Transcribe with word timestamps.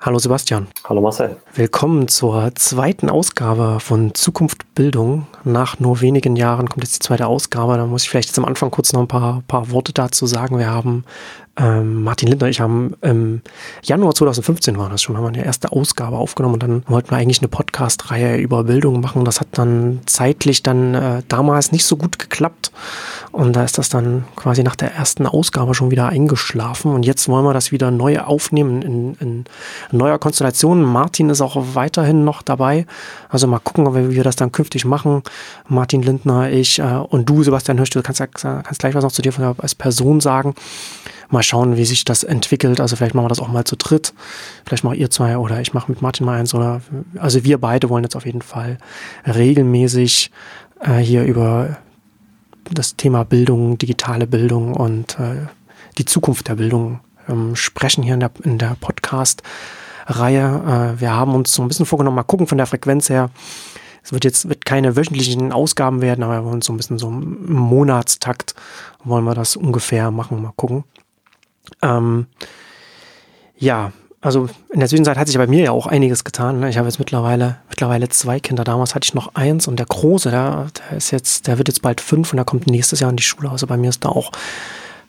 Hallo 0.00 0.20
Sebastian. 0.20 0.68
Hallo 0.84 1.00
Marcel. 1.00 1.38
Willkommen 1.54 2.06
zur 2.06 2.54
zweiten 2.54 3.10
Ausgabe 3.10 3.80
von 3.80 4.14
Zukunft 4.14 4.72
Bildung. 4.76 5.26
Nach 5.42 5.80
nur 5.80 6.00
wenigen 6.00 6.36
Jahren 6.36 6.68
kommt 6.68 6.84
jetzt 6.84 6.94
die 6.94 7.04
zweite 7.04 7.26
Ausgabe. 7.26 7.76
Da 7.76 7.84
muss 7.84 8.04
ich 8.04 8.10
vielleicht 8.10 8.28
jetzt 8.28 8.38
am 8.38 8.44
Anfang 8.44 8.70
kurz 8.70 8.92
noch 8.92 9.00
ein 9.00 9.08
paar, 9.08 9.42
paar 9.48 9.72
Worte 9.72 9.92
dazu 9.92 10.26
sagen. 10.26 10.56
Wir 10.56 10.70
haben 10.70 11.04
ähm, 11.58 12.04
Martin 12.04 12.28
Lindner 12.28 12.48
ich 12.48 12.60
haben 12.60 12.94
im 13.02 13.42
Januar 13.82 14.14
2015 14.14 14.78
war 14.78 14.88
das 14.88 15.02
schon, 15.02 15.16
haben 15.16 15.24
wir 15.24 15.28
eine 15.28 15.44
erste 15.44 15.72
Ausgabe 15.72 16.16
aufgenommen 16.16 16.54
und 16.54 16.62
dann 16.62 16.82
wollten 16.86 17.10
wir 17.10 17.18
eigentlich 17.18 17.40
eine 17.40 17.48
Podcast-Reihe 17.48 18.36
über 18.36 18.64
Bildung 18.64 19.00
machen. 19.00 19.24
Das 19.24 19.40
hat 19.40 19.48
dann 19.52 20.00
zeitlich 20.06 20.62
dann 20.62 20.94
äh, 20.94 21.22
damals 21.28 21.72
nicht 21.72 21.84
so 21.84 21.96
gut 21.96 22.18
geklappt 22.18 22.70
und 23.32 23.56
da 23.56 23.64
ist 23.64 23.76
das 23.76 23.88
dann 23.88 24.24
quasi 24.36 24.62
nach 24.62 24.76
der 24.76 24.94
ersten 24.94 25.26
Ausgabe 25.26 25.74
schon 25.74 25.90
wieder 25.90 26.08
eingeschlafen 26.08 26.92
und 26.92 27.04
jetzt 27.04 27.28
wollen 27.28 27.44
wir 27.44 27.54
das 27.54 27.72
wieder 27.72 27.90
neu 27.90 28.20
aufnehmen 28.20 28.82
in, 28.82 29.14
in 29.14 29.44
neuer 29.90 30.18
Konstellation. 30.18 30.82
Martin 30.82 31.28
ist 31.30 31.40
auch 31.40 31.56
weiterhin 31.74 32.24
noch 32.24 32.42
dabei. 32.42 32.86
Also 33.28 33.46
mal 33.46 33.58
gucken, 33.58 33.94
wie 33.94 34.14
wir 34.14 34.24
das 34.24 34.36
dann 34.36 34.52
künftig 34.52 34.84
machen. 34.84 35.22
Martin 35.66 36.02
Lindner, 36.02 36.50
ich 36.50 36.78
äh, 36.78 36.82
und 36.82 37.28
du, 37.28 37.42
Sebastian 37.42 37.78
Hirsch, 37.78 37.90
du 37.90 38.02
kannst, 38.02 38.22
kannst 38.32 38.78
gleich 38.78 38.94
was 38.94 39.04
noch 39.04 39.12
zu 39.12 39.22
dir 39.22 39.32
als 39.58 39.74
Person 39.74 40.20
sagen 40.20 40.54
mal 41.30 41.42
schauen, 41.42 41.76
wie 41.76 41.84
sich 41.84 42.04
das 42.04 42.22
entwickelt. 42.22 42.80
Also 42.80 42.96
vielleicht 42.96 43.14
machen 43.14 43.26
wir 43.26 43.30
das 43.30 43.40
auch 43.40 43.48
mal 43.48 43.64
zu 43.64 43.76
dritt. 43.76 44.14
Vielleicht 44.64 44.84
macht 44.84 44.96
ihr 44.96 45.10
zwei 45.10 45.38
oder 45.38 45.60
ich 45.60 45.74
mache 45.74 45.90
mit 45.90 46.02
Martin 46.02 46.26
mal 46.26 46.38
eins 46.38 46.54
oder 46.54 46.80
also 47.18 47.44
wir 47.44 47.58
beide 47.58 47.88
wollen 47.88 48.04
jetzt 48.04 48.16
auf 48.16 48.26
jeden 48.26 48.42
Fall 48.42 48.78
regelmäßig 49.26 50.30
äh, 50.80 50.96
hier 50.96 51.24
über 51.24 51.78
das 52.70 52.96
Thema 52.96 53.24
Bildung, 53.24 53.78
digitale 53.78 54.26
Bildung 54.26 54.74
und 54.74 55.18
äh, 55.18 55.46
die 55.98 56.04
Zukunft 56.04 56.48
der 56.48 56.56
Bildung 56.56 57.00
ähm, 57.28 57.56
sprechen 57.56 58.02
hier 58.02 58.14
in 58.14 58.20
der, 58.20 58.30
in 58.44 58.58
der 58.58 58.76
Podcast-Reihe. 58.80 60.96
Äh, 60.96 61.00
wir 61.00 61.12
haben 61.12 61.34
uns 61.34 61.52
so 61.52 61.62
ein 61.62 61.68
bisschen 61.68 61.86
vorgenommen, 61.86 62.16
mal 62.16 62.22
gucken 62.22 62.46
von 62.46 62.58
der 62.58 62.66
Frequenz 62.66 63.08
her. 63.08 63.30
Es 64.02 64.12
wird 64.12 64.24
jetzt 64.24 64.48
wird 64.48 64.64
keine 64.64 64.96
wöchentlichen 64.96 65.52
Ausgaben 65.52 66.00
werden, 66.00 66.24
aber 66.24 66.40
wir 66.40 66.44
wollen 66.44 66.62
so 66.62 66.72
ein 66.72 66.78
bisschen 66.78 66.98
so 66.98 67.08
im 67.08 67.52
Monatstakt 67.52 68.54
wollen 69.04 69.24
wir 69.24 69.34
das 69.34 69.56
ungefähr 69.56 70.10
machen. 70.10 70.42
Mal 70.42 70.52
gucken. 70.56 70.84
Ähm, 71.82 72.26
ja, 73.56 73.92
also 74.20 74.48
in 74.70 74.80
der 74.80 74.88
Zwischenzeit 74.88 75.16
hat 75.16 75.28
sich 75.28 75.36
bei 75.36 75.46
mir 75.46 75.64
ja 75.64 75.70
auch 75.70 75.86
einiges 75.86 76.24
getan. 76.24 76.60
Ne? 76.60 76.70
Ich 76.70 76.76
habe 76.76 76.88
jetzt 76.88 76.98
mittlerweile, 76.98 77.58
mittlerweile 77.68 78.08
zwei 78.08 78.40
Kinder. 78.40 78.64
Damals 78.64 78.94
hatte 78.94 79.06
ich 79.06 79.14
noch 79.14 79.34
eins 79.34 79.68
und 79.68 79.78
der 79.78 79.86
Große, 79.86 80.30
der, 80.30 80.68
der 80.90 80.96
ist 80.96 81.12
jetzt, 81.12 81.46
der 81.46 81.58
wird 81.58 81.68
jetzt 81.68 81.82
bald 81.82 82.00
fünf 82.00 82.32
und 82.32 82.36
der 82.36 82.44
kommt 82.44 82.66
nächstes 82.66 83.00
Jahr 83.00 83.10
in 83.10 83.16
die 83.16 83.22
Schule. 83.22 83.50
Also 83.50 83.66
bei 83.66 83.76
mir 83.76 83.90
ist 83.90 84.04
da 84.04 84.08
auch 84.08 84.32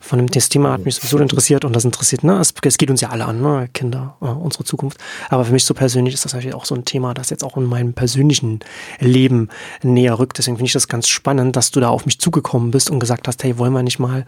von 0.00 0.18
dem 0.18 0.28
das 0.28 0.48
Thema 0.48 0.72
hat 0.72 0.84
mich 0.84 0.96
sowieso 0.96 1.18
interessiert 1.18 1.64
und 1.64 1.76
das 1.76 1.84
interessiert, 1.84 2.24
ne? 2.24 2.40
Es, 2.40 2.54
es 2.62 2.78
geht 2.78 2.90
uns 2.90 3.00
ja 3.02 3.10
alle 3.10 3.26
an, 3.26 3.40
ne? 3.40 3.68
Kinder, 3.72 4.16
äh, 4.20 4.24
unsere 4.24 4.64
Zukunft. 4.64 4.98
Aber 5.28 5.44
für 5.44 5.52
mich 5.52 5.64
so 5.64 5.74
persönlich 5.74 6.14
ist 6.14 6.24
das 6.24 6.32
natürlich 6.32 6.54
auch 6.54 6.64
so 6.64 6.74
ein 6.74 6.84
Thema, 6.84 7.12
das 7.14 7.30
jetzt 7.30 7.44
auch 7.44 7.56
in 7.56 7.64
meinem 7.64 7.92
persönlichen 7.92 8.60
Leben 8.98 9.50
näher 9.82 10.18
rückt. 10.18 10.38
Deswegen 10.38 10.56
finde 10.56 10.66
ich 10.66 10.72
das 10.72 10.88
ganz 10.88 11.08
spannend, 11.08 11.54
dass 11.54 11.70
du 11.70 11.80
da 11.80 11.90
auf 11.90 12.06
mich 12.06 12.18
zugekommen 12.18 12.70
bist 12.70 12.90
und 12.90 12.98
gesagt 12.98 13.28
hast, 13.28 13.44
hey, 13.44 13.58
wollen 13.58 13.72
wir 13.72 13.82
nicht 13.82 13.98
mal 13.98 14.24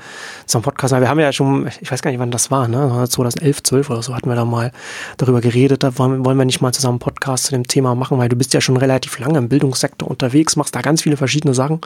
zum 0.46 0.62
Podcast? 0.62 0.94
Wir 0.94 1.08
haben 1.08 1.20
ja 1.20 1.32
schon, 1.32 1.68
ich 1.80 1.90
weiß 1.90 2.02
gar 2.02 2.10
nicht, 2.10 2.20
wann 2.20 2.30
das 2.30 2.50
war, 2.50 2.68
ne? 2.68 3.06
2011, 3.08 3.62
12 3.62 3.90
oder 3.90 4.02
so 4.02 4.14
hatten 4.14 4.28
wir 4.28 4.36
da 4.36 4.44
mal 4.44 4.72
darüber 5.16 5.40
geredet. 5.40 5.82
Da 5.82 5.96
wollen, 5.98 6.24
wollen 6.24 6.36
wir 6.36 6.44
nicht 6.44 6.60
mal 6.60 6.72
zusammen 6.72 6.92
einen 6.92 6.98
Podcast 6.98 7.44
zu 7.44 7.52
dem 7.52 7.66
Thema 7.66 7.94
machen, 7.94 8.18
weil 8.18 8.28
du 8.28 8.36
bist 8.36 8.52
ja 8.52 8.60
schon 8.60 8.76
relativ 8.76 9.18
lange 9.18 9.38
im 9.38 9.48
Bildungssektor 9.48 10.10
unterwegs, 10.10 10.56
machst 10.56 10.74
da 10.74 10.82
ganz 10.82 11.02
viele 11.02 11.16
verschiedene 11.16 11.54
Sachen. 11.54 11.80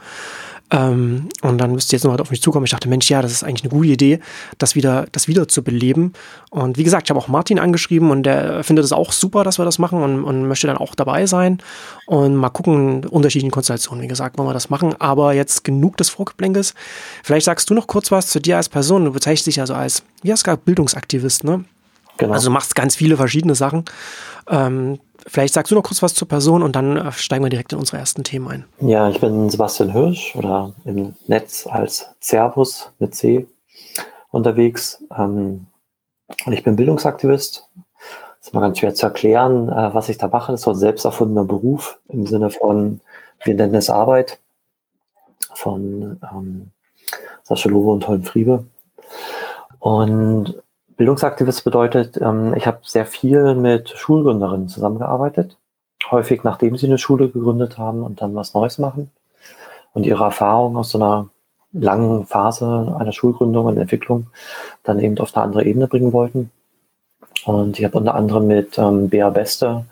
Ähm, 0.70 1.28
und 1.42 1.59
dann 1.59 1.72
müsste 1.72 1.95
jetzt 1.95 2.03
nochmal 2.03 2.20
auf 2.20 2.31
mich 2.31 2.42
zukommen. 2.42 2.64
Ich 2.64 2.72
dachte, 2.72 2.89
Mensch, 2.89 3.09
ja, 3.09 3.22
das 3.22 3.31
ist 3.31 3.45
eigentlich 3.45 3.62
eine 3.62 3.70
gute 3.70 3.89
Idee, 3.89 4.20
das 4.59 4.75
wieder, 4.75 5.06
das 5.12 5.28
wieder 5.28 5.47
zu 5.47 5.62
beleben. 5.62 6.12
Und 6.50 6.77
wie 6.77 6.84
gesagt, 6.84 7.06
ich 7.06 7.11
habe 7.11 7.20
auch 7.20 7.28
Martin 7.28 7.59
angeschrieben 7.59 8.11
und 8.11 8.25
der 8.25 8.64
findet 8.64 8.84
es 8.84 8.92
auch 8.92 9.12
super, 9.12 9.44
dass 9.44 9.59
wir 9.59 9.64
das 9.64 9.78
machen 9.78 10.03
und, 10.03 10.25
und 10.25 10.48
möchte 10.48 10.67
dann 10.67 10.77
auch 10.77 10.94
dabei 10.94 11.27
sein. 11.27 11.59
Und 12.06 12.34
mal 12.34 12.50
gucken, 12.50 13.05
unterschiedlichen 13.06 13.53
Konstellationen, 13.53 14.03
wie 14.03 14.09
gesagt, 14.09 14.39
wollen 14.39 14.48
wir 14.48 14.55
das 14.55 14.70
machen. 14.70 14.94
Aber 15.00 15.34
jetzt 15.34 15.62
genug 15.62 15.97
des 15.98 16.09
Vorgeplänkes. 16.09 16.75
Vielleicht 17.22 17.47
sagst 17.47 17.71
du 17.71 17.75
noch 17.75 17.87
kurz 17.87 18.10
was 18.10 18.28
zu 18.28 18.41
dir 18.41 18.56
als 18.56 18.69
Person. 18.69 19.05
Du 19.05 19.12
bezeichnest 19.12 19.47
dich 19.47 19.56
ja 19.56 19.66
so 19.66 19.75
als, 19.75 20.03
wie 20.22 20.32
hast 20.32 20.47
du 20.47 20.56
Bildungsaktivist, 20.56 21.44
ne? 21.44 21.65
Genau. 22.19 22.32
Also 22.32 22.49
du 22.49 22.53
machst 22.53 22.75
ganz 22.75 22.97
viele 22.97 23.16
verschiedene 23.16 23.54
Sachen. 23.54 23.84
Ähm, 24.49 25.00
vielleicht 25.27 25.54
sagst 25.54 25.71
du 25.71 25.75
noch 25.75 25.82
kurz 25.82 26.03
was 26.03 26.15
zur 26.15 26.28
Person 26.28 26.62
und 26.62 26.77
dann 26.77 26.97
äh, 26.97 27.12
steigen 27.12 27.44
wir 27.44 27.50
direkt 27.50 27.72
in 27.72 27.78
unsere 27.78 27.99
ersten 27.99 28.25
Themen 28.25 28.49
ein. 28.49 28.65
Ja, 28.81 29.09
ich 29.09 29.21
bin 29.21 29.50
Sebastian 29.50 29.93
Hirsch 29.93 30.34
oder 30.37 30.72
im 30.84 31.15
Netz 31.26 31.66
als 31.66 32.06
Servus 32.21 32.91
mit 32.99 33.15
C 33.15 33.47
unterwegs. 34.31 35.03
Ähm, 35.16 35.66
und 36.44 36.53
ich 36.53 36.62
bin 36.62 36.76
Bildungsaktivist. 36.76 37.69
Das 38.38 38.49
ist 38.49 38.55
mal 38.55 38.60
ganz 38.60 38.78
schwer 38.78 38.94
zu 38.94 39.06
erklären, 39.06 39.69
äh, 39.69 39.94
was 39.94 40.09
ich 40.09 40.19
da 40.19 40.28
mache. 40.28 40.53
Das 40.53 40.60
ist 40.60 40.65
so 40.65 40.71
ein 40.71 40.76
selbst 40.76 41.05
erfundener 41.05 41.44
Beruf 41.44 41.99
im 42.09 42.26
Sinne 42.26 42.50
von, 42.50 43.00
wir 43.44 43.55
nennen 43.55 43.75
es 43.75 43.91
Arbeit, 43.91 44.38
von 45.55 46.21
ähm, 46.32 46.71
Sascha 47.43 47.69
Lowe 47.69 47.93
und 47.93 48.06
Holm 48.09 48.25
Friebe. 48.25 48.65
Und 49.78 50.62
Bildungsaktivist 50.96 51.64
bedeutet, 51.64 52.18
ähm, 52.20 52.54
ich 52.56 52.66
habe 52.66 52.78
sehr 52.82 53.06
viel 53.06 53.54
mit 53.54 53.90
Schulgründerinnen 53.90 54.68
zusammengearbeitet, 54.68 55.56
häufig 56.10 56.42
nachdem 56.44 56.76
sie 56.76 56.86
eine 56.86 56.98
Schule 56.98 57.28
gegründet 57.28 57.78
haben 57.78 58.02
und 58.02 58.22
dann 58.22 58.34
was 58.34 58.54
Neues 58.54 58.78
machen 58.78 59.10
und 59.92 60.06
ihre 60.06 60.24
Erfahrungen 60.24 60.76
aus 60.76 60.90
so 60.90 60.98
einer 60.98 61.28
langen 61.72 62.26
Phase 62.26 62.96
einer 62.98 63.12
Schulgründung 63.12 63.66
und 63.66 63.76
Entwicklung 63.76 64.28
dann 64.82 64.98
eben 64.98 65.18
auf 65.18 65.36
eine 65.36 65.44
andere 65.44 65.64
Ebene 65.64 65.88
bringen 65.88 66.12
wollten. 66.12 66.50
Und 67.44 67.78
ich 67.78 67.84
habe 67.84 67.98
unter 67.98 68.14
anderem 68.14 68.46
mit 68.46 68.78
ähm, 68.78 69.08
Bea 69.08 69.30
Beste 69.30 69.84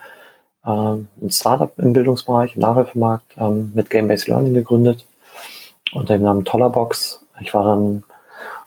ähm, 0.66 1.09
ein 1.21 1.31
Startup 1.31 1.72
im 1.78 1.92
Bildungsbereich, 1.92 2.56
im 2.56 2.62
Nachhilfemarkt, 2.62 3.36
ähm, 3.36 3.72
mit 3.75 3.91
Game-Based 3.91 4.28
Learning 4.28 4.54
gegründet 4.54 5.06
unter 5.92 6.15
dem 6.15 6.22
Namen 6.22 6.44
Tollerbox. 6.44 7.25
Ich 7.41 7.53
war 7.53 7.65
dann 7.65 8.04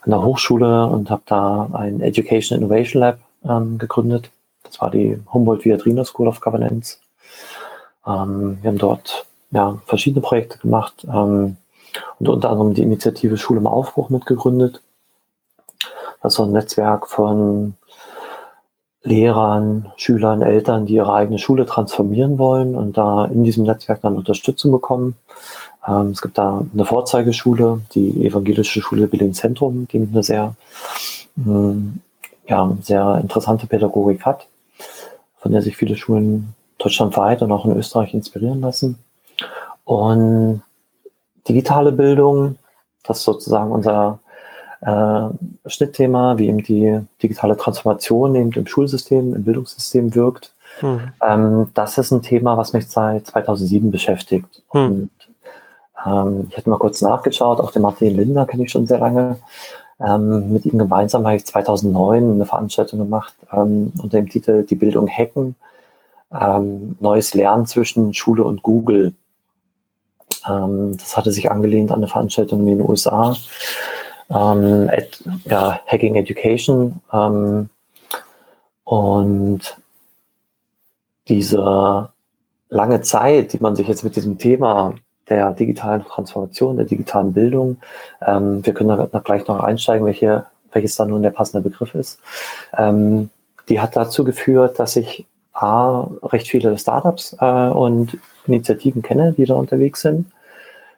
an 0.08 0.12
der 0.12 0.22
Hochschule 0.22 0.86
und 0.86 1.10
habe 1.10 1.22
da 1.26 1.68
ein 1.74 2.00
Education 2.00 2.58
Innovation 2.58 3.02
Lab 3.02 3.18
ähm, 3.44 3.76
gegründet. 3.76 4.30
Das 4.62 4.80
war 4.80 4.90
die 4.90 5.20
Humboldt 5.32 5.66
Viadrina 5.66 6.02
School 6.02 6.28
of 6.28 6.40
Governance. 6.40 6.98
Ähm, 8.06 8.58
wir 8.62 8.70
haben 8.70 8.78
dort 8.78 9.26
ja, 9.50 9.78
verschiedene 9.84 10.22
Projekte 10.22 10.58
gemacht 10.58 11.06
ähm, 11.12 11.58
und 12.18 12.28
unter 12.28 12.48
anderem 12.48 12.72
die 12.72 12.82
Initiative 12.82 13.36
Schule 13.36 13.60
im 13.60 13.66
Aufbruch 13.66 14.08
mitgegründet. 14.08 14.80
Das 16.22 16.32
ist 16.32 16.36
so 16.38 16.44
ein 16.44 16.52
Netzwerk 16.52 17.06
von 17.06 17.74
Lehrern, 19.02 19.92
Schülern, 19.96 20.40
Eltern, 20.40 20.86
die 20.86 20.94
ihre 20.94 21.12
eigene 21.12 21.38
Schule 21.38 21.66
transformieren 21.66 22.38
wollen 22.38 22.74
und 22.74 22.96
da 22.96 23.26
in 23.26 23.44
diesem 23.44 23.64
Netzwerk 23.64 24.00
dann 24.00 24.16
Unterstützung 24.16 24.72
bekommen. 24.72 25.16
Ähm, 25.88 26.10
es 26.10 26.20
gibt 26.20 26.38
da 26.38 26.64
eine 26.72 26.84
Vorzeigeschule, 26.84 27.80
die 27.94 28.26
Evangelische 28.26 28.80
Schule 28.82 29.06
Berlin 29.06 29.34
Zentrum, 29.34 29.88
die 29.88 29.98
eine 29.98 30.22
sehr, 30.22 30.54
ähm, 31.36 32.00
ja, 32.46 32.76
sehr 32.82 33.18
interessante 33.22 33.66
Pädagogik 33.66 34.24
hat, 34.24 34.46
von 35.38 35.52
der 35.52 35.62
sich 35.62 35.76
viele 35.76 35.96
Schulen 35.96 36.54
deutschlandweit 36.78 37.42
und 37.42 37.52
auch 37.52 37.64
in 37.64 37.76
Österreich 37.76 38.14
inspirieren 38.14 38.60
lassen. 38.60 38.98
Und 39.84 40.62
digitale 41.48 41.92
Bildung, 41.92 42.56
das 43.02 43.18
ist 43.18 43.24
sozusagen 43.24 43.72
unser 43.72 44.18
äh, 44.82 45.28
Schnittthema, 45.66 46.38
wie 46.38 46.48
eben 46.48 46.62
die 46.62 47.00
digitale 47.22 47.56
Transformation 47.56 48.34
eben 48.34 48.52
im 48.52 48.66
Schulsystem, 48.66 49.34
im 49.34 49.44
Bildungssystem 49.44 50.14
wirkt. 50.14 50.52
Hm. 50.80 51.00
Ähm, 51.22 51.70
das 51.74 51.98
ist 51.98 52.12
ein 52.12 52.22
Thema, 52.22 52.56
was 52.56 52.74
mich 52.74 52.88
seit 52.88 53.26
2007 53.26 53.90
beschäftigt. 53.90 54.62
Hm. 54.70 55.10
Ähm, 56.06 56.46
ich 56.50 56.56
hatte 56.56 56.70
mal 56.70 56.78
kurz 56.78 57.00
nachgeschaut, 57.02 57.60
auch 57.60 57.72
den 57.72 57.82
Martin 57.82 58.16
Linder 58.16 58.46
kenne 58.46 58.64
ich 58.64 58.70
schon 58.70 58.86
sehr 58.86 58.98
lange. 58.98 59.38
Ähm, 60.00 60.52
mit 60.52 60.64
ihm 60.64 60.78
gemeinsam 60.78 61.26
habe 61.26 61.36
ich 61.36 61.46
2009 61.46 62.32
eine 62.32 62.46
Veranstaltung 62.46 63.00
gemacht 63.00 63.34
ähm, 63.52 63.92
unter 64.00 64.18
dem 64.18 64.28
Titel 64.28 64.64
Die 64.64 64.76
Bildung 64.76 65.08
hacken. 65.08 65.56
Ähm, 66.32 66.96
neues 67.00 67.34
Lernen 67.34 67.66
zwischen 67.66 68.14
Schule 68.14 68.44
und 68.44 68.62
Google. 68.62 69.14
Ähm, 70.48 70.96
das 70.96 71.16
hatte 71.16 71.32
sich 71.32 71.50
angelehnt 71.50 71.90
an 71.90 71.98
eine 71.98 72.08
Veranstaltung 72.08 72.60
in 72.60 72.78
den 72.78 72.88
USA. 72.88 73.34
Ähm, 74.30 74.88
Ed, 74.88 75.24
ja, 75.46 75.80
Hacking 75.86 76.14
Education. 76.14 77.00
und 78.84 79.60
diese 81.28 82.10
lange 82.68 83.00
Zeit, 83.02 83.52
die 83.52 83.58
man 83.58 83.76
sich 83.76 83.88
jetzt 83.88 84.04
mit 84.04 84.16
diesem 84.16 84.38
Thema 84.38 84.94
der 85.28 85.52
digitalen 85.52 86.04
Transformation, 86.04 86.76
der 86.76 86.86
digitalen 86.86 87.32
Bildung. 87.32 87.78
Ähm, 88.24 88.64
wir 88.64 88.74
können 88.74 89.08
da, 89.10 89.18
gleich 89.20 89.46
noch 89.46 89.60
einsteigen, 89.60 90.06
welche, 90.06 90.46
welches 90.72 90.96
dann 90.96 91.08
nun 91.08 91.22
der 91.22 91.30
passende 91.30 91.68
Begriff 91.68 91.94
ist. 91.94 92.20
Ähm, 92.76 93.30
die 93.68 93.80
hat 93.80 93.96
dazu 93.96 94.24
geführt, 94.24 94.78
dass 94.78 94.96
ich 94.96 95.26
A, 95.52 96.08
recht 96.22 96.48
viele 96.48 96.78
Startups 96.78 97.36
äh, 97.40 97.68
und 97.68 98.18
Initiativen 98.46 99.02
kenne, 99.02 99.32
die 99.32 99.44
da 99.44 99.54
unterwegs 99.54 100.02
sind, 100.02 100.26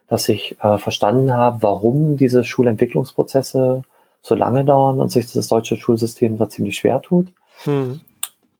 dass 0.07 0.29
ich 0.29 0.55
äh, 0.61 0.77
verstanden 0.77 1.33
habe, 1.33 1.61
warum 1.61 2.15
diese 2.15 2.43
Schulentwicklungsprozesse 2.43 3.83
so 4.21 4.35
lange 4.35 4.63
dauern 4.63 4.99
und 4.99 5.11
sich 5.11 5.31
das 5.31 5.47
deutsche 5.47 5.77
Schulsystem 5.77 6.37
da 6.37 6.47
ziemlich 6.47 6.77
schwer 6.77 7.01
tut. 7.01 7.27
Hm. 7.63 8.01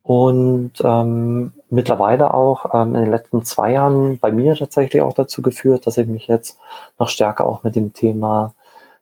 und 0.04 0.74
ähm, 0.84 1.54
mittlerweile 1.72 2.34
auch 2.34 2.74
ähm, 2.74 2.96
in 2.96 3.02
den 3.04 3.12
letzten 3.12 3.44
zwei 3.44 3.72
Jahren 3.72 4.20
bei 4.20 4.32
mir 4.32 4.56
tatsächlich 4.56 5.02
auch 5.02 5.14
dazu 5.14 5.42
geführt, 5.42 5.88
dass 5.88 5.98
ich 5.98 6.08
mich 6.08 6.28
jetzt 6.28 6.60
noch 7.00 7.10
stärker 7.10 7.46
auch 7.46 7.64
mit 7.64 7.76
dem 7.76 7.94
Thema 7.94 8.54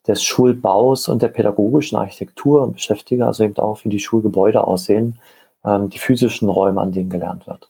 des 0.07 0.24
Schulbaus 0.24 1.07
und 1.07 1.21
der 1.21 1.27
pädagogischen 1.27 1.98
Architektur 1.98 2.71
beschäftige, 2.71 3.25
also 3.25 3.44
eben 3.44 3.57
auch 3.57 3.83
wie 3.83 3.89
die 3.89 4.00
Schulgebäude 4.00 4.66
aussehen, 4.66 5.19
ähm, 5.66 5.89
die 5.89 6.00
physischen 6.00 6.50
Räume, 6.50 6.81
an 6.81 6.92
denen 6.92 7.10
gelernt 7.10 7.48
wird. 7.48 7.69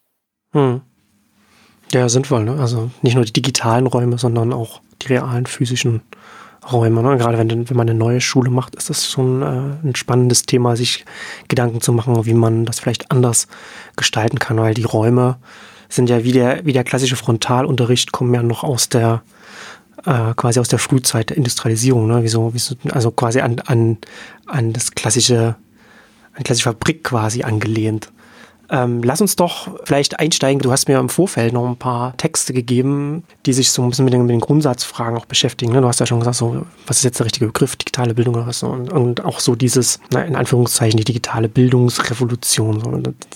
Hm. 0.52 0.82
Ja, 1.92 2.08
sinnvoll, 2.08 2.44
ne? 2.44 2.60
Also 2.60 2.92
nicht 3.02 3.16
nur 3.16 3.26
die 3.26 3.34
digitalen 3.34 3.88
Räume, 3.88 4.18
sondern 4.18 4.54
auch 4.54 4.82
die 5.02 5.08
realen 5.08 5.46
physischen 5.46 6.02
Räume. 6.72 7.02
Ne? 7.02 7.18
Gerade 7.18 7.38
wenn, 7.38 7.70
wenn 7.70 7.78
man 7.78 7.90
eine 7.90 7.98
neue 7.98 8.22
Schule 8.22 8.50
macht, 8.50 8.76
ist 8.76 8.90
das 8.90 9.10
schon 9.10 9.42
äh, 9.42 9.88
ein 9.88 9.96
spannendes 9.96 10.44
Thema, 10.44 10.76
sich 10.76 11.06
Gedanken 11.48 11.82
zu 11.82 11.94
machen, 11.94 12.26
wie 12.26 12.34
man 12.34 12.66
das 12.66 12.80
vielleicht 12.80 13.12
anders 13.12 13.48
gestalten 13.96 14.40
kann, 14.40 14.58
weil 14.58 14.74
die 14.74 14.84
Räume 14.84 15.38
sind 15.88 16.10
ja 16.10 16.24
wie 16.24 16.32
der, 16.32 16.66
wie 16.66 16.74
der 16.74 16.84
klassische 16.84 17.16
Frontalunterricht, 17.16 18.12
kommen 18.12 18.34
ja 18.34 18.44
noch 18.44 18.64
aus 18.64 18.90
der 18.90 19.24
äh, 20.06 20.34
quasi 20.36 20.60
aus 20.60 20.68
der 20.68 20.80
Frühzeit 20.80 21.32
der 21.32 21.38
Industrialisierung, 21.38 22.08
ne? 22.08 22.20
Wieso, 22.22 22.54
wieso, 22.54 22.76
also 22.92 23.12
quasi 23.12 23.42
an, 23.42 23.60
an, 23.66 23.98
an 24.46 24.72
das 24.74 24.92
klassische, 24.92 25.56
an 26.34 26.44
klassische 26.44 26.70
Fabrik 26.70 27.04
quasi 27.04 27.44
angelehnt. 27.44 28.12
Ähm, 28.72 29.02
lass 29.04 29.22
uns 29.22 29.36
doch 29.36 29.68
vielleicht 29.84 30.20
einsteigen. 30.20 30.62
Du 30.62 30.72
hast 30.72 30.88
mir 30.88 31.00
im 31.00 31.10
Vorfeld 31.10 31.54
noch 31.54 31.68
ein 31.68 31.78
paar 31.78 32.16
Texte 32.18 32.54
gegeben, 32.54 33.24
die 33.46 33.54
sich 33.54 33.72
so 33.72 33.82
ein 33.82 33.90
bisschen 33.90 34.06
mit 34.06 34.14
den, 34.14 34.22
mit 34.22 34.32
den 34.32 34.40
Grundsatzfragen 34.40 35.18
auch 35.18 35.26
beschäftigen. 35.26 35.74
Ne? 35.74 35.82
Du 35.82 35.88
hast 35.88 36.00
ja 36.00 36.06
schon 36.06 36.20
gesagt, 36.20 36.38
so, 36.38 36.66
was 36.86 36.98
ist 36.98 37.04
jetzt 37.04 37.20
der 37.20 37.26
richtige 37.26 37.48
Begriff, 37.48 37.76
digitale 37.76 38.14
Bildung 38.14 38.36
oder 38.36 38.48
was? 38.48 38.62
Und, 38.62 38.92
und 38.92 39.26
auch 39.26 39.40
so 39.40 39.56
dieses, 39.56 40.00
na, 40.12 40.24
in 40.24 40.36
Anführungszeichen, 40.36 40.98
die 40.98 41.04
digitale 41.04 41.50
Bildungsrevolution, 41.50 42.80
so, 42.80 42.92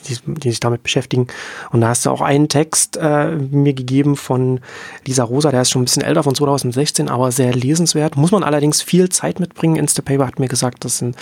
die, 0.07 0.18
die, 0.25 0.50
sich 0.50 0.59
damit 0.59 0.83
beschäftigen. 0.83 1.27
Und 1.71 1.81
da 1.81 1.89
hast 1.89 2.06
du 2.06 2.12
auch 2.12 2.21
einen 2.21 2.47
Text 2.47 2.97
äh, 2.97 3.31
mir 3.31 3.74
gegeben 3.74 4.15
von 4.15 4.59
Lisa 5.07 5.24
Rosa, 5.24 5.50
der 5.50 5.63
ist 5.63 5.71
schon 5.71 5.81
ein 5.81 5.86
bisschen 5.86 6.03
älter, 6.03 6.24
von 6.24 6.36
2016, 6.36 7.09
aber 7.09 7.31
sehr 7.31 7.53
lesenswert. 7.53 8.18
Muss 8.18 8.31
man 8.31 8.44
allerdings 8.44 8.83
viel 8.83 9.09
Zeit 9.09 9.39
mitbringen. 9.39 9.77
Instapaper 9.77 10.27
hat 10.27 10.39
mir 10.39 10.47
gesagt, 10.47 10.86
das 10.86 11.00
sind 11.00 11.15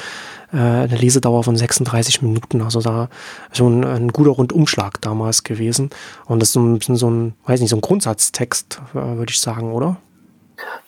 äh, 0.53 0.57
eine 0.57 0.95
Lesedauer 0.95 1.43
von 1.43 1.55
36 1.55 2.21
Minuten. 2.21 2.61
Also 2.61 2.81
da 2.81 3.09
schon 3.53 3.83
ein 3.83 4.09
guter 4.09 4.31
Rundumschlag 4.31 5.01
damals 5.01 5.43
gewesen. 5.43 5.89
Und 6.25 6.41
das 6.41 6.49
ist 6.49 6.53
so 6.53 6.61
ein 6.61 6.77
bisschen 6.77 6.95
so 6.95 7.09
ein, 7.09 7.33
weiß 7.45 7.61
nicht, 7.61 7.69
so 7.69 7.77
ein 7.77 7.81
Grundsatztext, 7.81 8.81
äh, 8.93 8.95
würde 8.95 9.31
ich 9.31 9.39
sagen, 9.39 9.73
oder? 9.73 9.97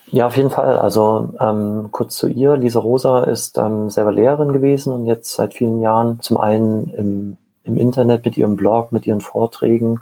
Ja, 0.06 0.26
auf 0.26 0.36
jeden 0.36 0.50
Fall. 0.50 0.78
Also 0.78 1.34
ähm, 1.40 1.88
kurz 1.90 2.16
zu 2.16 2.28
ihr. 2.28 2.56
Lisa 2.56 2.78
Rosa 2.78 3.24
ist 3.24 3.58
ähm, 3.58 3.90
selber 3.90 4.12
Lehrerin 4.12 4.52
gewesen 4.52 4.92
und 4.92 5.06
jetzt 5.06 5.34
seit 5.34 5.54
vielen 5.54 5.80
Jahren 5.80 6.20
zum 6.20 6.36
einen 6.36 6.88
im, 6.90 7.36
im 7.64 7.76
Internet 7.76 8.24
mit 8.24 8.36
ihrem 8.36 8.56
Blog, 8.56 8.92
mit 8.92 9.06
ihren 9.06 9.20
Vorträgen 9.20 10.00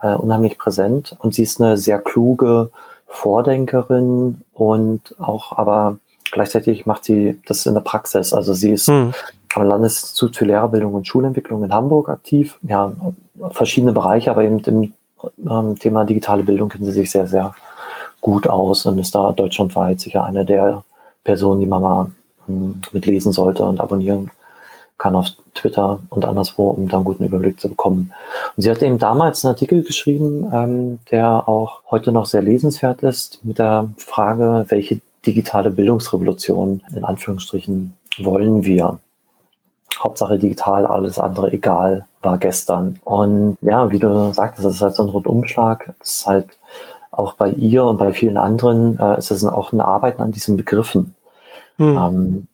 äh, 0.00 0.14
unheimlich 0.14 0.58
präsent. 0.58 1.16
Und 1.20 1.34
sie 1.34 1.44
ist 1.44 1.60
eine 1.60 1.76
sehr 1.76 1.98
kluge 1.98 2.70
Vordenkerin 3.06 4.40
und 4.52 5.14
auch 5.20 5.56
aber 5.56 5.98
Gleichzeitig 6.32 6.86
macht 6.86 7.04
sie 7.04 7.38
das 7.46 7.66
in 7.66 7.74
der 7.74 7.82
Praxis. 7.82 8.32
Also 8.32 8.54
sie 8.54 8.72
ist 8.72 8.88
hm. 8.88 9.12
am 9.54 9.62
Landesinstitut 9.62 10.34
für 10.34 10.46
Lehrerbildung 10.46 10.94
und 10.94 11.06
Schulentwicklung 11.06 11.62
in 11.62 11.72
Hamburg 11.72 12.08
aktiv. 12.08 12.58
Ja, 12.62 12.92
verschiedene 13.50 13.92
Bereiche, 13.92 14.30
aber 14.30 14.42
eben 14.42 14.58
im 14.60 14.92
ähm, 15.48 15.78
Thema 15.78 16.04
digitale 16.04 16.42
Bildung 16.42 16.70
kennen 16.70 16.86
sie 16.86 16.92
sich 16.92 17.10
sehr, 17.10 17.26
sehr 17.26 17.54
gut 18.20 18.48
aus 18.48 18.86
und 18.86 18.98
ist 18.98 19.14
da 19.14 19.32
deutschlandweit 19.32 20.00
sicher 20.00 20.24
eine 20.24 20.44
der 20.44 20.82
Personen, 21.22 21.60
die 21.60 21.66
man 21.66 21.82
mal 21.82 22.10
ähm, 22.48 22.80
mitlesen 22.92 23.32
sollte 23.32 23.64
und 23.64 23.78
abonnieren 23.78 24.30
kann 24.96 25.16
auf 25.16 25.26
Twitter 25.54 25.98
und 26.10 26.24
anderswo, 26.24 26.70
um 26.70 26.88
da 26.88 26.96
einen 26.96 27.04
guten 27.04 27.24
Überblick 27.24 27.60
zu 27.60 27.68
bekommen. 27.68 28.12
Und 28.56 28.62
sie 28.62 28.70
hat 28.70 28.82
eben 28.82 28.98
damals 28.98 29.44
einen 29.44 29.52
Artikel 29.52 29.82
geschrieben, 29.82 30.50
ähm, 30.52 30.98
der 31.10 31.48
auch 31.48 31.82
heute 31.90 32.12
noch 32.12 32.24
sehr 32.24 32.40
lesenswert 32.40 33.02
ist, 33.02 33.44
mit 33.44 33.58
der 33.58 33.90
Frage, 33.98 34.64
welche 34.68 35.00
digitale 35.26 35.70
Bildungsrevolution 35.70 36.82
in 36.94 37.04
Anführungsstrichen 37.04 37.94
wollen 38.18 38.64
wir. 38.64 38.98
Hauptsache 39.98 40.38
digital, 40.38 40.86
alles 40.86 41.18
andere 41.18 41.52
egal, 41.52 42.06
war 42.22 42.38
gestern. 42.38 42.98
Und 43.04 43.58
ja, 43.60 43.90
wie 43.90 43.98
du 43.98 44.32
sagtest, 44.32 44.64
das 44.64 44.74
ist 44.74 44.82
halt 44.82 44.94
so 44.94 45.04
ein 45.04 45.10
Rundumschlag. 45.10 45.94
Das 45.98 46.14
ist 46.14 46.26
halt 46.26 46.48
auch 47.10 47.34
bei 47.34 47.50
ihr 47.50 47.84
und 47.84 47.98
bei 47.98 48.12
vielen 48.12 48.38
anderen 48.38 48.98
äh, 48.98 49.18
ist 49.18 49.30
es 49.30 49.44
auch 49.44 49.72
ein 49.72 49.80
Arbeiten 49.80 50.22
an 50.22 50.32
diesen 50.32 50.56
Begriffen. 50.56 51.14
Hm. 51.76 51.96
Ähm, 51.96 52.48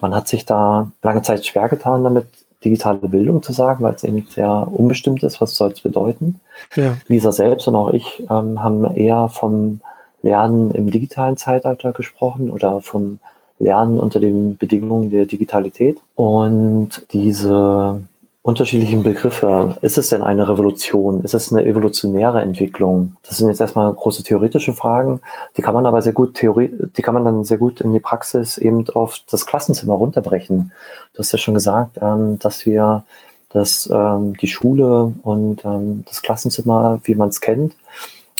man 0.00 0.14
hat 0.14 0.28
sich 0.28 0.44
da 0.44 0.90
lange 1.02 1.22
Zeit 1.22 1.44
schwer 1.44 1.68
getan, 1.68 2.04
damit 2.04 2.26
digitale 2.64 2.98
Bildung 3.08 3.42
zu 3.42 3.52
sagen, 3.52 3.82
weil 3.82 3.94
es 3.94 4.04
eben 4.04 4.26
sehr 4.28 4.68
unbestimmt 4.70 5.22
ist, 5.22 5.40
was 5.40 5.56
soll 5.56 5.72
es 5.72 5.80
bedeuten. 5.80 6.40
Ja. 6.76 6.96
Lisa 7.08 7.32
selbst 7.32 7.66
und 7.68 7.74
auch 7.74 7.92
ich 7.92 8.22
ähm, 8.30 8.62
haben 8.62 8.84
eher 8.94 9.28
vom 9.28 9.80
Lernen 10.22 10.70
im 10.70 10.90
digitalen 10.90 11.36
Zeitalter 11.36 11.92
gesprochen 11.92 12.50
oder 12.50 12.80
vom 12.80 13.18
Lernen 13.58 14.00
unter 14.00 14.20
den 14.20 14.56
Bedingungen 14.56 15.10
der 15.10 15.26
Digitalität. 15.26 15.98
Und 16.14 17.06
diese 17.12 18.02
unterschiedlichen 18.42 19.04
Begriffe, 19.04 19.76
ist 19.82 19.98
es 19.98 20.08
denn 20.08 20.22
eine 20.22 20.48
Revolution? 20.48 21.22
Ist 21.22 21.34
es 21.34 21.52
eine 21.52 21.64
evolutionäre 21.64 22.42
Entwicklung? 22.42 23.16
Das 23.22 23.38
sind 23.38 23.48
jetzt 23.48 23.60
erstmal 23.60 23.92
große 23.92 24.24
theoretische 24.24 24.72
Fragen. 24.72 25.20
Die 25.56 25.62
kann 25.62 25.74
man 25.74 25.86
aber 25.86 26.02
sehr 26.02 26.12
gut 26.12 26.34
Theorie, 26.34 26.70
die 26.96 27.02
kann 27.02 27.14
man 27.14 27.24
dann 27.24 27.44
sehr 27.44 27.58
gut 27.58 27.80
in 27.80 27.92
die 27.92 28.00
Praxis 28.00 28.58
eben 28.58 28.88
auf 28.90 29.20
das 29.30 29.46
Klassenzimmer 29.46 29.94
runterbrechen. 29.94 30.72
Du 31.14 31.20
hast 31.20 31.30
ja 31.30 31.38
schon 31.38 31.54
gesagt, 31.54 31.98
ähm, 32.02 32.38
dass 32.40 32.66
wir 32.66 33.04
dass 33.52 33.88
ähm, 33.92 34.34
die 34.38 34.48
Schule 34.48 35.12
und 35.22 35.62
ähm, 35.64 36.04
das 36.08 36.22
Klassenzimmer, 36.22 37.00
wie 37.04 37.14
man 37.14 37.28
es 37.28 37.40
kennt, 37.42 37.76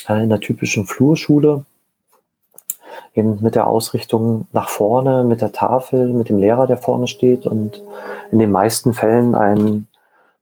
äh, 0.08 0.22
in 0.22 0.30
der 0.30 0.40
typischen 0.40 0.86
Flurschule 0.86 1.66
eben 3.14 3.38
mit 3.40 3.54
der 3.54 3.66
Ausrichtung 3.66 4.46
nach 4.52 4.68
vorne, 4.68 5.24
mit 5.24 5.40
der 5.40 5.52
Tafel, 5.52 6.08
mit 6.12 6.28
dem 6.28 6.38
Lehrer, 6.38 6.66
der 6.66 6.76
vorne 6.76 7.06
steht 7.06 7.46
und 7.46 7.82
in 8.30 8.38
den 8.38 8.50
meisten 8.50 8.94
Fällen 8.94 9.34
einen 9.34 9.88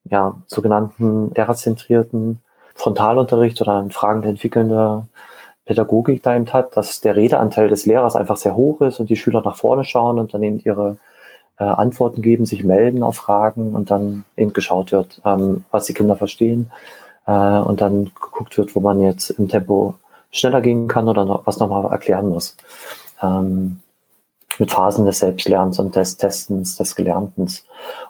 ja, 0.05 0.35
sogenannten 0.47 1.33
lehrerzentrierten 1.35 2.41
Frontalunterricht 2.75 3.61
oder 3.61 3.79
eine 3.79 3.91
fragend 3.91 4.25
entwickelnde 4.25 5.07
Pädagogik 5.67 6.23
da 6.23 6.35
eben 6.35 6.53
hat, 6.53 6.77
dass 6.77 7.01
der 7.01 7.17
Redeanteil 7.17 7.69
des 7.69 7.87
Lehrers 7.87 8.17
einfach 8.17 8.37
sehr 8.37 8.57
hoch 8.57 8.81
ist 8.81 8.99
und 8.99 9.11
die 9.11 9.17
Schüler 9.17 9.43
nach 9.45 9.57
vorne 9.57 9.85
schauen 9.85 10.19
und 10.19 10.35
dann 10.35 10.43
eben 10.43 10.61
ihre 10.65 10.97
äh, 11.59 11.65
Antworten 11.65 12.23
geben, 12.23 12.47
sich 12.47 12.65
melden 12.65 13.03
auf 13.03 13.17
Fragen 13.17 13.75
und 13.75 13.91
dann 13.91 14.25
eben 14.37 14.53
geschaut 14.53 14.93
wird, 14.93 15.21
ähm, 15.25 15.65
was 15.71 15.85
die 15.85 15.95
Kinder 15.95 16.17
verstehen 16.17 16.71
äh, 17.27 17.59
und 17.59 17.81
dann 17.81 18.07
geguckt 18.07 18.57
wird, 18.59 18.75
wo 18.75 18.81
man 18.81 19.01
jetzt 19.01 19.31
im 19.31 19.49
Tempo 19.49 19.95
schneller 20.31 20.61
gehen 20.61 20.89
kann 20.89 21.09
oder 21.09 21.25
noch, 21.25 21.47
was 21.47 21.59
nochmal 21.59 21.91
erklären 21.91 22.29
muss. 22.29 22.57
Ähm, 23.23 23.81
mit 24.59 24.71
Phasen 24.71 25.07
des 25.07 25.21
Selbstlernens 25.21 25.79
und 25.79 25.97
des 25.97 26.19
Testens, 26.19 26.77
des 26.77 26.95
Gelernten. 26.95 27.49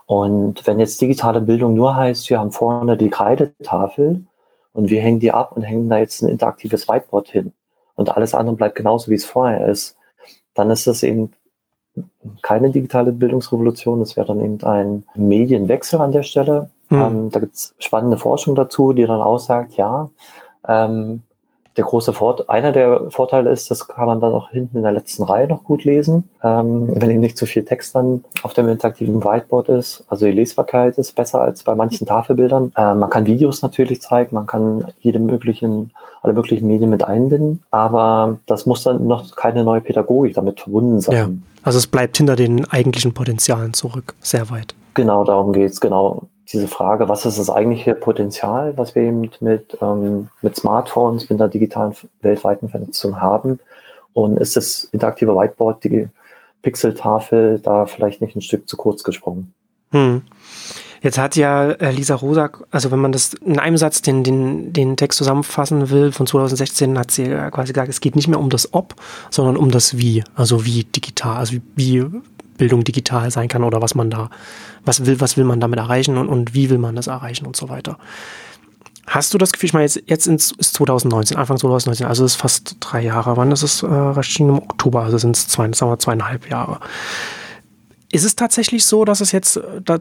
Und 0.07 0.67
wenn 0.67 0.81
jetzt 0.81 1.01
digitale 1.01 1.41
Bildung 1.41 1.75
nur 1.75 1.95
heißt, 1.95 2.29
wir 2.29 2.41
haben 2.41 2.51
vorne 2.51 2.97
die 2.97 3.11
Kreidetafel 3.11 4.25
und 4.73 4.91
wir 4.91 5.01
hängen 5.01 5.21
die 5.21 5.33
ab 5.33 5.53
und 5.57 5.63
hängen 5.63 5.89
da 5.89 5.99
jetzt 5.99 6.23
ein 6.23 6.29
interaktives 6.29 6.89
Whiteboard 6.89 7.29
hin 7.29 7.53
und 7.95 8.17
alles 8.17 8.35
andere 8.35 8.57
bleibt 8.57 8.75
genauso, 8.75 9.11
wie 9.11 9.15
es 9.15 9.25
vorher 9.25 9.69
ist, 9.69 9.97
dann 10.55 10.71
ist 10.71 10.87
das 10.87 11.03
eben 11.03 11.33
keine 12.43 12.71
digitale 12.71 13.13
Bildungsrevolution, 13.13 14.01
das 14.01 14.17
wäre 14.17 14.29
dann 14.29 14.41
eben 14.41 14.63
ein 14.65 15.05
Medienwechsel 15.15 16.01
an 16.01 16.13
der 16.13 16.23
Stelle. 16.23 16.71
Mhm. 16.89 17.01
Ähm, 17.01 17.31
da 17.31 17.41
gibt 17.41 17.55
es 17.55 17.75
spannende 17.79 18.17
Forschung 18.17 18.55
dazu, 18.55 18.93
die 18.93 19.07
dann 19.07 19.21
aussagt, 19.21 19.75
ja, 19.75 20.11
ähm, 20.67 21.23
der 21.77 21.85
große 21.85 22.13
Vorteil, 22.13 22.47
einer 22.49 22.73
der 22.73 23.11
Vorteile 23.11 23.51
ist, 23.51 23.71
das 23.71 23.87
kann 23.87 24.07
man 24.07 24.21
dann 24.21 24.33
auch 24.33 24.51
hinten 24.51 24.79
in 24.79 24.83
der 24.83 24.93
letzten 24.93 25.23
Reihe 25.23 25.47
noch 25.47 25.63
gut 25.63 25.85
lesen, 25.85 26.29
ähm, 26.43 26.89
wenn 26.95 27.11
eben 27.11 27.21
nicht 27.21 27.39
zu 27.39 27.47
viel 27.47 27.65
Text 27.65 27.95
dann 27.95 28.25
auf 28.43 28.55
dem 28.55 28.69
interaktiven 28.69 29.23
Whiteboard 29.23 29.69
ist. 29.69 30.05
Also 30.09 30.27
die 30.27 30.33
Lesbarkeit 30.33 30.99
ist 30.99 31.15
besser 31.15 31.41
als 31.41 31.63
bei 31.63 31.75
manchen 31.75 32.07
Tafelbildern. 32.07 32.73
Ähm, 32.77 32.99
man 32.99 33.11
kann 33.11 33.27
Videos 33.27 33.63
natürlich 33.63 34.03
zeigen, 34.03 34.35
man 34.35 34.47
kann 34.47 34.89
jede 34.99 35.21
möglichen, 35.21 35.93
alle 36.23 36.33
möglichen 36.33 36.67
Medien 36.67 36.91
mit 36.91 37.05
einbinden, 37.05 37.63
aber 37.71 38.39
das 38.47 38.67
muss 38.67 38.83
dann 38.83 39.07
noch 39.07 39.37
keine 39.37 39.63
neue 39.63 39.81
Pädagogik 39.81 40.35
damit 40.35 40.61
verbunden 40.61 41.01
sein. 41.01 41.17
Ja. 41.17 41.29
Also 41.63 41.79
es 41.79 41.87
bleibt 41.87 42.17
hinter 42.17 42.37
den 42.37 42.65
eigentlichen 42.65 43.15
Potenzialen 43.15 43.75
zurück, 43.75 44.15
sehr 44.21 44.51
weit. 44.51 44.75
Genau, 44.95 45.25
darum 45.25 45.53
geht's 45.53 45.81
genau 45.81 46.25
diese 46.53 46.69
Frage, 46.69 47.09
was 47.09 47.27
ist 47.27 47.39
das 47.39 47.51
eigentliche 47.51 47.95
Potenzial, 47.95 48.77
was 48.77 48.95
wir 48.95 49.03
eben 49.03 49.21
mit, 49.41 49.79
ähm, 49.81 50.29
mit 50.43 50.57
Smartphones, 50.57 51.31
mit 51.31 51.41
einer 51.41 51.49
digitalen 51.49 51.95
weltweiten 52.23 52.69
Vernetzung 52.69 53.21
haben? 53.21 53.61
Und 54.13 54.39
ist 54.39 54.57
das 54.57 54.85
interaktive 54.85 55.37
Whiteboard, 55.37 55.85
die 55.85 56.09
Pixeltafel, 56.63 57.61
da 57.61 57.87
vielleicht 57.87 58.21
nicht 58.21 58.37
ein 58.37 58.43
Stück 58.43 58.69
zu 58.69 58.77
kurz 58.77 59.03
gesprungen? 59.05 59.55
Hm. 59.93 60.23
Jetzt 61.03 61.19
hat 61.19 61.35
ja 61.37 61.71
äh, 61.71 61.91
Lisa 61.93 62.15
Rosak, 62.15 62.63
also 62.71 62.91
wenn 62.91 62.99
man 62.99 63.13
das 63.13 63.33
in 63.33 63.59
einem 63.59 63.79
Satz 63.79 64.03
den, 64.03 64.23
den, 64.23 64.73
den 64.73 64.97
Text 64.97 65.17
zusammenfassen 65.17 65.89
will, 65.89 66.13
von 66.13 66.27
2016 66.27 66.99
hat 66.99 67.11
sie 67.11 67.25
quasi 67.51 67.73
gesagt, 67.73 67.89
es 67.89 68.01
geht 68.01 68.17
nicht 68.17 68.29
mehr 68.29 68.39
um 68.39 68.51
das 68.51 68.75
Ob, 68.75 68.95
sondern 69.31 69.57
um 69.57 69.71
das 69.71 69.97
Wie, 69.97 70.23
also 70.35 70.67
wie 70.67 70.85
digital, 70.85 71.39
also 71.39 71.55
wie, 71.55 71.63
wie 71.75 72.21
Bildung 72.61 72.85
digital 72.85 73.31
sein 73.31 73.49
kann 73.49 73.65
oder 73.65 73.81
was 73.81 73.95
man 73.95 74.11
da, 74.11 74.29
was 74.85 75.07
will, 75.07 75.19
was 75.19 75.39
will 75.39 75.45
man 75.45 75.61
damit 75.61 75.79
erreichen 75.79 76.19
und, 76.19 76.29
und 76.29 76.55
wie 76.55 76.69
will 76.69 76.79
man 76.79 76.95
das 76.95 77.07
erreichen 77.07 77.47
und 77.47 77.57
so 77.57 77.71
weiter. 77.71 77.97
Hast 79.07 79.33
du 79.33 79.39
das 79.39 79.53
Gefühl, 79.53 79.69
ich 79.69 79.73
meine, 79.73 79.87
jetzt, 79.87 80.03
jetzt 80.07 80.27
ins, 80.27 80.53
ist 80.53 80.75
2019, 80.75 81.39
Anfang 81.39 81.57
2019, 81.57 82.07
also 82.07 82.25
es 82.25 82.35
ist 82.35 82.41
fast 82.41 82.77
drei 82.79 83.01
Jahre. 83.01 83.37
Wann 83.39 83.51
ist 83.51 83.63
es 83.63 83.83
äh, 83.83 84.43
im 84.43 84.59
Oktober? 84.59 85.03
Also 85.03 85.17
sind 85.17 85.37
es 85.37 85.49
zwei, 85.49 85.73
sagen 85.73 85.91
wir 85.91 85.99
zweieinhalb 85.99 86.49
Jahre. 86.51 86.81
Ist 88.13 88.25
es 88.25 88.37
tatsächlich 88.37 88.85
so, 88.85 89.05
dass 89.05 89.21
es 89.21 89.31
jetzt, 89.31 89.61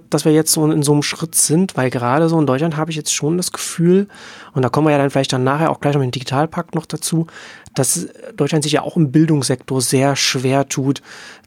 dass 0.09 0.25
wir 0.25 0.33
jetzt 0.33 0.51
so 0.51 0.69
in 0.69 0.81
so 0.81 0.93
einem 0.93 1.03
Schritt 1.03 1.35
sind? 1.35 1.77
Weil 1.77 1.91
gerade 1.91 2.27
so 2.27 2.39
in 2.39 2.47
Deutschland 2.47 2.75
habe 2.75 2.89
ich 2.89 2.97
jetzt 2.97 3.13
schon 3.13 3.37
das 3.37 3.51
Gefühl, 3.51 4.07
und 4.53 4.63
da 4.63 4.69
kommen 4.69 4.87
wir 4.87 4.91
ja 4.91 4.97
dann 4.97 5.11
vielleicht 5.11 5.31
dann 5.31 5.43
nachher 5.43 5.69
auch 5.69 5.79
gleich 5.79 5.93
noch 5.93 6.01
mit 6.01 6.09
dem 6.09 6.11
Digitalpakt 6.11 6.73
noch 6.73 6.87
dazu, 6.87 7.27
dass 7.75 8.07
Deutschland 8.35 8.63
sich 8.63 8.73
ja 8.73 8.81
auch 8.81 8.97
im 8.97 9.11
Bildungssektor 9.11 9.81
sehr 9.81 10.15
schwer 10.15 10.67
tut, 10.67 11.01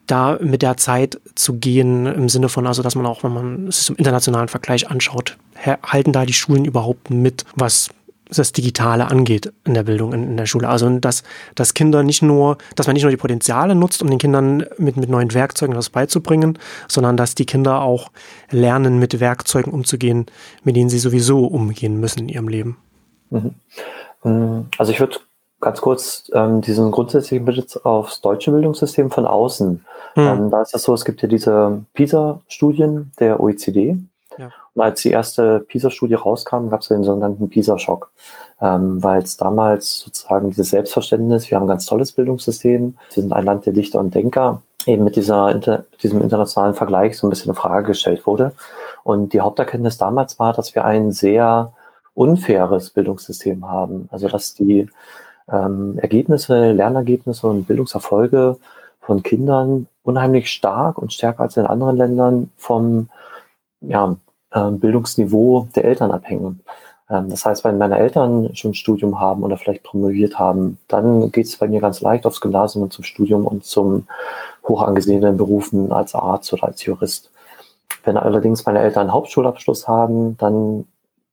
da 0.06 0.38
mit 0.40 0.62
der 0.62 0.76
Zeit 0.76 1.20
zu 1.34 1.54
gehen, 1.54 2.06
im 2.06 2.28
Sinne 2.28 2.48
von, 2.48 2.66
also 2.66 2.82
dass 2.82 2.94
man 2.94 3.06
auch, 3.06 3.22
wenn 3.22 3.32
man 3.32 3.68
es 3.68 3.88
im 3.88 3.96
internationalen 3.96 4.48
Vergleich 4.48 4.90
anschaut, 4.90 5.38
halten 5.64 6.12
da 6.12 6.26
die 6.26 6.32
Schulen 6.32 6.64
überhaupt 6.64 7.10
mit, 7.10 7.44
was 7.54 7.90
das 8.38 8.52
Digitale 8.52 9.10
angeht 9.10 9.52
in 9.64 9.74
der 9.74 9.82
Bildung, 9.82 10.12
in, 10.12 10.24
in, 10.24 10.36
der 10.36 10.46
Schule. 10.46 10.68
Also 10.68 10.88
dass, 10.98 11.22
dass 11.54 11.74
Kinder 11.74 12.02
nicht 12.02 12.22
nur, 12.22 12.58
dass 12.76 12.86
man 12.86 12.94
nicht 12.94 13.02
nur 13.02 13.10
die 13.10 13.16
Potenziale 13.16 13.74
nutzt, 13.74 14.02
um 14.02 14.08
den 14.08 14.18
Kindern 14.18 14.64
mit, 14.78 14.96
mit 14.96 15.08
neuen 15.08 15.32
Werkzeugen 15.34 15.74
das 15.74 15.90
beizubringen, 15.90 16.58
sondern 16.88 17.16
dass 17.16 17.34
die 17.34 17.46
Kinder 17.46 17.82
auch 17.82 18.10
lernen, 18.50 18.98
mit 18.98 19.20
Werkzeugen 19.20 19.72
umzugehen, 19.72 20.26
mit 20.64 20.76
denen 20.76 20.90
sie 20.90 20.98
sowieso 20.98 21.44
umgehen 21.46 22.00
müssen 22.00 22.20
in 22.20 22.28
ihrem 22.28 22.48
Leben. 22.48 22.78
Mhm. 23.30 23.54
Ähm, 24.24 24.66
also 24.78 24.92
ich 24.92 25.00
würde 25.00 25.18
ganz 25.62 25.80
kurz 25.80 26.30
ähm, 26.34 26.60
diesen 26.60 26.90
grundsätzlichen 26.90 27.46
Blick 27.46 27.64
aufs 27.84 28.20
deutsche 28.20 28.50
Bildungssystem 28.50 29.10
von 29.10 29.26
außen. 29.26 29.84
Mhm. 30.16 30.22
Ähm, 30.22 30.50
da 30.50 30.60
ist 30.60 30.74
es 30.74 30.82
so, 30.82 30.92
es 30.92 31.04
gibt 31.04 31.22
ja 31.22 31.28
diese 31.28 31.84
PISA-Studien 31.94 33.12
der 33.18 33.40
OECD. 33.40 33.96
Ja. 34.36 34.50
Und 34.74 34.82
als 34.82 35.02
die 35.02 35.10
erste 35.10 35.60
PISA-Studie 35.60 36.14
rauskam, 36.14 36.68
gab 36.68 36.80
es 36.80 36.88
den 36.88 37.04
sogenannten 37.04 37.48
PISA-Schock, 37.48 38.10
ähm, 38.60 39.02
weil 39.02 39.22
es 39.22 39.36
damals 39.36 40.00
sozusagen 40.00 40.50
dieses 40.50 40.70
Selbstverständnis, 40.70 41.48
wir 41.50 41.56
haben 41.56 41.64
ein 41.64 41.68
ganz 41.68 41.86
tolles 41.86 42.12
Bildungssystem, 42.12 42.96
wir 43.14 43.22
sind 43.22 43.32
ein 43.32 43.44
Land 43.44 43.64
der 43.64 43.72
Dichter 43.72 44.00
und 44.00 44.14
Denker, 44.14 44.62
eben 44.86 45.04
mit 45.04 45.14
dieser 45.14 45.54
diesem 46.02 46.22
internationalen 46.22 46.74
Vergleich 46.74 47.16
so 47.16 47.26
ein 47.26 47.30
bisschen 47.30 47.50
in 47.50 47.54
Frage 47.54 47.86
gestellt 47.86 48.26
wurde. 48.26 48.52
Und 49.04 49.32
die 49.32 49.40
Haupterkenntnis 49.40 49.96
damals 49.96 50.40
war, 50.40 50.52
dass 50.54 50.74
wir 50.74 50.84
ein 50.84 51.12
sehr 51.12 51.72
unfaires 52.14 52.90
Bildungssystem 52.90 53.68
haben. 53.68 54.08
Also 54.10 54.28
dass 54.28 54.54
die 54.54 54.88
ähm, 55.50 55.98
Ergebnisse, 55.98 56.72
Lernergebnisse 56.72 57.46
und 57.46 57.66
Bildungserfolge 57.66 58.56
von 59.00 59.22
Kindern 59.22 59.88
unheimlich 60.02 60.50
stark 60.50 60.98
und 60.98 61.12
stärker 61.12 61.40
als 61.40 61.56
in 61.56 61.66
anderen 61.66 61.96
Ländern 61.96 62.50
vom 62.56 63.08
ja, 63.80 64.16
äh, 64.52 64.70
Bildungsniveau 64.70 65.68
der 65.74 65.84
Eltern 65.84 66.10
abhängen. 66.10 66.60
Ähm, 67.10 67.28
das 67.28 67.44
heißt, 67.44 67.64
wenn 67.64 67.78
meine 67.78 67.98
Eltern 67.98 68.54
schon 68.54 68.72
ein 68.72 68.74
Studium 68.74 69.20
haben 69.20 69.42
oder 69.42 69.56
vielleicht 69.56 69.82
promoviert 69.82 70.38
haben, 70.38 70.78
dann 70.88 71.30
geht 71.32 71.46
es 71.46 71.56
bei 71.56 71.68
mir 71.68 71.80
ganz 71.80 72.00
leicht 72.00 72.26
aufs 72.26 72.40
Gymnasium 72.40 72.84
und 72.84 72.92
zum 72.92 73.04
Studium 73.04 73.46
und 73.46 73.64
zum 73.64 74.06
hoch 74.66 74.82
angesehenen 74.82 75.36
Berufen 75.36 75.92
als 75.92 76.14
Arzt 76.14 76.52
oder 76.52 76.64
als 76.64 76.84
Jurist. 76.84 77.30
Wenn 78.04 78.16
allerdings 78.16 78.64
meine 78.66 78.80
Eltern 78.80 79.02
einen 79.02 79.12
Hauptschulabschluss 79.12 79.86
haben, 79.86 80.36
dann 80.38 80.86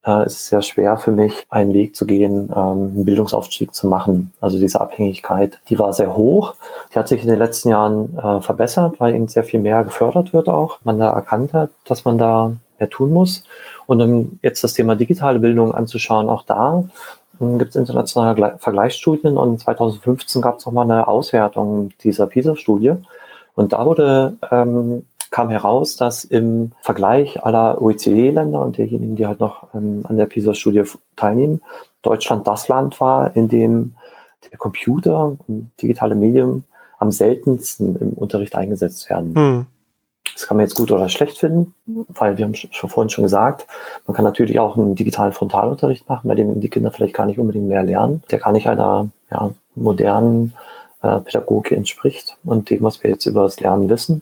äh, 0.06 0.26
ist 0.26 0.48
sehr 0.48 0.62
schwer 0.62 0.98
für 0.98 1.12
mich, 1.12 1.46
einen 1.50 1.74
Weg 1.74 1.96
zu 1.96 2.06
gehen, 2.06 2.50
ähm, 2.56 2.56
einen 2.56 3.06
Bildungsaufstieg 3.06 3.74
zu 3.74 3.88
machen. 3.88 4.32
Also 4.42 4.60
diese 4.60 4.82
Abhängigkeit, 4.82 5.60
die 5.70 5.80
war 5.80 5.94
sehr 5.94 6.16
hoch. 6.16 6.56
Die 6.94 7.00
hat 7.00 7.08
sich 7.08 7.22
in 7.22 7.30
den 7.30 7.40
letzten 7.40 7.70
Jahren 7.70 8.18
äh, 8.18 8.42
verbessert, 8.42 9.00
weil 9.00 9.16
eben 9.16 9.28
sehr 9.28 9.44
viel 9.44 9.60
mehr 9.60 9.84
gefördert 9.84 10.34
wird 10.34 10.50
auch. 10.50 10.80
Man 10.84 11.00
da 11.00 11.12
erkannt 11.12 11.54
hat, 11.54 11.72
dass 11.86 12.06
man 12.06 12.18
da 12.18 12.54
mehr 12.80 12.90
tun 12.90 13.12
muss. 13.12 13.44
Und 13.88 14.02
um 14.02 14.40
jetzt 14.42 14.64
das 14.64 14.74
Thema 14.74 14.96
digitale 14.96 15.40
Bildung 15.40 15.74
anzuschauen, 15.74 16.30
auch 16.30 16.44
da 16.44 16.84
ähm, 17.42 17.60
gibt 17.60 17.72
es 17.72 17.76
internationale 17.76 18.58
Vergleichsstudien 18.60 19.38
und 19.38 19.60
2015 19.60 20.42
gab 20.42 20.60
es 20.60 20.66
nochmal 20.66 20.90
eine 20.90 21.08
Auswertung 21.08 21.92
dieser 22.04 22.28
PISA-Studie. 22.28 22.94
Und 23.56 23.74
da 23.74 23.86
wurde 23.86 24.38
ähm, 24.52 25.06
kam 25.32 25.50
heraus, 25.50 25.96
dass 25.96 26.24
im 26.24 26.72
Vergleich 26.82 27.44
aller 27.44 27.82
OECD-Länder 27.82 28.62
und 28.62 28.78
derjenigen, 28.78 29.16
die 29.16 29.28
halt 29.28 29.40
noch 29.40 29.74
ähm, 29.74 30.04
an 30.08 30.18
der 30.18 30.26
PISA-Studie 30.26 30.84
teilnehmen, 31.16 31.62
Deutschland 32.02 32.48
das 32.48 32.68
Land 32.68 33.00
war, 33.00 33.36
in 33.36 33.48
dem 33.48 33.96
der 34.52 34.58
Computer 34.58 35.36
und 35.48 35.72
digitale 35.82 36.16
Medien 36.16 36.64
am 36.98 37.12
seltensten 37.12 37.96
im 37.98 38.14
Unterricht 38.14 38.56
eingesetzt 38.56 39.10
werden. 39.10 39.36
Hm. 39.36 39.66
Das 40.34 40.48
kann 40.48 40.58
man 40.58 40.66
jetzt 40.66 40.76
gut 40.76 40.92
oder 40.92 41.10
schlecht 41.10 41.38
finden, 41.38 41.74
weil 41.86 42.38
wir 42.38 42.46
haben 42.46 42.56
schon 42.56 42.90
vorhin 42.90 43.10
schon 43.10 43.24
gesagt, 43.24 43.68
man 44.06 44.16
kann 44.16 44.24
natürlich 44.24 44.60
auch 44.60 44.78
einen 44.78 44.96
digitalen 44.96 45.34
Frontalunterricht 45.34 46.08
machen, 46.08 46.28
bei 46.28 46.36
dem 46.36 46.62
die 46.62 46.70
Kinder 46.70 46.92
vielleicht 46.92 47.16
gar 47.16 47.26
nicht 47.26 47.40
unbedingt 47.40 47.68
mehr 47.68 47.84
lernen, 47.84 48.24
der 48.32 48.40
gar 48.40 48.52
nicht 48.52 48.68
einer 48.68 49.10
ja, 49.32 49.52
modernen 49.76 50.54
äh, 51.02 51.20
Pädagogik 51.20 51.72
entspricht 51.72 52.38
und 52.44 52.70
dem, 52.70 52.84
was 52.84 53.04
wir 53.04 53.10
jetzt 53.10 53.26
über 53.26 53.44
das 53.44 53.60
Lernen 53.60 53.90
wissen. 53.90 54.22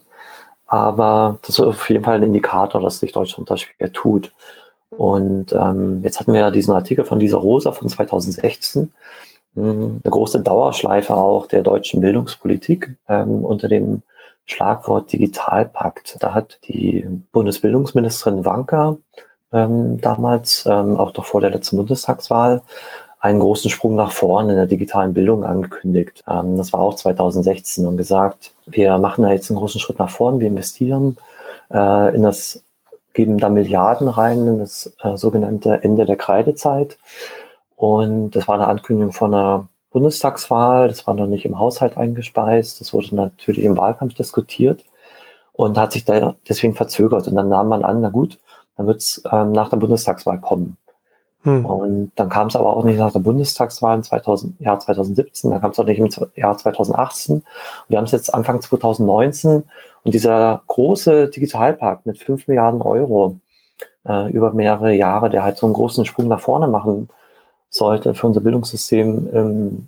Aber 0.68 1.40
das 1.42 1.52
ist 1.52 1.60
auf 1.62 1.90
jeden 1.90 2.04
Fall 2.04 2.16
ein 2.16 2.24
Indikator, 2.24 2.82
dass 2.82 3.00
sich 3.00 3.14
Deutschland 3.14 3.50
da 3.50 3.58
schwer 3.58 3.92
tut. 3.92 4.34
Und 4.90 5.54
ähm, 5.54 6.02
jetzt 6.04 6.20
hatten 6.20 6.34
wir 6.34 6.42
ja 6.42 6.52
diesen 6.52 6.74
Artikel 6.74 7.06
von 7.06 7.20
dieser 7.20 7.38
Rosa 7.38 7.72
von 7.72 7.90
2016, 7.90 8.92
hm, 9.56 10.02
eine 10.04 10.12
große 10.12 10.42
Dauerschleife 10.42 11.16
auch 11.16 11.48
der 11.48 11.64
deutschen 11.64 12.02
Bildungspolitik 12.02 12.96
ähm, 13.10 13.44
unter 13.44 13.68
dem 13.68 14.04
Schlagwort 14.46 15.12
Digitalpakt. 15.12 16.18
Da 16.22 16.34
hat 16.34 16.60
die 16.68 17.06
Bundesbildungsministerin 17.32 18.46
Wanka 18.46 18.98
ähm, 19.52 20.00
damals, 20.00 20.66
ähm, 20.66 20.98
auch 20.98 21.12
doch 21.12 21.26
vor 21.26 21.42
der 21.42 21.52
letzten 21.52 21.78
Bundestagswahl, 21.78 22.62
einen 23.20 23.40
großen 23.40 23.70
Sprung 23.70 23.96
nach 23.96 24.12
vorne 24.12 24.52
in 24.52 24.58
der 24.58 24.68
digitalen 24.68 25.14
Bildung 25.14 25.44
angekündigt. 25.44 26.24
Ähm, 26.28 26.58
das 26.58 26.74
war 26.74 26.82
auch 26.82 26.96
2016 26.96 27.86
und 27.86 27.98
gesagt, 27.98 28.54
wir 28.66 28.98
machen 28.98 29.24
da 29.24 29.32
jetzt 29.32 29.50
einen 29.50 29.60
großen 29.60 29.82
Schritt 29.82 30.00
nach 30.00 30.10
vorne, 30.10 30.40
wir 30.40 30.48
investieren 30.48 31.18
äh, 31.72 32.16
in 32.16 32.24
das, 32.24 32.64
geben 33.14 33.38
da 33.38 33.50
Milliarden 33.50 34.08
rein 34.08 34.46
in 34.48 34.60
das 34.60 34.94
äh, 35.02 35.18
sogenannte 35.18 35.84
Ende 35.84 36.06
der 36.06 36.18
Kreidezeit. 36.18 36.98
Und 37.76 38.32
das 38.32 38.48
war 38.48 38.56
eine 38.56 38.68
Ankündigung 38.68 39.14
von 39.14 39.34
einer 39.34 39.68
Bundestagswahl, 39.92 40.88
das 40.90 41.08
war 41.08 41.14
noch 41.14 41.28
nicht 41.28 41.46
im 41.46 41.60
Haushalt 41.60 41.98
eingespeist, 41.98 42.82
das 42.82 42.94
wurde 42.94 43.16
natürlich 43.16 43.64
im 43.64 43.78
Wahlkampf 43.78 44.14
diskutiert 44.16 44.84
und 45.54 45.78
hat 45.78 45.92
sich 45.92 46.06
da 46.06 46.36
deswegen 46.48 46.76
verzögert. 46.76 47.28
Und 47.28 47.36
dann 47.36 47.50
nahm 47.50 47.68
man 47.68 47.84
an, 47.84 48.02
na 48.02 48.10
gut, 48.10 48.38
dann 48.76 48.88
wird 48.88 48.98
es 48.98 49.24
ähm, 49.32 49.52
nach 49.52 49.70
der 49.70 49.78
Bundestagswahl 49.78 50.40
kommen. 50.40 50.78
Hm. 51.48 51.66
Und 51.66 52.12
dann 52.18 52.28
kam 52.28 52.48
es 52.48 52.58
aber 52.58 52.76
auch 52.76 52.84
nicht 52.84 53.00
nach 53.00 53.14
der 53.14 53.20
Bundestagswahl 53.20 53.96
im 53.96 54.04
2000, 54.04 54.60
Jahr 54.60 54.80
2017, 54.80 55.50
dann 55.50 55.62
kam 55.62 55.72
es 55.72 55.80
auch 55.80 55.86
nicht 55.86 55.98
im 55.98 56.10
Jahr 56.36 56.58
2018. 56.58 57.36
Und 57.36 57.44
wir 57.88 57.98
haben 57.98 58.04
es 58.04 58.12
jetzt 58.12 58.34
Anfang 58.34 58.60
2019 58.60 59.64
und 60.04 60.14
dieser 60.14 60.62
große 60.68 61.30
Digitalpakt 61.30 62.06
mit 62.06 62.18
5 62.18 62.50
Milliarden 62.50 62.82
Euro 62.82 63.38
äh, 64.06 64.30
über 64.30 64.52
mehrere 64.52 64.94
Jahre, 64.94 65.30
der 65.30 65.44
halt 65.44 65.56
so 65.56 65.68
einen 65.68 65.74
großen 65.74 66.04
Sprung 66.04 66.28
nach 66.28 66.42
vorne 66.42 66.68
machen 66.68 67.08
sollte 67.70 68.14
für 68.14 68.28
unser 68.28 68.42
Bildungssystem, 68.42 69.30
ähm, 69.34 69.88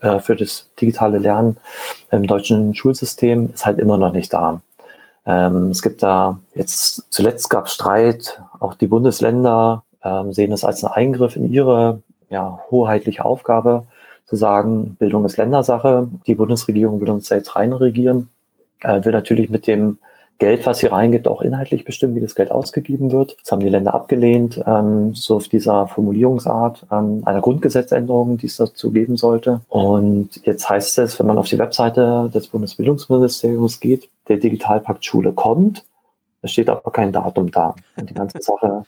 äh, 0.00 0.18
für 0.20 0.34
das 0.34 0.70
digitale 0.80 1.18
Lernen 1.18 1.58
im 2.10 2.26
deutschen 2.26 2.74
Schulsystem, 2.74 3.50
ist 3.52 3.66
halt 3.66 3.78
immer 3.78 3.98
noch 3.98 4.14
nicht 4.14 4.32
da. 4.32 4.62
Ähm, 5.26 5.70
es 5.70 5.82
gibt 5.82 6.02
da 6.02 6.38
jetzt 6.54 7.04
zuletzt 7.12 7.50
gab 7.50 7.66
es 7.66 7.74
Streit, 7.74 8.42
auch 8.60 8.74
die 8.74 8.86
Bundesländer 8.86 9.83
ähm, 10.04 10.32
sehen 10.32 10.52
es 10.52 10.64
als 10.64 10.84
einen 10.84 10.94
Eingriff 10.94 11.36
in 11.36 11.52
ihre 11.52 12.02
ja, 12.30 12.60
hoheitliche 12.70 13.24
Aufgabe, 13.24 13.86
zu 14.26 14.36
sagen, 14.36 14.96
Bildung 14.98 15.24
ist 15.24 15.36
Ländersache, 15.36 16.08
die 16.26 16.34
Bundesregierung 16.34 17.00
will 17.00 17.10
uns 17.10 17.26
selbst 17.26 17.56
reinregieren, 17.56 18.30
äh, 18.82 19.04
will 19.04 19.12
natürlich 19.12 19.50
mit 19.50 19.66
dem 19.66 19.98
Geld, 20.38 20.66
was 20.66 20.80
hier 20.80 20.92
reingeht, 20.92 21.28
auch 21.28 21.42
inhaltlich 21.42 21.84
bestimmen, 21.84 22.16
wie 22.16 22.20
das 22.20 22.34
Geld 22.34 22.50
ausgegeben 22.50 23.12
wird. 23.12 23.36
Das 23.40 23.52
haben 23.52 23.60
die 23.60 23.68
Länder 23.68 23.94
abgelehnt, 23.94 24.60
ähm, 24.66 25.14
so 25.14 25.36
auf 25.36 25.48
dieser 25.48 25.86
Formulierungsart 25.86 26.86
ähm, 26.90 27.22
einer 27.24 27.40
Grundgesetzänderung, 27.40 28.38
die 28.38 28.46
es 28.46 28.56
dazu 28.56 28.90
geben 28.90 29.16
sollte. 29.16 29.60
Und 29.68 30.44
jetzt 30.44 30.68
heißt 30.68 30.98
es, 30.98 31.18
wenn 31.18 31.26
man 31.26 31.38
auf 31.38 31.48
die 31.48 31.58
Webseite 31.58 32.30
des 32.34 32.48
Bundesbildungsministeriums 32.48 33.78
geht, 33.78 34.08
der 34.28 34.38
Digitalpakt 34.38 35.04
Schule 35.04 35.32
kommt, 35.32 35.84
es 36.42 36.50
steht 36.50 36.68
aber 36.68 36.90
kein 36.90 37.12
Datum 37.12 37.50
da. 37.50 37.74
Und 37.96 38.10
die 38.10 38.14
ganze 38.14 38.42
Sache 38.42 38.84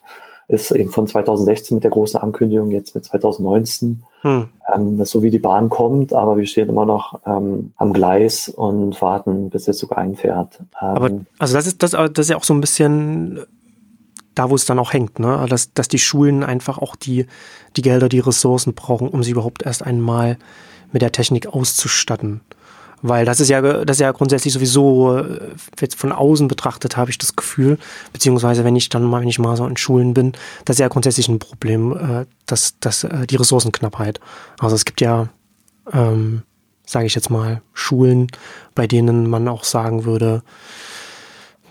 ist 0.48 0.70
eben 0.70 0.90
von 0.90 1.06
2016 1.06 1.76
mit 1.76 1.84
der 1.84 1.90
großen 1.90 2.20
Ankündigung 2.20 2.70
jetzt 2.70 2.94
mit 2.94 3.04
2019, 3.04 4.04
hm. 4.20 4.48
ähm, 4.72 4.98
dass 4.98 5.10
so 5.10 5.22
wie 5.22 5.30
die 5.30 5.40
Bahn 5.40 5.68
kommt, 5.68 6.12
aber 6.12 6.36
wir 6.36 6.46
stehen 6.46 6.68
immer 6.68 6.86
noch 6.86 7.20
ähm, 7.26 7.72
am 7.76 7.92
Gleis 7.92 8.48
und 8.48 9.00
warten, 9.02 9.50
bis 9.50 9.64
der 9.64 9.74
Zug 9.74 9.96
einfährt. 9.96 10.60
Ähm, 10.60 10.66
aber 10.88 11.10
also 11.38 11.54
das 11.54 11.66
ist 11.66 11.82
das, 11.82 11.90
das 11.90 12.10
ist 12.16 12.30
ja 12.30 12.36
auch 12.36 12.44
so 12.44 12.54
ein 12.54 12.60
bisschen 12.60 13.40
da, 14.36 14.50
wo 14.50 14.54
es 14.54 14.66
dann 14.66 14.78
auch 14.78 14.92
hängt, 14.92 15.18
ne? 15.18 15.46
dass, 15.48 15.72
dass 15.72 15.88
die 15.88 15.98
Schulen 15.98 16.44
einfach 16.44 16.78
auch 16.78 16.94
die, 16.94 17.26
die 17.76 17.82
Gelder, 17.82 18.08
die 18.08 18.20
Ressourcen 18.20 18.74
brauchen, 18.74 19.08
um 19.08 19.22
sie 19.22 19.32
überhaupt 19.32 19.64
erst 19.64 19.82
einmal 19.82 20.36
mit 20.92 21.02
der 21.02 21.10
Technik 21.10 21.48
auszustatten. 21.48 22.42
Weil 23.02 23.24
das 23.24 23.40
ist 23.40 23.48
ja, 23.48 23.60
das 23.60 23.96
ist 23.96 24.00
ja 24.00 24.10
grundsätzlich 24.12 24.52
sowieso, 24.52 25.18
äh, 25.18 25.40
jetzt 25.80 25.96
von 25.96 26.12
außen 26.12 26.48
betrachtet, 26.48 26.96
habe 26.96 27.10
ich 27.10 27.18
das 27.18 27.36
Gefühl, 27.36 27.78
beziehungsweise 28.12 28.64
wenn 28.64 28.76
ich 28.76 28.88
dann 28.88 29.04
mal, 29.04 29.20
wenn 29.20 29.28
ich 29.28 29.38
mal 29.38 29.56
so 29.56 29.66
in 29.66 29.76
Schulen 29.76 30.14
bin, 30.14 30.32
das 30.64 30.76
ist 30.76 30.80
ja 30.80 30.88
grundsätzlich 30.88 31.28
ein 31.28 31.38
Problem, 31.38 31.92
äh, 31.92 32.26
dass, 32.46 32.78
dass 32.80 33.04
äh, 33.04 33.26
die 33.26 33.36
Ressourcenknappheit. 33.36 34.20
Also 34.58 34.74
es 34.74 34.84
gibt 34.84 35.00
ja, 35.00 35.28
ähm, 35.92 36.42
sage 36.86 37.06
ich 37.06 37.14
jetzt 37.14 37.30
mal, 37.30 37.60
Schulen, 37.74 38.28
bei 38.74 38.86
denen 38.86 39.28
man 39.28 39.46
auch 39.48 39.64
sagen 39.64 40.04
würde, 40.04 40.42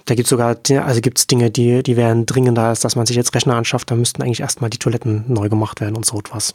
da 0.06 0.14
gibt 0.14 0.28
es 0.28 0.30
sogar, 0.30 0.56
also 0.86 1.02
gibt 1.02 1.18
es 1.18 1.26
Dinge, 1.26 1.50
die, 1.50 1.82
die 1.82 1.98
wären 1.98 2.28
dringender, 2.28 2.64
als 2.64 2.80
dass 2.80 2.96
man 2.96 3.08
sich 3.08 3.16
jetzt 3.16 3.34
Rechner 3.34 3.56
anschafft. 3.56 3.90
Da 3.90 3.96
müssten 3.96 4.22
eigentlich 4.22 4.42
erstmal 4.42 4.70
die 4.70 4.78
Toiletten 4.78 5.26
neu 5.28 5.50
gemacht 5.50 5.82
werden 5.82 5.96
und 5.96 6.06
so 6.06 6.20
etwas. 6.20 6.54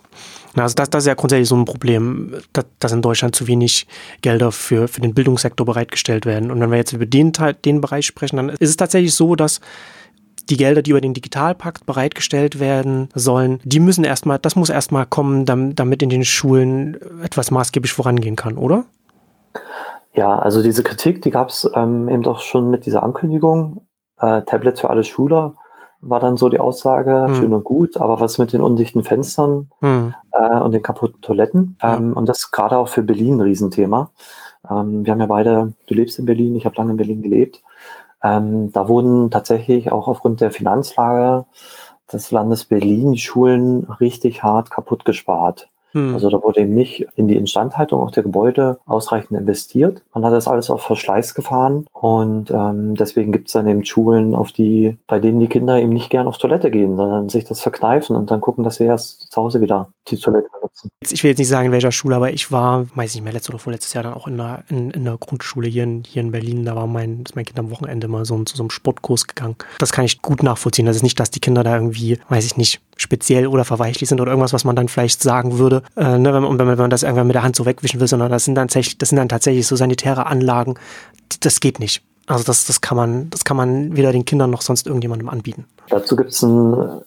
Also 0.54 0.74
das, 0.74 0.88
das 0.90 1.02
ist 1.02 1.08
ja 1.08 1.14
grundsätzlich 1.14 1.48
so 1.48 1.56
ein 1.56 1.64
Problem, 1.64 2.34
dass, 2.52 2.66
dass 2.78 2.92
in 2.92 3.02
Deutschland 3.02 3.34
zu 3.34 3.48
wenig 3.48 3.88
Gelder 4.22 4.52
für, 4.52 4.86
für 4.86 5.00
den 5.00 5.14
Bildungssektor 5.14 5.66
bereitgestellt 5.66 6.26
werden. 6.26 6.52
Und 6.52 6.60
wenn 6.60 6.70
wir 6.70 6.78
jetzt 6.78 6.92
über 6.92 7.06
den 7.06 7.32
Teil, 7.32 7.54
den 7.54 7.80
Bereich 7.80 8.06
sprechen, 8.06 8.36
dann 8.36 8.50
ist 8.50 8.68
es 8.68 8.76
tatsächlich 8.76 9.14
so, 9.14 9.34
dass 9.34 9.60
die 10.48 10.56
Gelder, 10.56 10.82
die 10.82 10.90
über 10.90 11.00
den 11.00 11.14
Digitalpakt 11.14 11.86
bereitgestellt 11.86 12.60
werden 12.60 13.08
sollen, 13.14 13.60
die 13.64 13.80
müssen 13.80 14.04
erstmal, 14.04 14.38
das 14.38 14.54
muss 14.54 14.70
erstmal 14.70 15.06
kommen, 15.06 15.44
damit 15.44 16.02
in 16.02 16.08
den 16.08 16.24
Schulen 16.24 16.96
etwas 17.22 17.50
maßgeblich 17.50 17.92
vorangehen 17.92 18.36
kann, 18.36 18.56
oder? 18.56 18.84
Ja, 20.20 20.38
also 20.38 20.62
diese 20.62 20.82
Kritik, 20.82 21.22
die 21.22 21.30
gab 21.30 21.48
es 21.48 21.66
ähm, 21.74 22.06
eben 22.10 22.22
doch 22.22 22.40
schon 22.40 22.68
mit 22.68 22.84
dieser 22.84 23.02
Ankündigung. 23.02 23.86
Äh, 24.18 24.42
Tablets 24.42 24.82
für 24.82 24.90
alle 24.90 25.02
Schüler 25.02 25.54
war 26.02 26.20
dann 26.20 26.36
so 26.36 26.50
die 26.50 26.60
Aussage, 26.60 27.24
hm. 27.24 27.34
schön 27.36 27.54
und 27.54 27.64
gut, 27.64 27.96
aber 27.96 28.20
was 28.20 28.36
mit 28.36 28.52
den 28.52 28.60
undichten 28.60 29.02
Fenstern 29.02 29.70
hm. 29.80 30.14
äh, 30.32 30.60
und 30.60 30.72
den 30.72 30.82
kaputten 30.82 31.22
Toiletten? 31.22 31.78
Ähm, 31.82 32.10
ja. 32.10 32.16
Und 32.18 32.28
das 32.28 32.50
gerade 32.50 32.76
auch 32.76 32.88
für 32.88 33.02
Berlin 33.02 33.36
ein 33.36 33.40
Riesenthema. 33.40 34.10
Ähm, 34.70 35.06
wir 35.06 35.12
haben 35.14 35.20
ja 35.20 35.26
beide, 35.26 35.72
du 35.86 35.94
lebst 35.94 36.18
in 36.18 36.26
Berlin, 36.26 36.54
ich 36.54 36.66
habe 36.66 36.76
lange 36.76 36.90
in 36.90 36.96
Berlin 36.98 37.22
gelebt. 37.22 37.62
Ähm, 38.22 38.72
da 38.72 38.88
wurden 38.88 39.30
tatsächlich 39.30 39.90
auch 39.90 40.06
aufgrund 40.06 40.42
der 40.42 40.50
Finanzlage 40.50 41.46
des 42.12 42.30
Landes 42.30 42.66
Berlin 42.66 43.12
die 43.12 43.20
Schulen 43.20 43.84
richtig 43.84 44.42
hart 44.42 44.70
kaputt 44.70 45.06
gespart. 45.06 45.70
Hm. 45.92 46.14
Also 46.14 46.30
da 46.30 46.42
wurde 46.42 46.60
eben 46.60 46.74
nicht 46.74 47.06
in 47.16 47.28
die 47.28 47.36
Instandhaltung 47.36 48.00
auch 48.00 48.10
der 48.10 48.22
Gebäude 48.22 48.78
ausreichend 48.86 49.38
investiert. 49.38 50.02
Man 50.14 50.24
hat 50.24 50.32
das 50.32 50.48
alles 50.48 50.70
auf 50.70 50.82
Verschleiß 50.82 51.34
gefahren 51.34 51.86
und 51.92 52.50
ähm, 52.50 52.94
deswegen 52.94 53.32
gibt 53.32 53.48
es 53.48 53.52
dann 53.54 53.68
eben 53.68 53.84
Schulen, 53.84 54.34
auf 54.34 54.52
die, 54.52 54.98
bei 55.06 55.18
denen 55.18 55.40
die 55.40 55.48
Kinder 55.48 55.78
eben 55.78 55.92
nicht 55.92 56.10
gern 56.10 56.26
auf 56.26 56.38
Toilette 56.38 56.70
gehen, 56.70 56.96
sondern 56.96 57.28
sich 57.28 57.44
das 57.44 57.60
verkneifen 57.60 58.16
und 58.16 58.30
dann 58.30 58.40
gucken, 58.40 58.64
dass 58.64 58.76
sie 58.76 58.84
erst 58.84 59.30
zu 59.32 59.40
Hause 59.40 59.60
wieder 59.60 59.88
die 60.08 60.16
Toilette 60.16 60.48
benutzen. 60.52 60.90
Ich 61.00 61.22
will 61.22 61.30
jetzt 61.30 61.38
nicht 61.38 61.48
sagen, 61.48 61.66
in 61.66 61.72
welcher 61.72 61.92
Schule, 61.92 62.16
aber 62.16 62.32
ich 62.32 62.50
war, 62.52 62.86
weiß 62.94 63.14
nicht 63.14 63.24
mehr, 63.24 63.32
letztes 63.32 63.50
oder 63.50 63.58
vorletztes 63.58 63.92
Jahr 63.92 64.04
dann 64.04 64.14
auch 64.14 64.26
in 64.26 64.36
der, 64.36 64.64
in, 64.68 64.90
in 64.90 65.04
der 65.04 65.16
Grundschule 65.18 65.68
hier 65.68 65.84
in, 65.84 66.02
hier 66.06 66.22
in 66.22 66.30
Berlin. 66.30 66.64
Da 66.64 66.76
war 66.76 66.86
mein, 66.86 67.22
ist 67.24 67.36
mein 67.36 67.44
Kind 67.44 67.58
am 67.58 67.70
Wochenende 67.70 68.08
mal 68.08 68.24
so 68.24 68.42
zu 68.44 68.56
so 68.56 68.62
einem 68.62 68.70
Sportkurs 68.70 69.26
gegangen. 69.26 69.56
Das 69.78 69.92
kann 69.92 70.04
ich 70.04 70.22
gut 70.22 70.42
nachvollziehen. 70.42 70.86
Das 70.86 70.96
ist 70.96 71.02
nicht, 71.02 71.20
dass 71.20 71.30
die 71.30 71.40
Kinder 71.40 71.64
da 71.64 71.74
irgendwie, 71.74 72.18
weiß 72.28 72.46
ich 72.46 72.56
nicht, 72.56 72.80
speziell 73.00 73.46
oder 73.46 73.64
verweichlich 73.64 74.08
sind 74.08 74.20
oder 74.20 74.30
irgendwas, 74.30 74.52
was 74.52 74.64
man 74.64 74.76
dann 74.76 74.88
vielleicht 74.88 75.22
sagen 75.22 75.58
würde, 75.58 75.82
äh, 75.96 76.18
ne, 76.18 76.34
wenn, 76.34 76.42
man, 76.42 76.58
wenn, 76.58 76.66
man, 76.66 76.78
wenn 76.78 76.84
man 76.84 76.90
das 76.90 77.02
irgendwann 77.02 77.26
mit 77.26 77.34
der 77.34 77.42
Hand 77.42 77.56
so 77.56 77.66
wegwischen 77.66 78.00
will, 78.00 78.08
sondern 78.08 78.30
das 78.30 78.44
sind 78.44 78.54
dann 78.54 78.68
tatsächlich, 78.68 78.98
das 78.98 79.08
sind 79.08 79.16
dann 79.16 79.28
tatsächlich 79.28 79.66
so 79.66 79.76
sanitäre 79.76 80.26
Anlagen, 80.26 80.74
das 81.40 81.60
geht 81.60 81.80
nicht. 81.80 82.02
Also 82.26 82.44
das, 82.44 82.66
das 82.66 82.80
kann 82.80 82.96
man, 82.96 83.30
das 83.30 83.44
kann 83.44 83.56
man 83.56 83.96
weder 83.96 84.12
den 84.12 84.24
Kindern 84.24 84.50
noch 84.50 84.62
sonst 84.62 84.86
irgendjemandem 84.86 85.28
anbieten. 85.28 85.66
Dazu 85.88 86.14
gibt 86.14 86.30
es 86.30 86.42
ein 86.42 87.02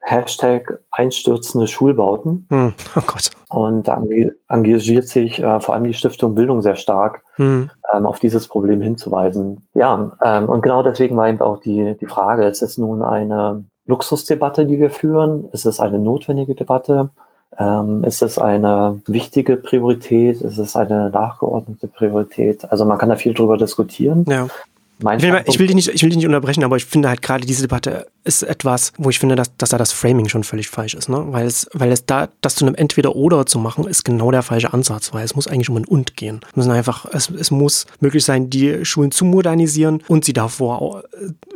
Hashtag 0.00 0.78
einstürzende 0.90 1.66
Schulbauten. 1.66 2.46
Hm, 2.50 2.74
oh 2.96 3.00
Gott. 3.06 3.30
Und 3.48 3.88
da 3.88 4.02
engagiert 4.48 5.08
sich 5.08 5.42
äh, 5.42 5.60
vor 5.60 5.74
allem 5.74 5.84
die 5.84 5.94
Stiftung 5.94 6.34
Bildung 6.34 6.62
sehr 6.62 6.76
stark, 6.76 7.22
hm. 7.34 7.70
ähm, 7.92 8.06
auf 8.06 8.18
dieses 8.18 8.48
Problem 8.48 8.80
hinzuweisen. 8.80 9.68
Ja, 9.74 10.16
ähm, 10.22 10.48
und 10.48 10.62
genau 10.62 10.82
deswegen 10.82 11.16
war 11.16 11.28
eben 11.28 11.40
auch 11.40 11.60
die, 11.60 11.96
die 12.00 12.06
Frage, 12.06 12.46
ist 12.46 12.62
es 12.62 12.78
nun 12.78 13.02
eine 13.02 13.64
Luxusdebatte, 13.88 14.66
die 14.66 14.78
wir 14.78 14.90
führen? 14.90 15.48
Ist 15.52 15.64
es 15.66 15.80
eine 15.80 15.98
notwendige 15.98 16.54
Debatte? 16.54 17.10
Ähm, 17.58 18.04
ist 18.04 18.22
es 18.22 18.38
eine 18.38 19.00
wichtige 19.06 19.56
Priorität? 19.56 20.42
Ist 20.42 20.58
es 20.58 20.76
eine 20.76 21.10
nachgeordnete 21.10 21.88
Priorität? 21.88 22.70
Also 22.70 22.84
man 22.84 22.98
kann 22.98 23.08
da 23.08 23.16
viel 23.16 23.34
drüber 23.34 23.56
diskutieren. 23.56 24.24
Ja. 24.28 24.46
Ich 25.00 25.22
will, 25.22 25.42
ich 25.46 25.58
will, 25.58 25.66
dich 25.68 25.76
nicht, 25.76 25.88
ich 25.88 26.02
will 26.02 26.10
dich 26.10 26.16
nicht 26.16 26.26
unterbrechen, 26.26 26.64
aber 26.64 26.76
ich 26.76 26.84
finde 26.84 27.08
halt 27.08 27.22
gerade 27.22 27.46
diese 27.46 27.62
Debatte 27.62 28.06
ist 28.24 28.42
etwas, 28.42 28.92
wo 28.98 29.10
ich 29.10 29.18
finde, 29.18 29.36
dass, 29.36 29.56
dass 29.56 29.70
da 29.70 29.78
das 29.78 29.92
Framing 29.92 30.28
schon 30.28 30.44
völlig 30.44 30.68
falsch 30.68 30.94
ist, 30.94 31.08
ne? 31.08 31.24
Weil 31.28 31.46
es, 31.46 31.68
weil 31.72 31.90
es 31.92 32.04
da, 32.04 32.28
das 32.40 32.56
zu 32.56 32.66
einem 32.66 32.74
Entweder-Oder 32.74 33.46
zu 33.46 33.58
machen, 33.58 33.86
ist 33.86 34.04
genau 34.04 34.30
der 34.30 34.42
falsche 34.42 34.72
Ansatz, 34.72 35.14
weil 35.14 35.24
es 35.24 35.34
muss 35.34 35.46
eigentlich 35.46 35.70
um 35.70 35.76
ein 35.76 35.86
Und 35.86 36.16
gehen. 36.16 36.40
Es 36.50 36.56
müssen 36.56 36.72
einfach, 36.72 37.06
es, 37.12 37.30
es 37.30 37.50
muss 37.50 37.86
möglich 38.00 38.24
sein, 38.24 38.50
die 38.50 38.84
Schulen 38.84 39.10
zu 39.12 39.24
modernisieren 39.24 40.02
und 40.08 40.24
sie 40.24 40.32
davor 40.32 41.04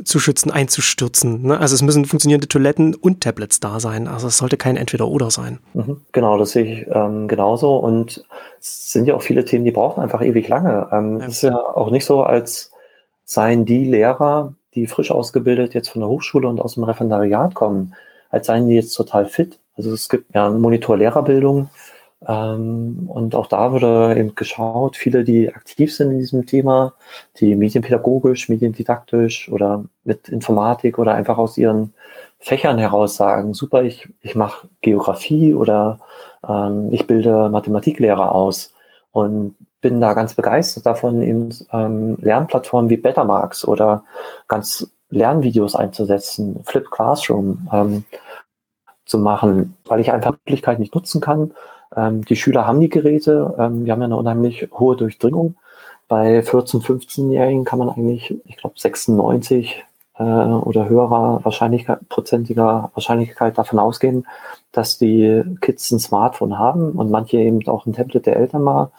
zu 0.05 0.19
schützen, 0.19 0.51
einzustürzen. 0.51 1.43
Ne? 1.43 1.59
Also 1.59 1.75
es 1.75 1.83
müssen 1.83 2.05
funktionierende 2.05 2.49
Toiletten 2.49 2.95
und 2.95 3.21
Tablets 3.21 3.61
da 3.61 3.81
sein. 3.81 4.09
Also 4.09 4.29
es 4.29 4.39
sollte 4.39 4.57
kein 4.57 4.77
Entweder-Oder 4.77 5.31
sein. 5.31 5.59
Mhm, 5.75 6.01
genau, 6.13 6.39
das 6.39 6.53
sehe 6.53 6.65
ich 6.65 6.87
ähm, 6.91 7.29
genauso. 7.29 7.77
Und 7.77 8.25
es 8.61 8.93
sind 8.93 9.07
ja 9.07 9.15
auch 9.15 9.23
viele 9.23 9.45
Themen, 9.45 9.65
die 9.65 9.73
brauchen 9.73 10.03
einfach 10.03 10.23
ewig 10.23 10.49
lange. 10.49 10.89
Ähm, 10.91 11.21
ja. 11.21 11.27
ist 11.27 11.43
ja 11.43 11.57
auch 11.57 11.91
nicht 11.91 12.07
so, 12.07 12.23
als 12.23 12.72
seien 13.33 13.65
die 13.65 13.85
Lehrer, 13.85 14.55
die 14.75 14.87
frisch 14.87 15.11
ausgebildet 15.11 15.75
jetzt 15.75 15.89
von 15.89 16.01
der 16.01 16.09
Hochschule 16.09 16.49
und 16.49 16.61
aus 16.61 16.75
dem 16.75 16.85
Referendariat 16.85 17.55
kommen, 17.55 17.95
als 18.31 18.47
seien 18.47 18.69
die 18.69 18.75
jetzt 18.75 18.95
total 18.95 19.27
fit. 19.27 19.59
Also 19.77 19.93
es 19.93 20.09
gibt 20.09 20.35
ja 20.35 20.47
einen 20.47 20.61
Monitor 20.61 20.97
Lehrerbildung 20.97 21.71
ähm, 22.27 23.09
und 23.09 23.35
auch 23.35 23.47
da 23.47 23.73
wurde 23.73 24.15
eben 24.17 24.35
geschaut, 24.35 24.97
viele, 24.97 25.25
die 25.25 25.53
aktiv 25.53 25.95
sind 25.95 26.13
in 26.13 26.19
diesem 26.19 26.47
Thema, 26.47 26.95
die 27.39 27.57
medienpädagogisch, 27.57 28.49
mediendidaktisch 28.49 29.51
oder 29.51 29.85
mit 30.05 30.29
Informatik 30.29 30.99
oder 30.99 31.15
einfach 31.15 31.39
aus 31.39 31.59
ihren 31.59 31.95
Fächern 32.39 32.79
heraus 32.79 33.17
sagen, 33.17 33.55
super, 33.55 33.83
ich, 33.83 34.09
ich 34.21 34.35
mache 34.35 34.69
Geografie 34.81 35.55
oder 35.55 36.01
ähm, 36.49 36.89
ich 36.93 37.07
bilde 37.07 37.49
Mathematiklehrer 37.49 38.33
aus. 38.33 38.75
Und 39.13 39.57
bin 39.83 40.01
da 40.01 40.15
ganz 40.15 40.35
begeistert 40.35 40.87
davon, 40.87 41.21
eben 41.23 41.51
ähm, 41.73 42.17
Lernplattformen 42.21 42.89
wie 42.89 42.97
Betamax 42.97 43.67
oder 43.67 44.05
ganz 44.49 44.91
Lernvideos 45.11 45.77
einzusetzen, 45.77 46.61
Flip 46.65 46.91
Classroom 46.91 47.69
ähm, 47.71 48.05
zu 49.05 49.19
machen, 49.19 49.77
weil 49.85 50.01
ich 50.01 50.13
einfach 50.13 50.33
Möglichkeit 50.33 50.79
nicht 50.79 50.95
nutzen 50.95 51.21
kann. 51.21 51.53
Ähm, 51.95 52.25
die 52.25 52.37
Schüler 52.37 52.67
haben 52.67 52.81
die 52.81 52.89
Geräte, 52.89 53.55
ähm, 53.59 53.85
wir 53.85 53.93
haben 53.93 54.01
ja 54.01 54.07
eine 54.07 54.17
unheimlich 54.17 54.69
hohe 54.73 54.97
Durchdringung. 54.97 55.57
Bei 56.09 56.41
14-, 56.41 56.83
15-Jährigen 56.83 57.65
kann 57.65 57.79
man 57.79 57.91
eigentlich, 57.91 58.35
ich 58.47 58.57
glaube, 58.57 58.79
96 58.79 59.85
äh, 60.19 60.23
oder 60.23 60.89
höherer 60.89 61.45
Wahrscheinlichkeit, 61.45 62.09
prozentiger 62.09 62.91
Wahrscheinlichkeit 62.95 63.59
davon 63.59 63.79
ausgehen, 63.79 64.27
dass 64.71 64.99
die 64.99 65.43
Kids 65.61 65.91
ein 65.91 65.99
Smartphone 65.99 66.59
haben 66.59 66.93
und 66.93 67.11
manche 67.11 67.39
eben 67.39 67.67
auch 67.69 67.87
ein 67.87 67.93
Tablet 67.93 68.27
der 68.27 68.37
Eltern 68.37 68.63
mal 68.63 68.93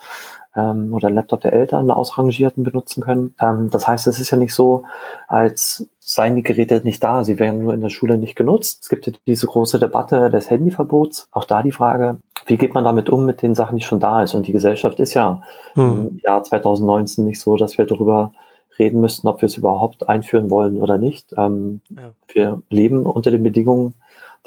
ähm, 0.56 0.92
oder 0.94 1.10
Laptop 1.10 1.40
der 1.40 1.52
Eltern 1.52 1.90
ausrangierten 1.90 2.64
benutzen 2.64 3.02
können. 3.02 3.34
Ähm, 3.40 3.70
das 3.70 3.86
heißt, 3.86 4.06
es 4.06 4.20
ist 4.20 4.30
ja 4.30 4.38
nicht 4.38 4.54
so, 4.54 4.84
als 5.28 5.88
seien 5.98 6.36
die 6.36 6.42
Geräte 6.42 6.80
nicht 6.84 7.02
da, 7.02 7.24
sie 7.24 7.38
werden 7.38 7.62
nur 7.62 7.74
in 7.74 7.80
der 7.80 7.88
Schule 7.88 8.18
nicht 8.18 8.36
genutzt. 8.36 8.80
Es 8.82 8.88
gibt 8.88 9.06
ja 9.06 9.12
diese 9.26 9.46
große 9.46 9.78
Debatte 9.78 10.30
des 10.30 10.50
Handyverbots. 10.50 11.28
Auch 11.32 11.44
da 11.44 11.62
die 11.62 11.72
Frage, 11.72 12.18
wie 12.46 12.58
geht 12.58 12.74
man 12.74 12.84
damit 12.84 13.08
um 13.08 13.24
mit 13.24 13.42
den 13.42 13.54
Sachen, 13.54 13.78
die 13.78 13.84
schon 13.84 14.00
da 14.00 14.22
ist? 14.22 14.34
Und 14.34 14.46
die 14.46 14.52
Gesellschaft 14.52 15.00
ist 15.00 15.14
ja 15.14 15.42
hm. 15.74 16.08
im 16.10 16.18
Jahr 16.22 16.42
2019 16.42 17.24
nicht 17.24 17.40
so, 17.40 17.56
dass 17.56 17.78
wir 17.78 17.86
darüber 17.86 18.32
reden 18.78 19.00
müssten, 19.00 19.28
ob 19.28 19.40
wir 19.40 19.46
es 19.46 19.56
überhaupt 19.56 20.08
einführen 20.08 20.50
wollen 20.50 20.80
oder 20.80 20.98
nicht. 20.98 21.32
Ähm, 21.36 21.80
ja. 21.90 22.12
Wir 22.28 22.62
leben 22.70 23.06
unter 23.06 23.30
den 23.30 23.42
Bedingungen 23.42 23.94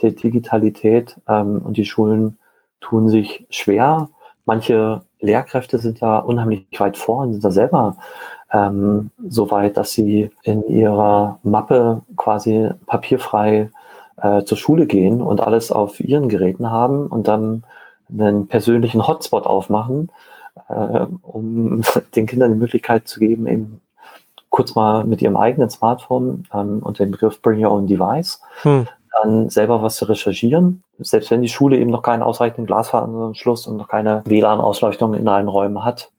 der 0.01 0.11
Digitalität 0.11 1.19
ähm, 1.27 1.61
und 1.63 1.77
die 1.77 1.85
Schulen 1.85 2.37
tun 2.81 3.09
sich 3.09 3.47
schwer. 3.49 4.09
Manche 4.45 5.01
Lehrkräfte 5.19 5.80
sind 5.80 6.01
da 6.01 6.19
unheimlich 6.19 6.65
weit 6.77 6.97
vor 6.97 7.23
und 7.23 7.34
sind 7.34 7.43
da 7.43 7.51
selber 7.51 7.97
ähm, 8.51 9.12
so 9.27 9.51
weit, 9.51 9.77
dass 9.77 9.91
sie 9.91 10.30
in 10.43 10.65
ihrer 10.67 11.39
Mappe 11.43 12.01
quasi 12.15 12.69
papierfrei 12.86 13.69
äh, 14.21 14.43
zur 14.43 14.58
Schule 14.58 14.86
gehen 14.86 15.21
und 15.21 15.41
alles 15.41 15.71
auf 15.71 15.99
ihren 15.99 16.30
Geräten 16.30 16.71
haben 16.71 17.08
und 17.08 17.27
dann 17.27 17.63
einen 18.10 18.47
persönlichen 18.47 19.06
Hotspot 19.06 19.45
aufmachen, 19.45 20.10
äh, 20.69 21.06
um 21.21 21.82
den 22.15 22.25
Kindern 22.25 22.53
die 22.53 22.60
Möglichkeit 22.60 23.08
zu 23.08 23.19
geben, 23.19 23.47
eben 23.47 23.82
kurz 24.49 24.75
mal 24.75 25.03
mit 25.03 25.21
ihrem 25.21 25.36
eigenen 25.36 25.69
Smartphone 25.69 26.45
ähm, 26.53 26.80
unter 26.82 27.03
dem 27.06 27.12
Begriff 27.12 27.41
Bring 27.41 27.63
Your 27.63 27.71
Own 27.71 27.88
Device 27.88 28.41
hm 28.63 28.88
dann 29.21 29.49
selber 29.49 29.82
was 29.82 29.95
zu 29.95 30.06
recherchieren. 30.06 30.84
Selbst 30.99 31.32
wenn 31.32 31.41
die 31.41 31.49
Schule 31.49 31.77
eben 31.77 31.91
noch 31.91 32.01
keinen 32.01 32.23
ausreichenden 32.23 32.65
Glasfaseranschluss 32.65 33.67
und 33.67 33.77
noch 33.77 33.88
keine 33.88 34.23
WLAN-Ausleuchtung 34.25 35.13
in 35.13 35.27
allen 35.27 35.47
Räumen 35.47 35.84
hat. 35.84 36.12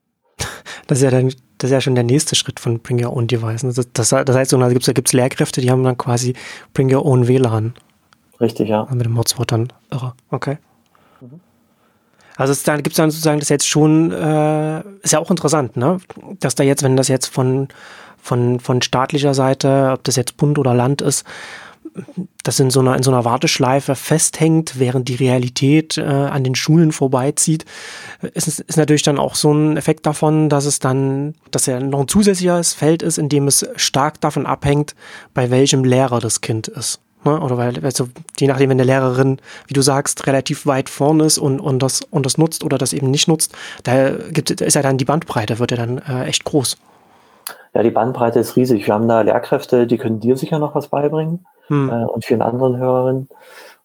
Das 0.87 0.99
ist 0.99 1.03
ja 1.03 1.11
dann, 1.11 1.27
das 1.57 1.69
ist 1.69 1.71
ja 1.71 1.81
schon 1.81 1.95
der 1.95 2.03
nächste 2.03 2.35
Schritt 2.35 2.59
von 2.59 2.79
Bring 2.79 3.03
Your 3.03 3.15
Own 3.15 3.27
Device. 3.27 3.61
Das, 3.61 3.75
das, 3.75 4.09
das 4.09 4.35
heißt, 4.35 4.53
da 4.53 4.69
gibt 4.69 5.07
es 5.07 5.13
Lehrkräfte, 5.13 5.61
die 5.61 5.69
haben 5.69 5.83
dann 5.83 5.97
quasi 5.97 6.33
Bring 6.73 6.93
Your 6.93 7.05
Own 7.05 7.27
WLAN. 7.27 7.73
Richtig, 8.39 8.69
ja. 8.69 8.87
Mit 8.89 9.05
dem 9.05 9.17
Hotspot 9.17 9.51
dann 9.51 9.71
irre. 9.91 10.13
Okay. 10.31 10.57
Mhm. 11.21 11.41
Also 12.37 12.53
es, 12.53 12.63
gibt 12.63 12.87
es 12.87 12.95
dann 12.95 13.11
sozusagen 13.11 13.39
das 13.39 13.49
jetzt 13.49 13.67
schon, 13.67 14.11
äh, 14.11 14.79
ist 15.01 15.11
ja 15.11 15.19
auch 15.19 15.29
interessant, 15.29 15.75
ne? 15.75 15.97
Dass 16.39 16.55
da 16.55 16.63
jetzt, 16.63 16.83
wenn 16.83 16.95
das 16.95 17.09
jetzt 17.09 17.27
von, 17.27 17.67
von, 18.17 18.61
von 18.61 18.81
staatlicher 18.81 19.33
Seite, 19.33 19.91
ob 19.93 20.03
das 20.05 20.15
jetzt 20.15 20.37
Bund 20.37 20.57
oder 20.57 20.73
Land 20.73 21.01
ist, 21.01 21.25
das 22.43 22.59
in 22.59 22.69
so 22.69 22.79
einer, 22.79 22.95
in 22.95 23.03
so 23.03 23.11
einer 23.11 23.25
Warteschleife 23.25 23.95
festhängt, 23.95 24.79
während 24.79 25.07
die 25.07 25.15
Realität 25.15 25.97
äh, 25.97 26.03
an 26.03 26.43
den 26.43 26.55
Schulen 26.55 26.91
vorbeizieht, 26.91 27.65
ist, 28.33 28.47
ist 28.59 28.77
natürlich 28.77 29.03
dann 29.03 29.19
auch 29.19 29.35
so 29.35 29.51
ein 29.53 29.77
Effekt 29.77 30.05
davon, 30.05 30.49
dass 30.49 30.65
es 30.65 30.79
dann, 30.79 31.35
dass 31.51 31.65
ja 31.65 31.79
noch 31.79 31.99
ein 32.01 32.07
zusätzliches 32.07 32.73
Feld 32.73 33.03
ist, 33.03 33.17
in 33.17 33.29
dem 33.29 33.47
es 33.47 33.67
stark 33.75 34.21
davon 34.21 34.45
abhängt, 34.45 34.95
bei 35.33 35.49
welchem 35.49 35.83
Lehrer 35.83 36.19
das 36.19 36.41
Kind 36.41 36.67
ist. 36.67 36.99
Ne? 37.25 37.39
Oder 37.39 37.57
weil, 37.57 37.83
also, 37.83 38.09
je 38.39 38.47
nachdem, 38.47 38.69
wenn 38.69 38.77
der 38.77 38.85
Lehrerin, 38.85 39.39
wie 39.67 39.73
du 39.73 39.81
sagst, 39.81 40.25
relativ 40.27 40.65
weit 40.65 40.89
vorne 40.89 41.25
ist 41.25 41.37
und, 41.37 41.59
und, 41.59 41.79
das, 41.79 42.01
und 42.01 42.25
das 42.25 42.37
nutzt 42.37 42.63
oder 42.63 42.77
das 42.77 42.93
eben 42.93 43.11
nicht 43.11 43.27
nutzt, 43.27 43.53
da 43.83 44.11
gibt, 44.11 44.49
ist 44.49 44.73
ja 44.73 44.81
dann 44.81 44.97
die 44.97 45.05
Bandbreite, 45.05 45.59
wird 45.59 45.71
ja 45.71 45.77
dann 45.77 45.97
äh, 45.99 46.25
echt 46.25 46.45
groß. 46.45 46.77
Ja, 47.73 47.83
die 47.83 47.91
Bandbreite 47.91 48.39
ist 48.39 48.55
riesig. 48.55 48.85
Wir 48.87 48.93
haben 48.93 49.07
da 49.07 49.21
Lehrkräfte, 49.21 49.87
die 49.87 49.97
können 49.97 50.19
dir 50.19 50.37
sicher 50.37 50.59
noch 50.59 50.75
was 50.75 50.87
beibringen 50.87 51.45
hm. 51.67 51.89
äh, 51.89 52.05
und 52.05 52.25
vielen 52.25 52.41
anderen 52.41 52.77
Hörerinnen 52.77 53.29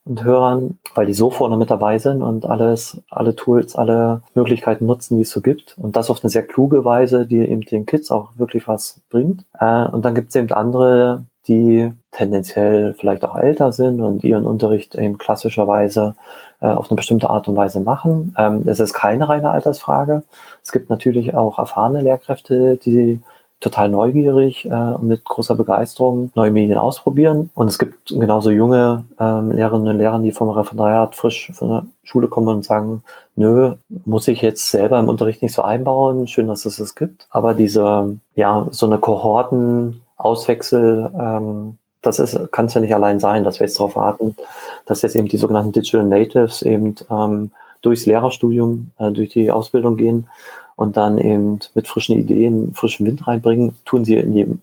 und 0.07 0.23
Hörern, 0.23 0.79
weil 0.95 1.07
die 1.07 1.15
so 1.15 1.31
vorne 1.31 1.57
mit 1.57 1.71
dabei 1.71 1.99
sind 1.99 2.23
und 2.23 2.45
alles, 2.45 3.01
alle 3.11 3.35
Tools, 3.35 3.75
alle 3.75 4.23
Möglichkeiten 4.35 4.85
nutzen, 4.87 5.17
die 5.17 5.23
es 5.23 5.31
so 5.31 5.41
gibt. 5.41 5.77
Und 5.79 5.97
das 5.97 6.11
auf 6.11 6.23
eine 6.23 6.31
sehr 6.31 6.47
kluge 6.47 6.85
Weise, 6.85 7.27
die 7.27 7.39
eben 7.39 7.63
den 7.63 7.87
Kids 7.87 8.11
auch 8.11 8.31
wirklich 8.37 8.69
was 8.69 9.01
bringt. 9.09 9.45
Äh, 9.59 9.87
und 9.87 10.05
dann 10.05 10.15
gibt 10.15 10.29
es 10.29 10.37
eben 10.37 10.53
andere, 10.53 11.25
die 11.49 11.91
tendenziell 12.11 12.95
vielleicht 12.95 13.25
auch 13.25 13.37
älter 13.37 13.73
sind 13.73 14.01
und 14.01 14.25
ihren 14.25 14.47
Unterricht 14.47 14.95
eben 14.95 15.19
klassischerweise 15.19 16.15
äh, 16.61 16.67
auf 16.67 16.91
eine 16.91 16.97
bestimmte 16.97 17.31
Art 17.31 17.49
und 17.49 17.57
Weise 17.57 17.81
machen. 17.81 18.35
Ähm, 18.39 18.63
es 18.67 18.81
ist 18.81 18.95
keine 18.95 19.29
reine 19.29 19.51
Altersfrage. 19.51 20.23
Es 20.63 20.73
gibt 20.73 20.91
natürlich 20.91 21.35
auch 21.35 21.59
erfahrene 21.59 22.03
Lehrkräfte, 22.03 22.77
die 22.77 23.21
total 23.65 23.89
neugierig 23.89 24.67
äh, 24.67 24.69
und 24.69 25.09
mit 25.09 25.25
großer 25.25 25.55
Begeisterung 25.55 26.31
neue 26.35 26.51
Medien 26.51 26.79
ausprobieren. 26.79 27.51
Und 27.55 27.69
es 27.69 27.79
gibt 27.79 28.11
genauso 28.11 28.51
junge 28.51 29.05
ähm, 29.19 29.53
Lehrerinnen 29.53 29.89
und 29.89 29.99
Lehrer, 29.99 30.19
die 30.19 30.33
vom 30.33 30.51
Referendariat 30.51 31.15
frisch 31.15 31.51
von 31.55 31.69
der 31.69 31.87
Schule 32.03 32.29
kommen 32.29 32.49
und 32.49 32.65
sagen, 32.65 33.03
nö, 33.37 33.75
muss 34.05 34.29
ich 34.29 34.43
jetzt 34.43 34.71
selber 34.71 34.99
im 34.99 35.09
Unterricht 35.09 35.43
nicht 35.43 35.55
so 35.55 35.63
einbauen. 35.63 36.27
Schön, 36.27 36.47
dass 36.47 36.67
es 36.67 36.77
das 36.77 36.95
gibt. 36.95 37.27
Aber 37.31 37.55
diese, 37.55 38.19
ja, 38.35 38.67
so 38.71 38.87
eine 38.87 38.99
Kohorten, 38.99 40.03
Auswechsel, 40.17 41.11
ähm, 41.19 41.79
das 42.03 42.39
kann 42.53 42.67
es 42.67 42.75
ja 42.75 42.83
nicht 42.83 42.95
allein 42.95 43.19
sein, 43.19 43.45
dass 43.45 43.61
wir 43.61 43.67
jetzt 43.67 43.79
darauf 43.79 43.97
warten, 43.97 44.37
dass 44.85 45.01
jetzt 45.01 45.17
eben 45.17 45.29
die 45.29 45.39
sogenannten 45.39 45.73
Digital 45.73 46.05
Natives 46.05 46.61
eben 46.61 46.95
ähm, 47.11 47.51
durchs 47.81 48.05
Lehrerstudium, 48.05 48.91
äh, 48.99 49.11
durch 49.11 49.31
die 49.31 49.51
Ausbildung 49.51 49.97
gehen 49.97 50.29
und 50.77 50.97
dann 50.97 51.19
eben 51.19 51.61
mit 51.75 51.89
frischen 51.89 52.19
Ideen, 52.19 52.75
frischen 52.75 53.07
Wind 53.07 53.27
reinbringen, 53.27 53.75
tun 53.85 54.05
sie 54.05 54.17
in 54.17 54.35
jedem, 54.35 54.61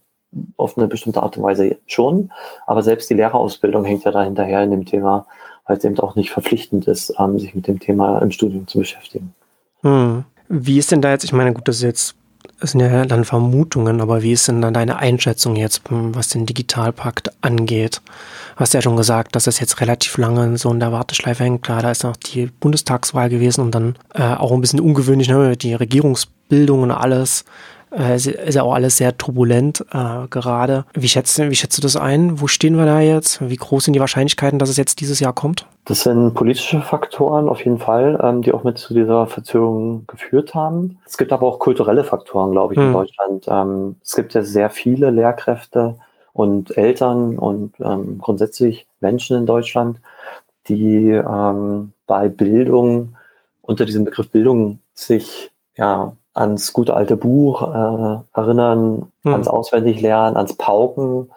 auf 0.58 0.78
eine 0.78 0.88
bestimmte 0.88 1.22
Art 1.24 1.38
und 1.38 1.44
Weise 1.44 1.78
schon. 1.88 2.32
Aber 2.68 2.84
selbst 2.84 3.10
die 3.10 3.16
Lehrerausbildung 3.16 3.86
hängt 3.86 4.04
ja 4.04 4.12
da 4.12 4.24
hinterher 4.24 4.64
in 4.64 4.72
dem 4.72 4.86
Thema, 4.86 5.26
weil 5.66 5.78
es 5.78 5.84
eben 5.84 6.00
auch 6.00 6.16
nicht 6.16 6.32
verpflichtend 6.32 6.88
ist, 6.88 7.14
ähm, 7.20 7.40
sich 7.40 7.56
mit 7.56 7.68
dem 7.68 7.80
Thema 7.80 8.20
im 8.20 8.32
Studium 8.32 8.68
zu 8.68 8.80
beschäftigen. 8.80 9.34
Hm. 9.82 10.24
Wie 10.48 10.78
ist 10.78 10.92
denn 10.92 11.02
da 11.02 11.12
jetzt, 11.12 11.24
ich 11.24 11.34
meine, 11.34 11.54
gut, 11.54 11.68
das 11.68 11.78
ist 11.78 11.84
jetzt 11.84 12.16
das 12.62 12.72
sind 12.72 12.80
ja 12.80 13.06
dann 13.06 13.26
Vermutungen, 13.26 14.02
aber 14.02 14.22
wie 14.22 14.34
ist 14.34 14.48
denn 14.48 14.62
dann 14.62 14.76
deine 14.76 14.98
Einschätzung 14.98 15.56
jetzt, 15.56 15.82
hm, 15.90 16.14
was 16.14 16.30
den 16.30 16.46
Digitalpakt 16.46 17.32
angeht? 17.42 18.02
Du 18.56 18.60
hast 18.60 18.76
ja 18.76 18.84
schon 18.84 18.96
gesagt, 18.96 19.36
dass 19.36 19.48
es 19.48 19.60
jetzt 19.60 19.82
relativ 19.82 20.18
lange 20.18 20.58
so 20.60 20.72
in 20.72 20.80
der 20.80 20.92
Warteschleife 20.92 21.44
hängt. 21.44 21.64
Klar, 21.64 21.82
da 21.82 21.90
ist 21.90 22.04
noch 22.04 22.16
die 22.16 22.46
Bundestagswahl 22.60 23.30
gewesen 23.30 23.62
und 23.62 23.74
dann 23.74 23.96
äh, 24.14 24.22
auch 24.22 24.52
ein 24.52 24.62
bisschen 24.62 24.80
ungewöhnlich, 24.80 25.28
ne, 25.28 25.58
die 25.58 25.74
Regierungsbildung 25.74 26.84
und 26.84 26.92
alles. 26.92 27.46
Äh, 27.92 28.16
ist 28.16 28.56
ja 28.56 28.64
auch 28.64 28.74
alles 28.74 28.98
sehr 28.98 29.18
turbulent 29.18 29.86
äh, 29.92 30.28
gerade. 30.30 30.86
Wie 30.94 31.10
schätzt, 31.10 31.38
wie 31.40 31.56
schätzt 31.56 31.78
du 31.78 31.82
das 31.82 31.96
ein? 31.96 32.40
Wo 32.40 32.48
stehen 32.48 32.78
wir 32.78 32.86
da 32.86 33.02
jetzt? 33.02 33.48
Wie 33.48 33.56
groß 33.56 33.86
sind 33.86 33.94
die 33.94 34.00
Wahrscheinlichkeiten, 34.00 34.60
dass 34.60 34.70
es 34.70 34.78
jetzt 34.78 35.02
dieses 35.02 35.20
Jahr 35.20 35.34
kommt? 35.34 35.68
Das 35.86 36.04
sind 36.04 36.34
politische 36.34 36.82
Faktoren 36.82 37.50
auf 37.50 37.64
jeden 37.66 37.80
Fall, 37.80 38.20
ähm, 38.24 38.42
die 38.42 38.54
auch 38.54 38.64
mit 38.64 38.78
zu 38.78 38.94
dieser 38.94 39.28
Verzögerung 39.28 40.06
geführt 40.08 40.56
haben. 40.56 41.00
Es 41.06 41.18
gibt 41.18 41.34
aber 41.34 41.48
auch 41.48 41.60
kulturelle 41.60 42.04
Faktoren, 42.04 42.52
glaube 42.52 42.74
ich, 42.74 42.80
hm. 42.80 42.88
in 42.88 42.94
Deutschland. 42.94 43.46
Ähm, 43.48 43.96
es 44.02 44.16
gibt 44.16 44.34
ja 44.34 44.44
sehr 44.44 44.70
viele 44.70 45.10
Lehrkräfte 45.10 45.98
und 46.34 46.78
Eltern 46.78 47.38
und 47.38 47.74
ähm, 47.80 48.20
grundsätzlich 48.20 48.88
Menschen 49.02 49.38
in 49.38 49.46
Deutschland, 49.46 50.00
die 50.68 51.10
ähm, 51.10 51.92
bei 52.08 52.30
Bildung 52.30 53.16
unter 53.62 53.86
diesem 53.86 54.06
Begriff 54.06 54.30
Bildung 54.30 54.80
sich 54.94 55.52
ja 55.76 56.14
ans 56.34 56.74
gute 56.74 56.94
alte 56.94 57.18
Buch 57.18 57.62
äh, 57.62 58.40
erinnern, 58.40 59.12
hm. 59.24 59.34
ans 59.34 59.48
Auswendiglernen, 59.48 60.38
ans 60.38 60.56
Pauken, 60.56 61.30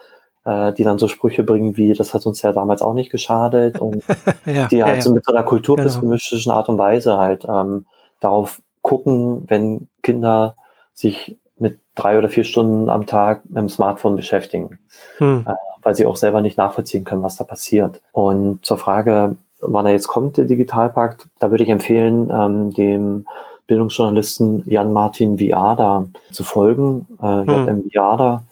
äh, 0.44 0.72
die 0.72 0.84
dann 0.84 0.98
so 0.98 1.08
Sprüche 1.08 1.42
bringen 1.42 1.76
wie, 1.76 1.94
das 1.94 2.14
hat 2.14 2.26
uns 2.26 2.42
ja 2.42 2.52
damals 2.52 2.82
auch 2.82 2.94
nicht 2.94 3.10
geschadet 3.10 3.80
und 3.80 4.04
ja, 4.46 4.66
die 4.66 4.84
halt 4.84 4.96
ja, 4.96 5.02
so 5.02 5.12
mit 5.12 5.24
so 5.24 5.32
einer 5.32 5.42
kulturpessimistischen 5.42 6.50
genau. 6.50 6.56
Art 6.56 6.68
und 6.68 6.78
Weise 6.78 7.18
halt 7.18 7.44
ähm, 7.48 7.86
darauf 8.20 8.60
gucken, 8.82 9.44
wenn 9.48 9.88
Kinder 10.02 10.56
sich 10.92 11.36
mit 11.58 11.78
drei 11.94 12.18
oder 12.18 12.28
vier 12.28 12.44
Stunden 12.44 12.88
am 12.88 13.06
Tag 13.06 13.44
mit 13.46 13.56
dem 13.56 13.68
Smartphone 13.68 14.16
beschäftigen, 14.16 14.78
hm. 15.18 15.44
äh, 15.48 15.54
weil 15.82 15.94
sie 15.94 16.06
auch 16.06 16.16
selber 16.16 16.40
nicht 16.40 16.58
nachvollziehen 16.58 17.04
können, 17.04 17.22
was 17.22 17.36
da 17.36 17.44
passiert. 17.44 18.00
Und 18.12 18.64
zur 18.64 18.78
Frage, 18.78 19.36
wann 19.60 19.86
er 19.86 19.92
jetzt 19.92 20.08
kommt, 20.08 20.36
der 20.36 20.44
Digitalpakt, 20.44 21.26
da 21.38 21.50
würde 21.50 21.64
ich 21.64 21.70
empfehlen, 21.70 22.30
ähm, 22.30 22.72
dem 22.72 23.26
Bildungsjournalisten 23.66 24.62
Jan-Martin 24.66 25.38
Viada 25.38 26.06
zu 26.30 26.44
folgen. 26.44 27.06
Äh, 27.20 27.26
hm. 27.26 27.48
JM 27.48 27.84
Viada 27.90 28.42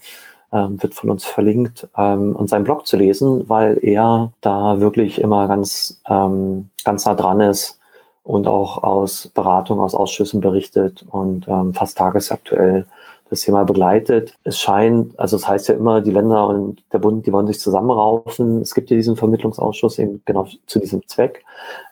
ähm, 0.52 0.82
wird 0.82 0.94
von 0.94 1.10
uns 1.10 1.24
verlinkt 1.24 1.88
ähm, 1.96 2.36
und 2.36 2.48
seinen 2.48 2.64
Blog 2.64 2.86
zu 2.86 2.96
lesen, 2.96 3.48
weil 3.48 3.78
er 3.82 4.32
da 4.40 4.80
wirklich 4.80 5.20
immer 5.20 5.48
ganz, 5.48 6.00
ähm, 6.08 6.70
ganz 6.84 7.04
nah 7.04 7.14
dran 7.14 7.40
ist 7.40 7.78
und 8.22 8.46
auch 8.46 8.82
aus 8.82 9.28
Beratung, 9.34 9.80
aus 9.80 9.94
Ausschüssen 9.94 10.40
berichtet 10.40 11.04
und 11.10 11.48
ähm, 11.48 11.74
fast 11.74 11.98
tagesaktuell 11.98 12.86
das 13.32 13.40
Thema 13.40 13.64
begleitet. 13.64 14.34
Es 14.44 14.58
scheint, 14.58 15.18
also 15.18 15.36
es 15.36 15.48
heißt 15.48 15.68
ja 15.68 15.74
immer, 15.74 16.02
die 16.02 16.10
Länder 16.10 16.48
und 16.48 16.82
der 16.92 16.98
Bund, 16.98 17.26
die 17.26 17.32
wollen 17.32 17.46
sich 17.46 17.58
zusammenraufen. 17.58 18.60
Es 18.60 18.74
gibt 18.74 18.90
ja 18.90 18.96
diesen 18.96 19.16
Vermittlungsausschuss 19.16 19.98
eben 19.98 20.22
genau 20.26 20.46
zu 20.66 20.78
diesem 20.78 21.08
Zweck. 21.08 21.42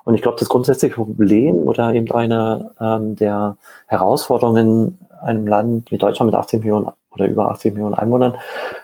Und 0.05 0.15
ich 0.15 0.21
glaube, 0.21 0.37
das 0.39 0.51
grundsätzliche 0.51 0.97
Problem 0.97 1.57
oder 1.67 1.95
eben 1.95 2.11
eine 2.13 2.73
ähm, 2.79 3.17
der 3.17 3.57
Herausforderungen 3.87 4.99
in 5.23 5.27
einem 5.27 5.47
Land 5.47 5.91
wie 5.91 5.97
Deutschland 5.97 6.31
mit 6.31 6.39
18 6.39 6.61
Millionen 6.61 6.89
oder 7.13 7.27
über 7.27 7.51
80 7.51 7.73
Millionen 7.73 7.95
Einwohnern, 7.95 8.35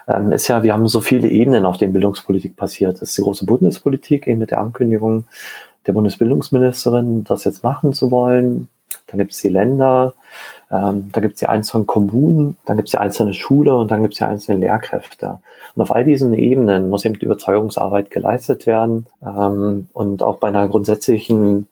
ähm, 0.08 0.32
ist 0.32 0.48
ja, 0.48 0.62
wir 0.62 0.72
haben 0.72 0.88
so 0.88 1.02
viele 1.02 1.28
Ebenen, 1.28 1.66
auf 1.66 1.76
denen 1.76 1.92
Bildungspolitik 1.92 2.56
passiert. 2.56 2.94
Das 3.02 3.10
ist 3.10 3.18
die 3.18 3.22
große 3.22 3.44
Bundespolitik, 3.44 4.26
eben 4.26 4.38
mit 4.38 4.50
der 4.50 4.60
Ankündigung 4.60 5.26
der 5.86 5.92
Bundesbildungsministerin, 5.92 7.24
das 7.24 7.44
jetzt 7.44 7.62
machen 7.62 7.92
zu 7.92 8.10
wollen. 8.10 8.68
Dann 9.16 9.24
gibt 9.24 9.32
es 9.32 9.40
die 9.40 9.48
Länder, 9.48 10.14
ähm, 10.70 11.10
da 11.12 11.20
gibt 11.20 11.34
es 11.34 11.40
die 11.40 11.46
einzelnen 11.46 11.86
Kommunen, 11.86 12.56
dann 12.66 12.76
gibt 12.76 12.88
es 12.88 12.92
die 12.92 12.98
einzelne 12.98 13.34
Schule 13.34 13.74
und 13.74 13.90
dann 13.90 14.02
gibt 14.02 14.14
es 14.14 14.18
die 14.18 14.24
einzelnen 14.24 14.60
Lehrkräfte. 14.60 15.38
Und 15.74 15.82
auf 15.82 15.94
all 15.94 16.04
diesen 16.04 16.34
Ebenen 16.34 16.90
muss 16.90 17.04
eben 17.04 17.18
die 17.18 17.24
Überzeugungsarbeit 17.24 18.10
geleistet 18.10 18.66
werden. 18.66 19.06
Ähm, 19.24 19.88
und 19.92 20.22
auch 20.22 20.36
bei 20.36 20.48
einer 20.48 20.68
grundsätzlichen 20.68 21.68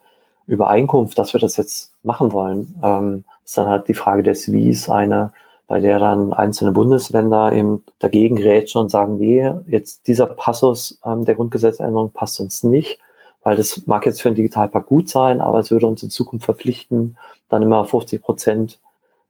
Übereinkunft, 0.46 1.18
dass 1.18 1.32
wir 1.32 1.40
das 1.40 1.56
jetzt 1.56 1.92
machen 2.02 2.32
wollen, 2.32 2.74
ähm, 2.82 3.24
ist 3.44 3.58
dann 3.58 3.68
halt 3.68 3.88
die 3.88 3.94
Frage 3.94 4.22
des 4.22 4.50
Wies 4.52 4.88
eine, 4.88 5.32
bei 5.66 5.80
der 5.80 5.98
dann 5.98 6.32
einzelne 6.32 6.72
Bundesländer 6.72 7.52
eben 7.52 7.82
dagegen 7.98 8.36
grätschen 8.36 8.82
und 8.82 8.90
sagen, 8.90 9.18
nee, 9.18 9.50
jetzt 9.66 10.06
dieser 10.06 10.26
Passus 10.26 10.98
ähm, 11.04 11.24
der 11.24 11.34
Grundgesetzänderung 11.34 12.10
passt 12.10 12.40
uns 12.40 12.62
nicht, 12.62 12.98
weil 13.44 13.56
das 13.56 13.86
mag 13.86 14.04
jetzt 14.06 14.20
für 14.20 14.28
einen 14.28 14.36
Digitalpakt 14.36 14.86
gut 14.86 15.08
sein, 15.08 15.40
aber 15.40 15.60
es 15.60 15.70
würde 15.70 15.86
uns 15.86 16.02
in 16.02 16.10
Zukunft 16.10 16.46
verpflichten, 16.46 17.16
dann 17.48 17.62
immer 17.62 17.84
50 17.84 18.20
Prozent, 18.20 18.80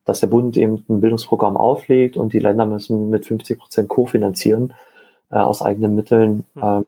dass 0.04 0.20
der 0.20 0.28
Bund 0.28 0.56
eben 0.56 0.84
ein 0.88 1.00
Bildungsprogramm 1.00 1.56
auflegt 1.56 2.16
und 2.16 2.32
die 2.32 2.38
Länder 2.38 2.64
müssen 2.64 3.10
mit 3.10 3.26
50 3.26 3.58
Prozent 3.58 3.88
kofinanzieren 3.88 4.72
äh, 5.30 5.36
aus 5.36 5.62
eigenen 5.62 5.94
Mitteln, 5.94 6.44
äh, 6.60 6.80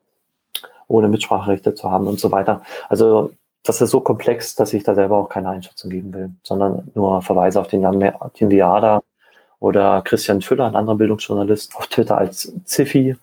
ohne 0.89 1.09
Mitspracherechte 1.09 1.75
zu 1.75 1.91
haben 1.91 2.07
und 2.07 2.21
so 2.21 2.31
weiter. 2.31 2.63
Also 2.89 3.33
das 3.65 3.81
ist 3.81 3.91
so 3.91 4.01
komplex, 4.01 4.55
dass 4.55 4.73
ich 4.73 4.85
da 4.85 4.95
selber 4.95 5.17
auch 5.17 5.29
keine 5.29 5.49
Einschätzung 5.49 5.91
geben 5.91 6.15
will, 6.15 6.31
sondern 6.45 6.93
nur 6.95 7.23
Verweise 7.23 7.61
auf 7.61 7.67
den 7.67 7.83
Jan 7.83 7.99
Martin 7.99 8.51
Viada 8.51 9.03
oder 9.59 10.03
Christian 10.03 10.43
Füller, 10.43 10.67
ein 10.67 10.77
anderer 10.77 10.97
Bildungsjournalist, 10.97 11.75
auf 11.77 11.89
Twitter 11.89 12.17
als 12.17 12.53
Ziffi 12.65 13.17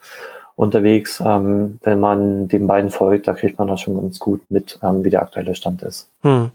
unterwegs. 0.56 1.22
Ähm, 1.26 1.80
wenn 1.84 2.00
man 2.00 2.48
den 2.48 2.68
beiden 2.68 2.90
folgt, 2.90 3.28
da 3.28 3.34
kriegt 3.34 3.58
man 3.60 3.68
das 3.68 3.82
schon 3.82 3.96
ganz 3.96 4.20
gut 4.20 4.42
mit, 4.50 4.80
ähm, 4.84 5.04
wie 5.04 5.10
der 5.10 5.22
aktuelle 5.22 5.56
Stand 5.56 5.82
ist. 5.82 6.10
Hm. 6.22 6.52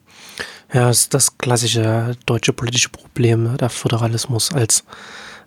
Ja, 0.72 0.88
das 0.88 1.00
ist 1.00 1.14
das 1.14 1.38
klassische 1.38 2.12
deutsche 2.26 2.52
politische 2.52 2.90
Problem, 2.90 3.44
ne? 3.44 3.56
der 3.58 3.70
Föderalismus 3.70 4.52
als 4.54 4.84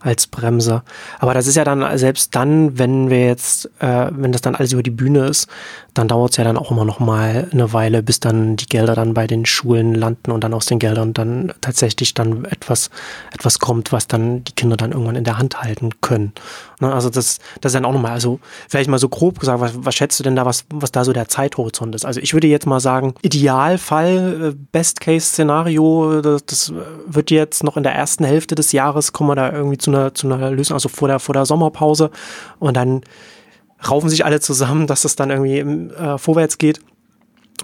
als 0.02 0.28
Bremse. 0.28 0.84
Aber 1.20 1.34
das 1.34 1.48
ist 1.48 1.56
ja 1.56 1.64
dann 1.64 1.98
selbst 1.98 2.36
dann, 2.36 2.78
wenn 2.78 3.10
wir 3.10 3.26
jetzt, 3.26 3.70
äh, 3.80 4.10
wenn 4.12 4.32
das 4.32 4.42
dann 4.42 4.56
alles 4.56 4.74
über 4.74 4.84
die 4.84 4.90
Bühne 4.92 5.28
ist, 5.28 5.48
dann 5.94 6.08
dauert 6.08 6.32
es 6.32 6.38
ja 6.38 6.44
dann 6.46 6.58
auch 6.58 6.72
immer 6.72 6.86
noch 6.86 7.00
mal 7.00 7.50
eine 7.52 7.74
Weile, 7.74 8.02
bis 8.02 8.22
dann 8.22 8.56
die 8.56 8.66
Gelder 8.66 8.96
dann 8.96 9.14
bei 9.14 9.28
den 9.28 9.46
Schulen 9.46 9.94
landen 9.94 10.32
und 10.32 10.44
dann 10.44 10.54
aus 10.54 10.66
den 10.66 10.80
Geldern 10.80 11.14
dann 11.14 11.54
tatsächlich 11.60 12.14
dann 12.14 12.46
etwas, 12.46 12.90
etwas 13.34 13.60
kommt, 13.60 13.92
was 13.92 14.08
dann 14.08 14.44
die 14.46 14.54
Kinder 14.54 14.78
dann 14.78 14.94
irgendwann 14.94 15.18
in 15.18 15.26
der 15.26 15.38
Hand 15.38 15.62
halten 15.62 15.90
können. 16.00 16.32
Ne, 16.80 16.94
also 16.94 17.10
das, 17.10 17.40
das 17.60 17.72
ist 17.72 17.76
dann 17.76 17.86
auch 17.86 17.92
nochmal, 17.92 18.14
also 18.14 18.40
vielleicht 18.70 18.90
mal 18.90 19.00
so 19.00 19.10
grob 19.10 19.40
gesagt, 19.40 19.60
was, 19.60 19.74
was 19.76 19.94
schätzt 19.94 20.18
du 20.20 20.24
denn 20.24 20.36
da, 20.36 20.46
was, 20.46 20.66
was 20.70 20.94
da 20.94 21.04
so 21.04 21.12
der 21.12 21.28
Zeithorizont 21.28 21.94
ist? 21.94 22.06
Also 22.06 22.22
ich 22.22 22.34
würde 22.34 22.48
jetzt 22.48 22.66
mal 22.66 22.80
sagen, 22.80 23.14
Idealfall, 23.22 24.52
äh, 24.54 24.56
Best-Case-Szenario, 24.72 26.22
das, 26.22 26.46
das 26.46 26.74
wird 27.06 27.32
jetzt 27.32 27.66
noch 27.66 27.76
in 27.76 27.84
der 27.84 27.94
ersten 27.94 28.24
Hälfte 28.24 28.56
des 28.56 28.72
Jahres, 28.72 29.12
kommen 29.12 29.30
wir 29.30 29.36
da 29.36 29.52
irgendwie 29.52 29.78
zu 29.78 29.92
einer, 29.92 30.14
zu 30.14 30.32
einer 30.32 30.52
Lösung, 30.52 30.76
also 30.76 30.88
vor 30.88 31.10
der, 31.10 31.20
vor 31.20 31.34
der 31.34 31.46
Sommerpause 31.46 32.12
und 32.60 32.78
dann 32.78 33.02
raufen 33.90 34.10
sich 34.10 34.26
alle 34.26 34.40
zusammen, 34.40 34.88
dass 34.88 35.06
es 35.06 35.16
dann 35.16 35.30
irgendwie 35.30 35.60
äh, 35.60 36.18
vorwärts 36.18 36.58
geht. 36.58 36.82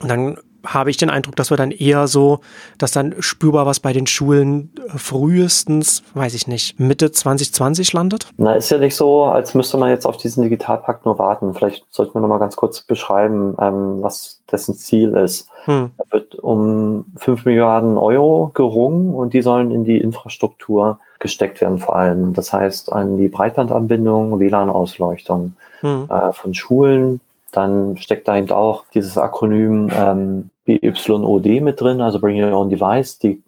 Und 0.01 0.09
dann 0.09 0.37
habe 0.65 0.89
ich 0.89 0.97
den 0.97 1.09
Eindruck, 1.09 1.35
dass 1.35 1.49
wir 1.49 1.57
dann 1.57 1.71
eher 1.71 2.07
so, 2.07 2.39
dass 2.77 2.91
dann 2.91 3.15
spürbar 3.19 3.65
was 3.65 3.79
bei 3.79 3.93
den 3.93 4.07
Schulen 4.07 4.71
äh, 4.93 4.97
frühestens, 4.97 6.03
weiß 6.13 6.33
ich 6.33 6.47
nicht, 6.47 6.79
Mitte 6.79 7.11
2020 7.11 7.93
landet? 7.93 8.27
Na, 8.37 8.53
ist 8.53 8.69
ja 8.69 8.77
nicht 8.77 8.95
so, 8.95 9.25
als 9.25 9.53
müsste 9.53 9.77
man 9.77 9.89
jetzt 9.89 10.05
auf 10.05 10.17
diesen 10.17 10.43
Digitalpakt 10.43 11.05
nur 11.05 11.17
warten. 11.19 11.53
Vielleicht 11.53 11.85
sollten 11.89 12.15
wir 12.15 12.21
nochmal 12.21 12.39
ganz 12.39 12.55
kurz 12.55 12.81
beschreiben, 12.81 13.55
ähm, 13.59 14.01
was 14.01 14.41
dessen 14.51 14.75
Ziel 14.75 15.13
ist. 15.13 15.49
Hm. 15.65 15.91
Da 15.97 16.03
wird 16.11 16.35
um 16.35 17.05
5 17.17 17.45
Milliarden 17.45 17.97
Euro 17.97 18.51
gerungen 18.53 19.13
und 19.13 19.33
die 19.33 19.41
sollen 19.41 19.71
in 19.71 19.85
die 19.85 19.97
Infrastruktur 19.97 20.99
gesteckt 21.19 21.61
werden 21.61 21.79
vor 21.79 21.95
allem. 21.95 22.33
Das 22.33 22.53
heißt 22.53 22.91
an 22.91 23.17
die 23.17 23.27
Breitbandanbindung, 23.27 24.39
WLAN-Ausleuchtung 24.39 25.53
hm. 25.81 26.09
äh, 26.09 26.31
von 26.31 26.53
Schulen. 26.53 27.21
Dann 27.51 27.97
steckt 27.97 28.27
da 28.27 28.37
eben 28.37 28.51
auch 28.51 28.85
dieses 28.93 29.17
Akronym 29.17 29.89
ähm, 29.95 30.49
BYOD 30.65 31.61
mit 31.61 31.79
drin, 31.79 32.01
also 32.01 32.19
Bring 32.19 32.41
Your 32.43 32.57
Own 32.57 32.69
Device. 32.69 33.19
Die 33.19 33.41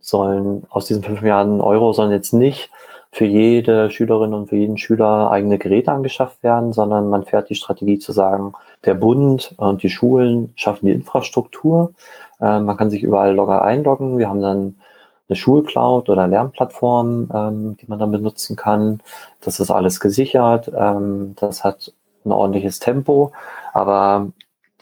sollen 0.00 0.64
aus 0.70 0.86
diesen 0.86 1.02
5 1.02 1.22
Milliarden 1.22 1.60
Euro 1.60 1.92
sollen 1.92 2.12
jetzt 2.12 2.32
nicht 2.32 2.70
für 3.10 3.24
jede 3.24 3.90
Schülerin 3.90 4.34
und 4.34 4.48
für 4.48 4.56
jeden 4.56 4.76
Schüler 4.76 5.30
eigene 5.30 5.58
Geräte 5.58 5.92
angeschafft 5.92 6.42
werden, 6.42 6.72
sondern 6.72 7.08
man 7.08 7.24
fährt 7.24 7.48
die 7.48 7.54
Strategie 7.54 7.98
zu 7.98 8.12
sagen, 8.12 8.52
der 8.84 8.94
Bund 8.94 9.54
und 9.56 9.82
die 9.82 9.90
Schulen 9.90 10.52
schaffen 10.56 10.86
die 10.86 10.92
Infrastruktur. 10.92 11.92
Äh, 12.40 12.60
man 12.60 12.76
kann 12.76 12.90
sich 12.90 13.02
überall 13.02 13.34
logger 13.34 13.62
einloggen. 13.62 14.18
Wir 14.18 14.28
haben 14.28 14.42
dann 14.42 14.76
eine 15.28 15.36
Schulcloud 15.36 16.08
oder 16.08 16.26
Lernplattform, 16.26 17.30
ähm, 17.34 17.76
die 17.76 17.86
man 17.86 17.98
dann 17.98 18.12
benutzen 18.12 18.56
kann. 18.56 19.00
Das 19.40 19.60
ist 19.60 19.70
alles 19.70 20.00
gesichert. 20.00 20.70
Ähm, 20.74 21.34
das 21.38 21.64
hat 21.64 21.92
ein 22.24 22.32
ordentliches 22.32 22.78
Tempo. 22.78 23.32
Aber 23.72 24.28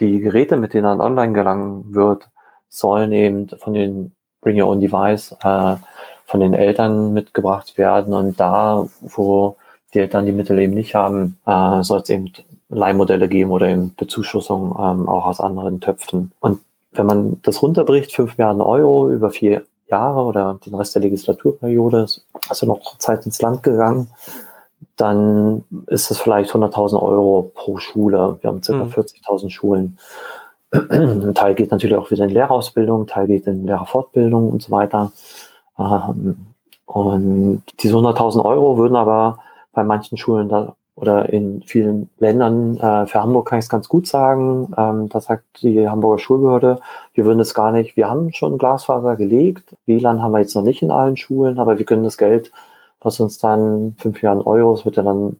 die 0.00 0.20
Geräte, 0.20 0.56
mit 0.56 0.74
denen 0.74 0.84
dann 0.84 1.00
online 1.00 1.32
gelangen 1.32 1.94
wird, 1.94 2.28
sollen 2.68 3.12
eben 3.12 3.48
von 3.48 3.74
den 3.74 4.12
Bring 4.40 4.60
Your 4.60 4.68
Own 4.68 4.80
Device 4.80 5.32
äh, 5.42 5.76
von 6.26 6.40
den 6.40 6.54
Eltern 6.54 7.12
mitgebracht 7.12 7.78
werden. 7.78 8.14
Und 8.14 8.38
da, 8.38 8.86
wo 9.00 9.56
die 9.94 10.00
Eltern 10.00 10.26
die 10.26 10.32
Mittel 10.32 10.58
eben 10.58 10.74
nicht 10.74 10.94
haben, 10.94 11.38
äh, 11.46 11.82
soll 11.82 12.00
es 12.00 12.10
eben 12.10 12.32
Leihmodelle 12.68 13.28
geben 13.28 13.50
oder 13.50 13.68
eben 13.68 13.94
Bezuschussung 13.96 14.76
ähm, 14.78 15.08
auch 15.08 15.26
aus 15.26 15.40
anderen 15.40 15.80
Töpfen. 15.80 16.32
Und 16.40 16.60
wenn 16.92 17.06
man 17.06 17.40
das 17.42 17.62
runterbricht, 17.62 18.12
5 18.12 18.36
Milliarden 18.36 18.62
Euro 18.62 19.10
über 19.10 19.30
vier 19.30 19.64
Jahre 19.88 20.22
oder 20.22 20.58
den 20.64 20.74
Rest 20.74 20.94
der 20.94 21.02
Legislaturperiode, 21.02 22.02
ist 22.02 22.26
also 22.48 22.66
noch 22.66 22.98
Zeit 22.98 23.24
ins 23.26 23.40
Land 23.40 23.62
gegangen, 23.62 24.08
dann 24.96 25.64
ist 25.86 26.10
es 26.10 26.18
vielleicht 26.18 26.52
100.000 26.52 27.00
Euro 27.00 27.50
pro 27.54 27.78
Schule. 27.78 28.38
Wir 28.40 28.48
haben 28.48 28.60
ca. 28.60 28.72
mhm. 28.72 28.90
40.000 28.90 29.50
Schulen. 29.50 29.98
Ein 30.70 31.34
Teil 31.34 31.54
geht 31.54 31.70
natürlich 31.70 31.96
auch 31.96 32.10
wieder 32.10 32.24
in 32.24 32.30
Lehrerausbildung, 32.30 33.02
ein 33.02 33.06
Teil 33.06 33.26
geht 33.28 33.46
in 33.46 33.66
Lehrerfortbildung 33.66 34.50
und 34.50 34.62
so 34.62 34.70
weiter. 34.72 35.12
Ähm, 35.78 36.36
und 36.86 37.62
diese 37.80 37.94
100.000 37.94 38.44
Euro 38.44 38.76
würden 38.76 38.96
aber 38.96 39.38
bei 39.72 39.84
manchen 39.84 40.16
Schulen 40.16 40.48
da 40.48 40.74
oder 40.96 41.28
in 41.28 41.62
vielen 41.62 42.08
Ländern, 42.18 42.78
äh, 42.78 43.06
für 43.06 43.22
Hamburg 43.22 43.48
kann 43.48 43.58
ich 43.58 43.66
es 43.66 43.68
ganz 43.68 43.86
gut 43.88 44.06
sagen, 44.06 44.72
ähm, 44.76 45.08
da 45.10 45.20
sagt 45.20 45.62
die 45.62 45.88
Hamburger 45.88 46.18
Schulbehörde, 46.18 46.80
wir 47.12 47.24
würden 47.26 47.40
es 47.40 47.52
gar 47.52 47.70
nicht, 47.70 47.96
wir 47.96 48.08
haben 48.08 48.32
schon 48.32 48.56
Glasfaser 48.58 49.16
gelegt, 49.16 49.76
WLAN 49.84 50.22
haben 50.22 50.32
wir 50.32 50.40
jetzt 50.40 50.56
noch 50.56 50.62
nicht 50.62 50.82
in 50.82 50.90
allen 50.90 51.18
Schulen, 51.18 51.58
aber 51.58 51.78
wir 51.78 51.84
können 51.84 52.02
das 52.02 52.16
Geld, 52.16 52.50
was 53.00 53.20
uns 53.20 53.38
dann 53.38 53.94
fünf 53.98 54.22
Jahren 54.22 54.40
Euro, 54.40 54.72
es 54.72 54.86
wird 54.86 54.96
ja 54.96 55.02
dann 55.02 55.38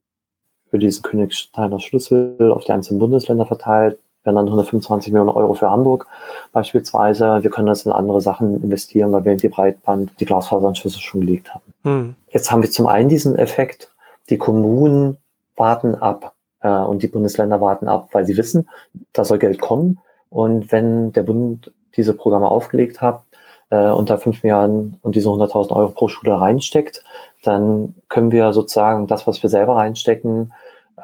für 0.71 0.79
diesen 0.79 1.03
Königsteiner 1.03 1.81
Schlüssel 1.81 2.53
auf 2.53 2.64
die 2.64 2.73
einzelnen 2.73 3.01
Bundesländer 3.01 3.47
verteilt, 3.47 3.99
werden 4.25 4.37
dann 4.37 4.47
125 4.47 5.12
Millionen 5.12 5.31
Euro 5.31 5.55
für 5.55 5.71
Hamburg 5.71 6.07
beispielsweise. 6.53 7.42
Wir 7.42 7.51
können 7.51 7.69
das 7.69 7.87
in 7.87 7.92
andere 7.92 8.21
Sachen 8.21 8.62
investieren, 8.62 9.12
weil 9.12 9.25
wir 9.25 9.33
in 9.33 9.38
die 9.38 9.49
Breitband, 9.49 10.11
die 10.19 10.25
Glasfaseranschlüsse 10.27 11.01
schon 11.01 11.21
gelegt 11.21 11.55
haben. 11.55 11.64
Hm. 11.85 12.14
Jetzt 12.29 12.51
haben 12.51 12.62
wir 12.62 12.71
zum 12.71 12.88
einen 12.88 13.09
diesen 13.09 13.37
Effekt, 13.37 13.95
die 14.29 14.37
Kommunen 14.37 15.16
warten 15.57 15.95
ab 15.95 16.35
äh, 16.61 16.69
und 16.69 17.03
die 17.03 17.09
Bundesländer 17.09 17.61
warten 17.61 17.88
ab, 17.88 18.09
weil 18.12 18.27
sie 18.27 18.37
wissen, 18.37 18.69
da 19.12 19.25
soll 19.25 19.38
Geld 19.38 19.61
kommen. 19.61 19.99
Und 20.31 20.73
wenn 20.73 21.12
der 21.12 21.23
Bund 21.23 21.73
diese 21.97 22.14
Programme 22.14 22.49
aufgelegt 22.49 23.01
hat 23.01 23.23
äh, 23.71 24.05
da 24.05 24.16
fünf 24.19 24.42
Milliarden 24.42 24.99
und 25.03 25.14
diese 25.14 25.29
100.000 25.29 25.75
Euro 25.75 25.90
pro 25.90 26.09
Schule 26.09 26.40
reinsteckt, 26.40 27.03
dann 27.42 27.95
können 28.09 28.33
wir 28.33 28.53
sozusagen 28.53 29.07
das, 29.07 29.27
was 29.27 29.42
wir 29.42 29.51
selber 29.51 29.77
reinstecken, 29.77 30.53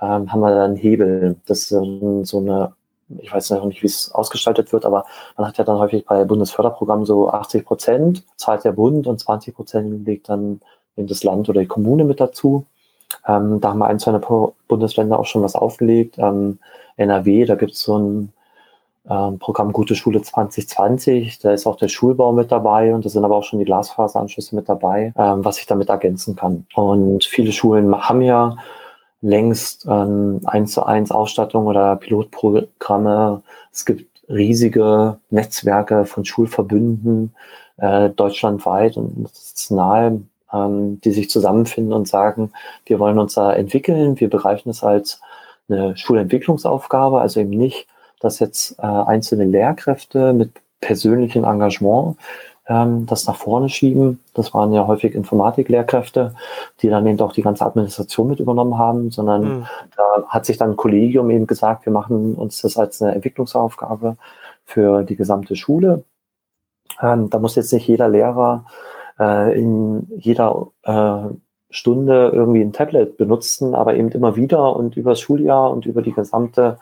ähm, 0.01 0.33
haben 0.33 0.41
wir 0.41 0.55
dann 0.55 0.77
Hebel. 0.77 1.37
Das 1.47 1.71
ist 1.71 1.73
ähm, 1.73 2.25
so 2.25 2.39
eine 2.39 2.75
ich 3.21 3.33
weiß 3.33 3.51
noch 3.51 3.67
nicht, 3.67 3.83
wie 3.83 3.87
es 3.87 4.13
ausgestaltet 4.13 4.73
wird, 4.73 4.85
aber 4.85 5.05
man 5.37 5.47
hat 5.47 5.59
ja 5.59 5.65
dann 5.65 5.79
häufig 5.79 6.05
bei 6.07 6.25
Bundesförderprogrammen 6.25 7.05
so 7.05 7.29
80 7.31 7.65
Prozent 7.65 8.25
zahlt 8.37 8.65
der 8.65 8.73
Bund 8.73 9.07
und 9.07 9.19
20 9.19 9.55
Prozent 9.55 10.07
legt 10.07 10.29
dann 10.29 10.61
eben 10.97 11.09
das 11.09 11.25
Land 11.25 11.49
oder 11.49 11.61
die 11.61 11.67
Kommune 11.67 12.05
mit 12.05 12.21
dazu. 12.21 12.67
Ähm, 13.27 13.61
da 13.61 13.71
haben 13.71 13.79
wir 13.79 13.87
ein, 13.87 13.99
zwei 13.99 14.19
Bundesländer 14.69 15.19
auch 15.19 15.27
schon 15.27 15.43
was 15.43 15.55
aufgelegt. 15.55 16.17
Ähm, 16.19 16.59
NRW, 16.97 17.45
da 17.45 17.55
gibt 17.55 17.73
es 17.73 17.81
so 17.81 17.99
ein 17.99 18.33
ähm, 19.09 19.39
Programm 19.39 19.73
Gute 19.73 19.95
Schule 19.95 20.23
2020. 20.23 21.41
Da 21.41 21.53
ist 21.53 21.67
auch 21.67 21.77
der 21.77 21.89
Schulbau 21.89 22.33
mit 22.33 22.53
dabei 22.53 22.95
und 22.95 23.05
da 23.05 23.09
sind 23.09 23.25
aber 23.25 23.37
auch 23.37 23.45
schon 23.45 23.59
die 23.59 23.65
Glasfaseranschlüsse 23.65 24.55
mit 24.55 24.69
dabei, 24.69 25.13
ähm, 25.17 25.45
was 25.45 25.59
ich 25.59 25.67
damit 25.67 25.89
ergänzen 25.89 26.37
kann. 26.37 26.67
Und 26.75 27.25
viele 27.25 27.53
Schulen 27.53 27.95
haben 27.97 28.23
ja 28.23 28.57
längst 29.21 29.87
ähm, 29.89 30.41
eins 30.45 30.73
zu 30.73 30.85
eins 30.85 31.11
Ausstattung 31.11 31.67
oder 31.67 31.97
Pilotprogramme. 31.97 33.43
Es 33.73 33.85
gibt 33.85 34.23
riesige 34.29 35.19
Netzwerke 35.31 36.05
von 36.05 36.25
Schulverbünden 36.25 37.35
äh, 37.77 38.11
deutschlandweit 38.11 38.97
und 38.97 39.19
national 39.19 40.21
ähm, 40.53 41.01
die 41.01 41.13
sich 41.13 41.31
zusammenfinden 41.31 41.93
und 41.93 42.09
sagen, 42.09 42.53
wir 42.87 42.99
wollen 42.99 43.19
uns 43.19 43.35
da 43.35 43.53
entwickeln, 43.53 44.19
wir 44.21 44.31
begreifen 44.31 44.71
es 44.71 44.83
als 44.83 45.21
eine 45.69 45.97
Schulentwicklungsaufgabe, 45.97 47.21
also 47.21 47.41
eben 47.41 47.51
nicht, 47.51 47.87
dass 48.21 48.39
jetzt 48.39 48.79
äh, 48.79 48.83
einzelne 48.83 49.45
Lehrkräfte 49.45 50.33
mit 50.33 50.51
persönlichem 50.81 51.45
Engagement 51.45 52.17
ähm, 52.69 53.07
das 53.07 53.27
nach 53.27 53.37
vorne 53.37 53.69
schieben. 53.69 54.21
Das 54.35 54.55
waren 54.55 54.73
ja 54.73 54.87
häufig 54.87 55.15
Informatiklehrkräfte, 55.15 56.35
die 56.81 56.89
dann 56.89 57.07
eben 57.07 57.21
auch 57.21 57.33
die 57.33 57.43
ganze 57.43 57.67
Administration 57.67 58.29
mit 58.29 58.41
übernommen 58.41 58.79
haben, 58.79 59.11
sondern 59.11 59.43
mhm. 59.43 59.67
da 59.97 60.25
hat 60.29 60.47
sich 60.47 60.59
dann 60.59 60.71
ein 60.71 60.77
Kollegium 60.77 61.31
eben 61.31 61.47
gesagt, 61.47 61.87
wir 61.87 61.93
machen 61.93 62.35
uns 62.35 62.61
das 62.63 62.77
als 62.77 63.03
eine 63.03 63.15
Entwicklungsaufgabe 63.15 64.17
für 64.65 65.03
die 65.03 65.17
gesamte 65.17 65.57
Schule. 65.57 66.05
Ähm, 67.01 67.31
da 67.31 67.39
muss 67.39 67.57
jetzt 67.57 67.73
nicht 67.73 67.89
jeder 67.89 68.09
Lehrer 68.09 68.65
äh, 69.19 69.59
in 69.59 70.09
jeder 70.17 70.69
äh, 70.83 71.35
Stunde 71.71 72.31
irgendwie 72.33 72.61
ein 72.61 72.73
Tablet 72.73 73.17
benutzen, 73.17 73.75
aber 73.75 73.95
eben 73.95 74.11
immer 74.11 74.37
wieder 74.37 74.77
und 74.77 74.97
über 74.97 75.11
das 75.11 75.21
Schuljahr 75.21 75.71
und 75.71 75.87
über 75.87 76.03
die 76.03 76.13
gesamte 76.13 76.77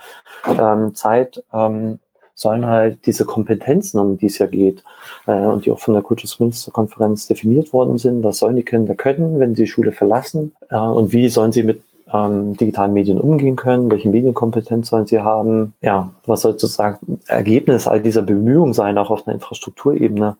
ähm, 0.47 0.95
Zeit 0.95 1.43
ähm, 1.53 2.01
sollen 2.35 2.67
halt 2.67 3.07
diese 3.07 3.25
Kompetenzen, 3.25 4.01
um 4.01 4.17
die 4.17 4.27
es 4.27 4.39
ja 4.39 4.47
geht, 4.47 4.83
äh, 5.27 5.33
und 5.33 5.65
die 5.65 5.71
auch 5.71 5.79
von 5.79 5.95
der 5.95 6.03
Kultusministerkonferenz 6.03 7.29
definiert 7.29 7.73
worden 7.73 7.99
sind, 7.99 8.25
was 8.25 8.39
sollen 8.39 8.57
die 8.57 8.65
Kinder 8.65 8.95
können, 8.95 9.39
wenn 9.39 9.55
sie 9.55 9.65
die 9.65 9.69
Schule 9.69 9.93
verlassen 9.93 10.53
äh, 10.71 10.79
und 10.79 11.13
wie 11.13 11.29
sollen 11.29 11.53
sie 11.53 11.63
mit 11.63 11.83
ähm, 12.13 12.57
digitalen 12.57 12.93
Medien 12.93 13.21
umgehen 13.21 13.57
können, 13.57 13.91
welche 13.91 14.09
Medienkompetenz 14.09 14.89
sollen 14.89 15.07
sie 15.07 15.21
haben, 15.21 15.75
ja, 15.83 16.11
was 16.27 16.41
soll 16.41 16.53
sozusagen 16.53 17.21
Ergebnis 17.27 17.87
all 17.87 18.01
dieser 18.01 18.23
Bemühungen 18.23 18.73
sein, 18.73 18.99
auch 18.99 19.11
auf 19.11 19.27
einer 19.27 19.35
Infrastrukturebene, 19.35 20.37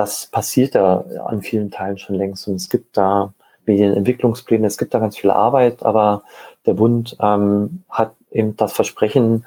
das 0.00 0.26
passiert 0.26 0.74
ja 0.74 1.04
an 1.26 1.42
vielen 1.42 1.70
Teilen 1.70 1.98
schon 1.98 2.16
längst 2.16 2.48
und 2.48 2.54
es 2.54 2.70
gibt 2.70 2.96
da 2.96 3.34
Medienentwicklungspläne, 3.66 4.66
es 4.66 4.78
gibt 4.78 4.94
da 4.94 4.98
ganz 4.98 5.18
viel 5.18 5.30
Arbeit, 5.30 5.82
aber 5.82 6.22
der 6.64 6.72
Bund 6.72 7.18
ähm, 7.20 7.84
hat 7.90 8.14
eben 8.30 8.56
das 8.56 8.72
Versprechen, 8.72 9.44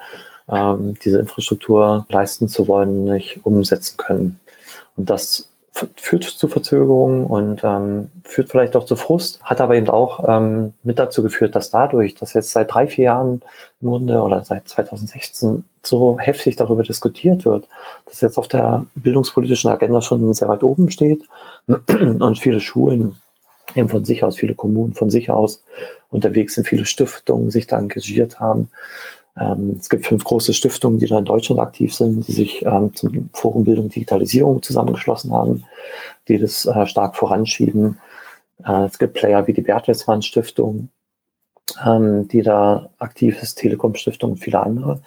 ähm, 0.48 0.94
diese 1.04 1.18
Infrastruktur 1.18 2.06
leisten 2.10 2.48
zu 2.48 2.68
wollen, 2.68 3.06
nicht 3.06 3.40
umsetzen 3.44 3.98
können. 3.98 4.40
Und 4.96 5.10
das 5.10 5.50
führt 5.96 6.24
zu 6.26 6.48
Verzögerungen 6.48 7.26
und 7.26 7.62
ähm, 7.64 8.12
führt 8.24 8.52
vielleicht 8.52 8.76
auch 8.76 8.86
zu 8.86 8.96
Frust, 8.96 9.42
hat 9.44 9.60
aber 9.60 9.76
eben 9.76 9.90
auch 9.90 10.24
ähm, 10.28 10.76
mit 10.84 11.00
dazu 11.00 11.24
geführt, 11.24 11.56
dass 11.56 11.72
dadurch, 11.72 12.14
dass 12.14 12.34
jetzt 12.34 12.52
seit 12.52 12.72
drei, 12.72 12.86
vier 12.86 13.06
Jahren 13.06 13.42
im 13.82 13.90
Grunde 13.90 14.22
oder 14.22 14.44
seit 14.44 14.68
2016 14.68 15.66
so 15.86 16.18
heftig 16.20 16.56
darüber 16.56 16.84
diskutiert 16.84 17.46
wird, 17.46 17.68
dass 18.06 18.22
jetzt 18.22 18.38
auf 18.38 18.48
der 18.48 18.86
bildungspolitischen 18.96 19.70
Agenda 19.70 20.02
schon 20.02 20.34
sehr 20.34 20.48
weit 20.48 20.64
oben 20.64 20.90
steht 20.90 21.24
und 21.68 22.40
viele 22.40 22.60
Schulen 22.60 23.18
eben 23.76 23.90
von 23.90 24.06
sich 24.06 24.24
aus, 24.24 24.38
viele 24.38 24.56
Kommunen 24.56 24.94
von 24.94 25.10
sich 25.10 25.30
aus 25.30 25.64
unterwegs 26.10 26.56
sind, 26.56 26.68
viele 26.68 26.86
Stiftungen 26.86 27.52
sich 27.52 27.68
da 27.68 27.80
engagiert 27.80 28.40
haben. 28.40 28.70
Ähm, 29.40 29.78
es 29.80 29.90
gibt 29.90 30.06
fünf 30.06 30.24
große 30.24 30.54
Stiftungen, 30.54 31.00
die 31.00 31.08
da 31.08 31.18
in 31.18 31.26
Deutschland 31.26 31.60
aktiv 31.60 31.94
sind, 31.94 32.28
die 32.28 32.34
sich 32.34 32.66
ähm, 32.66 32.94
zum 32.94 33.30
Forum 33.34 33.64
Bildung 33.64 33.90
Digitalisierung 33.90 34.62
zusammengeschlossen 34.62 35.32
haben, 35.32 35.64
die 36.28 36.38
das 36.38 36.66
äh, 36.66 36.86
stark 36.86 37.16
voranschieben. 37.16 37.98
Äh, 38.64 38.86
es 38.86 39.00
gibt 39.00 39.16
Player 39.16 39.48
wie 39.48 39.54
die 39.54 39.62
Bertelsmann 39.62 40.22
Stiftung, 40.22 40.90
ähm, 41.86 42.28
die 42.28 42.42
da 42.42 42.90
aktiv 43.00 43.42
ist, 43.42 43.56
Telekom 43.56 43.96
Stiftung 43.96 44.32
und 44.32 44.38
viele 44.38 44.62
andere. 44.62 45.02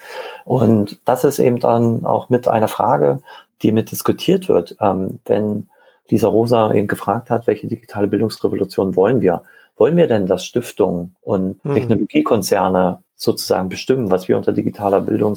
Und 0.45 0.99
das 1.05 1.25
ist 1.25 1.39
eben 1.39 1.61
dann 1.61 2.05
auch 2.05 2.29
mit 2.29 2.49
einer 2.49 2.69
Frage, 2.69 3.21
die 3.63 3.73
mit 3.73 3.91
diskutiert 3.91 4.49
wird, 4.49 4.77
ähm, 4.81 5.21
wenn 5.25 5.69
Lisa 6.09 6.29
Rosa 6.29 6.73
eben 6.73 6.87
gefragt 6.87 7.31
hat, 7.31 7.47
welche 7.47 7.67
digitale 7.67 8.07
Bildungsrevolution 8.07 8.97
wollen 8.97 9.21
wir? 9.21 9.43
Wollen 9.77 9.97
wir 9.97 10.07
denn, 10.07 10.27
dass 10.27 10.45
Stiftungen 10.45 11.17
und 11.23 11.63
mhm. 11.65 11.75
Technologiekonzerne 11.75 13.03
sozusagen 13.17 13.69
bestimmen, 13.69 14.11
was 14.11 14.29
wir 14.29 14.37
unter 14.37 14.53
digitaler 14.53 15.01
Bildung 15.01 15.37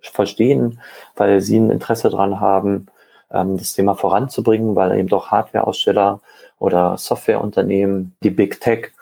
verstehen, 0.00 0.80
weil 1.16 1.40
sie 1.40 1.58
ein 1.58 1.70
Interesse 1.70 2.10
daran 2.10 2.40
haben, 2.40 2.86
ähm, 3.30 3.56
das 3.56 3.74
Thema 3.74 3.94
voranzubringen, 3.94 4.74
weil 4.76 4.98
eben 4.98 5.08
doch 5.08 5.30
Hardwareaussteller 5.30 6.20
oder 6.58 6.96
Softwareunternehmen, 6.96 8.16
die 8.22 8.30
Big 8.30 8.60
Tech, 8.60 8.92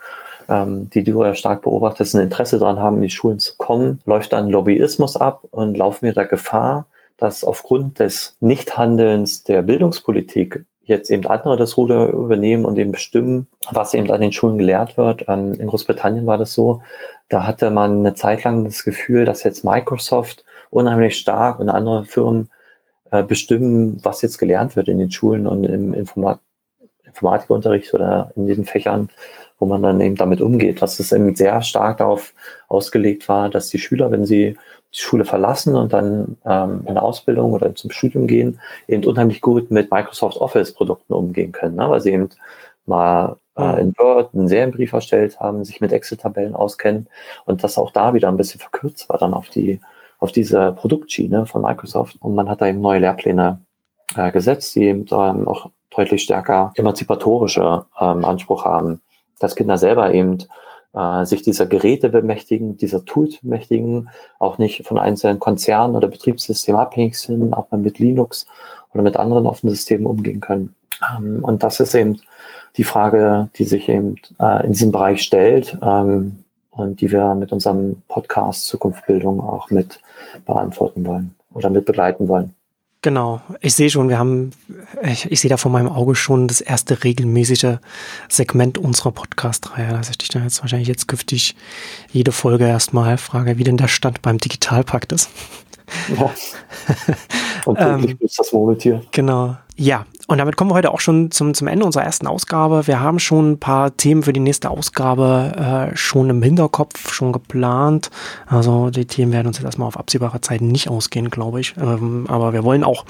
ähm, 0.49 0.89
die 0.89 1.03
du 1.03 1.23
ja 1.23 1.35
stark 1.35 1.63
beobachtest, 1.63 2.15
ein 2.15 2.21
Interesse 2.21 2.59
daran 2.59 2.79
haben, 2.79 2.97
in 2.97 3.03
die 3.03 3.09
Schulen 3.09 3.39
zu 3.39 3.55
kommen, 3.57 4.01
läuft 4.05 4.33
dann 4.33 4.49
Lobbyismus 4.49 5.17
ab 5.17 5.43
und 5.51 5.77
laufen 5.77 6.05
wir 6.05 6.13
da 6.13 6.23
Gefahr, 6.23 6.87
dass 7.17 7.43
aufgrund 7.43 7.99
des 7.99 8.35
Nichthandelns 8.39 9.43
der 9.43 9.61
Bildungspolitik 9.61 10.65
jetzt 10.83 11.09
eben 11.09 11.25
andere 11.25 11.57
das 11.57 11.77
Ruder 11.77 12.09
übernehmen 12.09 12.65
und 12.65 12.77
eben 12.77 12.91
bestimmen, 12.91 13.47
was 13.71 13.93
eben 13.93 14.09
an 14.11 14.21
den 14.21 14.31
Schulen 14.31 14.57
gelehrt 14.57 14.97
wird. 14.97 15.25
Ähm, 15.27 15.53
in 15.53 15.67
Großbritannien 15.67 16.27
war 16.27 16.37
das 16.37 16.53
so, 16.53 16.81
da 17.29 17.47
hatte 17.47 17.71
man 17.71 17.99
eine 17.99 18.13
Zeit 18.13 18.43
lang 18.43 18.65
das 18.65 18.83
Gefühl, 18.83 19.25
dass 19.25 19.43
jetzt 19.43 19.63
Microsoft 19.63 20.45
unheimlich 20.69 21.17
stark 21.17 21.59
und 21.59 21.69
andere 21.69 22.05
Firmen 22.05 22.49
äh, 23.11 23.23
bestimmen, 23.23 23.99
was 24.03 24.21
jetzt 24.21 24.37
gelernt 24.37 24.75
wird 24.75 24.87
in 24.87 24.99
den 24.99 25.11
Schulen 25.11 25.47
und 25.47 25.63
im 25.63 25.93
Informat 25.93 26.39
Informatikunterricht 27.15 27.93
oder 27.93 28.33
in 28.35 28.45
diesen 28.45 28.65
Fächern, 28.65 29.09
wo 29.59 29.65
man 29.65 29.81
dann 29.81 30.01
eben 30.01 30.15
damit 30.15 30.41
umgeht, 30.41 30.81
dass 30.81 30.99
es 30.99 31.11
eben 31.11 31.35
sehr 31.35 31.61
stark 31.61 31.97
darauf 31.97 32.33
ausgelegt 32.67 33.27
war, 33.29 33.49
dass 33.49 33.69
die 33.69 33.79
Schüler, 33.79 34.11
wenn 34.11 34.25
sie 34.25 34.57
die 34.93 34.99
Schule 34.99 35.25
verlassen 35.25 35.75
und 35.75 35.93
dann 35.93 36.37
ähm, 36.45 36.81
in 36.83 36.89
eine 36.89 37.01
Ausbildung 37.01 37.53
oder 37.53 37.73
zum 37.75 37.91
Studium 37.91 38.27
gehen, 38.27 38.59
eben 38.87 39.03
unheimlich 39.05 39.41
gut 39.41 39.71
mit 39.71 39.91
Microsoft 39.91 40.37
Office 40.37 40.73
Produkten 40.73 41.13
umgehen 41.13 41.51
können, 41.51 41.75
ne? 41.75 41.89
weil 41.89 42.01
sie 42.01 42.11
eben 42.11 42.29
mal 42.85 43.37
äh, 43.57 43.81
in 43.81 43.93
Word 43.97 44.33
einen 44.33 44.47
Serienbrief 44.47 44.93
erstellt 44.93 45.39
haben, 45.39 45.65
sich 45.65 45.81
mit 45.81 45.91
Excel-Tabellen 45.91 46.55
auskennen 46.55 47.07
und 47.45 47.63
das 47.63 47.77
auch 47.77 47.91
da 47.91 48.13
wieder 48.13 48.29
ein 48.29 48.37
bisschen 48.37 48.59
verkürzt 48.59 49.09
war 49.09 49.17
dann 49.17 49.33
auf 49.33 49.49
die 49.49 49.79
auf 50.19 50.31
diese 50.31 50.71
Produktschiene 50.73 51.45
von 51.45 51.61
Microsoft. 51.61 52.17
Und 52.19 52.35
man 52.35 52.49
hat 52.49 52.61
da 52.61 52.67
eben 52.67 52.81
neue 52.81 52.99
Lehrpläne 52.99 53.59
äh, 54.15 54.31
gesetzt, 54.31 54.75
die 54.75 54.85
eben 54.85 55.05
ähm, 55.11 55.47
auch 55.47 55.69
deutlich 55.95 56.23
stärker 56.23 56.71
emanzipatorische 56.75 57.85
ähm, 57.99 58.25
Anspruch 58.25 58.65
haben, 58.65 59.01
dass 59.39 59.55
Kinder 59.55 59.77
selber 59.77 60.13
eben 60.13 60.39
äh, 60.93 61.25
sich 61.25 61.41
dieser 61.41 61.65
Geräte 61.65 62.09
bemächtigen, 62.09 62.77
dieser 62.77 63.03
Tools 63.05 63.37
bemächtigen, 63.41 64.09
auch 64.39 64.57
nicht 64.57 64.87
von 64.87 64.97
einzelnen 64.97 65.39
Konzernen 65.39 65.95
oder 65.95 66.07
Betriebssystemen 66.07 66.79
abhängig 66.79 67.19
sind, 67.19 67.53
auch 67.53 67.69
mal 67.71 67.77
mit 67.77 67.99
Linux 67.99 68.45
oder 68.93 69.03
mit 69.03 69.17
anderen 69.17 69.45
offenen 69.45 69.75
Systemen 69.75 70.05
umgehen 70.05 70.39
können. 70.39 70.73
Ähm, 71.17 71.43
und 71.43 71.63
das 71.63 71.79
ist 71.79 71.93
eben 71.95 72.21
die 72.77 72.83
Frage, 72.83 73.49
die 73.57 73.65
sich 73.65 73.89
eben 73.89 74.15
äh, 74.39 74.65
in 74.65 74.71
diesem 74.71 74.91
Bereich 74.91 75.21
stellt 75.21 75.77
ähm, 75.81 76.43
und 76.71 77.01
die 77.01 77.11
wir 77.11 77.35
mit 77.35 77.51
unserem 77.51 78.01
Podcast 78.07 78.67
Zukunftsbildung 78.67 79.41
auch 79.41 79.69
mit 79.69 79.99
beantworten 80.45 81.05
wollen 81.05 81.35
oder 81.53 81.69
mit 81.69 81.85
begleiten 81.85 82.27
wollen. 82.27 82.53
Genau, 83.05 83.39
ich 83.61 83.75
sehe 83.75 83.91
schon, 83.91 84.09
wir 84.09 84.17
haben, 84.17 84.49
ich, 85.03 85.31
ich 85.31 85.39
sehe 85.39 85.49
da 85.49 85.57
vor 85.57 85.69
meinem 85.71 85.89
Auge 85.89 86.15
schon 86.15 86.47
das 86.47 86.59
erste 86.59 87.03
regelmäßige 87.03 87.75
Segment 88.29 88.79
unserer 88.79 89.11
Podcast-Reihe, 89.11 89.89
dass 89.89 90.09
ich 90.09 90.17
dich 90.17 90.29
dann 90.29 90.41
jetzt 90.41 90.61
wahrscheinlich 90.61 90.87
jetzt 90.87 91.07
künftig 91.07 91.55
jede 92.11 92.31
Folge 92.31 92.65
erstmal 92.65 93.19
frage, 93.19 93.59
wie 93.59 93.63
denn 93.63 93.77
der 93.77 93.89
Stand 93.89 94.23
beim 94.23 94.39
Digitalpakt 94.39 95.11
ist. 95.11 95.29
Ja. 96.17 96.31
Und 97.65 97.77
täglich 97.77 98.11
ähm, 98.13 98.17
ist 98.21 98.39
das 98.39 98.51
Murmeltier. 98.51 99.03
Genau. 99.11 99.55
Ja, 99.75 100.07
und 100.27 100.39
damit 100.39 100.57
kommen 100.57 100.71
wir 100.71 100.75
heute 100.75 100.91
auch 100.91 100.99
schon 100.99 101.29
zum, 101.29 101.53
zum 101.53 101.67
Ende 101.67 101.85
unserer 101.85 102.03
ersten 102.03 102.25
Ausgabe. 102.25 102.87
Wir 102.87 102.99
haben 102.99 103.19
schon 103.19 103.51
ein 103.51 103.59
paar 103.59 103.95
Themen 103.95 104.23
für 104.23 104.33
die 104.33 104.39
nächste 104.39 104.71
Ausgabe 104.71 105.91
äh, 105.93 105.95
schon 105.95 106.31
im 106.31 106.41
Hinterkopf, 106.41 107.13
schon 107.13 107.31
geplant. 107.31 108.09
Also 108.47 108.89
die 108.89 109.05
Themen 109.05 109.31
werden 109.31 109.47
uns 109.47 109.57
jetzt 109.57 109.65
erstmal 109.65 109.87
auf 109.87 109.97
absehbare 109.97 110.41
Zeit 110.41 110.61
nicht 110.61 110.89
ausgehen, 110.89 111.29
glaube 111.29 111.59
ich. 111.59 111.75
Ähm, 111.77 112.25
aber 112.27 112.53
wir 112.53 112.63
wollen 112.63 112.83
auch, 112.83 113.05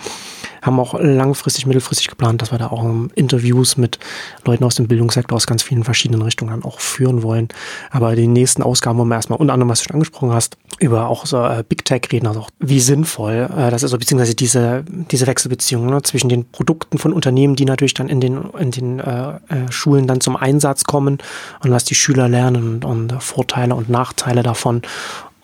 haben 0.66 0.80
auch 0.80 1.00
langfristig, 1.00 1.66
mittelfristig 1.66 2.08
geplant, 2.08 2.42
dass 2.42 2.52
wir 2.52 2.58
da 2.58 2.68
auch 2.68 2.84
Interviews 3.16 3.78
mit 3.78 4.00
Leuten 4.46 4.64
aus 4.64 4.76
dem 4.76 4.88
Bildungssektor 4.88 5.36
aus 5.36 5.48
ganz 5.48 5.64
vielen 5.64 5.84
verschiedenen 5.84 6.22
Richtungen 6.22 6.52
dann 6.52 6.64
auch 6.64 6.80
führen 6.80 7.24
wollen. 7.24 7.48
Aber 7.92 8.16
die 8.16 8.28
nächsten 8.28 8.64
Ausgaben 8.64 8.98
wollen 8.98 9.10
wir 9.10 9.16
erstmal 9.16 9.40
unter 9.40 9.54
anderem, 9.54 9.70
was 9.70 9.80
du 9.80 9.86
schon 9.86 9.96
angesprochen 9.96 10.34
hast, 10.34 10.58
über 10.80 11.08
auch 11.08 11.26
so 11.26 11.44
äh, 11.44 11.64
Big 11.68 11.86
Tech 11.86 12.02
reden, 12.12 12.28
also 12.28 12.42
auch 12.42 12.50
wie 12.60 12.80
sinnvoll 12.80 13.50
äh, 13.56 13.72
das 13.72 13.82
ist, 13.82 13.84
also, 13.86 13.98
beziehungsweise 13.98 14.36
diese, 14.36 14.84
diese 15.12 15.28
Wechselbeziehung 15.28 15.86
ne, 15.86 16.02
zwischen 16.02 16.30
den 16.30 16.50
Produkten 16.50 16.98
von 16.98 17.14
Unternehmen, 17.14 17.56
die 17.56 17.66
natürlich 17.66 17.94
dann 17.94 18.10
in 18.10 18.20
den, 18.20 18.50
in 18.58 18.72
den 18.72 19.00
äh, 19.00 19.36
äh, 19.36 19.72
Schulen 19.72 20.08
dann 20.08 20.22
zum 20.22 20.36
Einsatz 20.36 20.84
kommen 20.84 21.20
und 21.64 21.72
was 21.72 21.86
die 21.86 21.96
Schüler 21.96 22.28
lernen 22.28 22.82
und, 22.84 22.86
und 22.86 23.24
Vorteile 23.24 23.76
und 23.76 23.90
Nachteile 23.90 24.44
davon. 24.44 24.82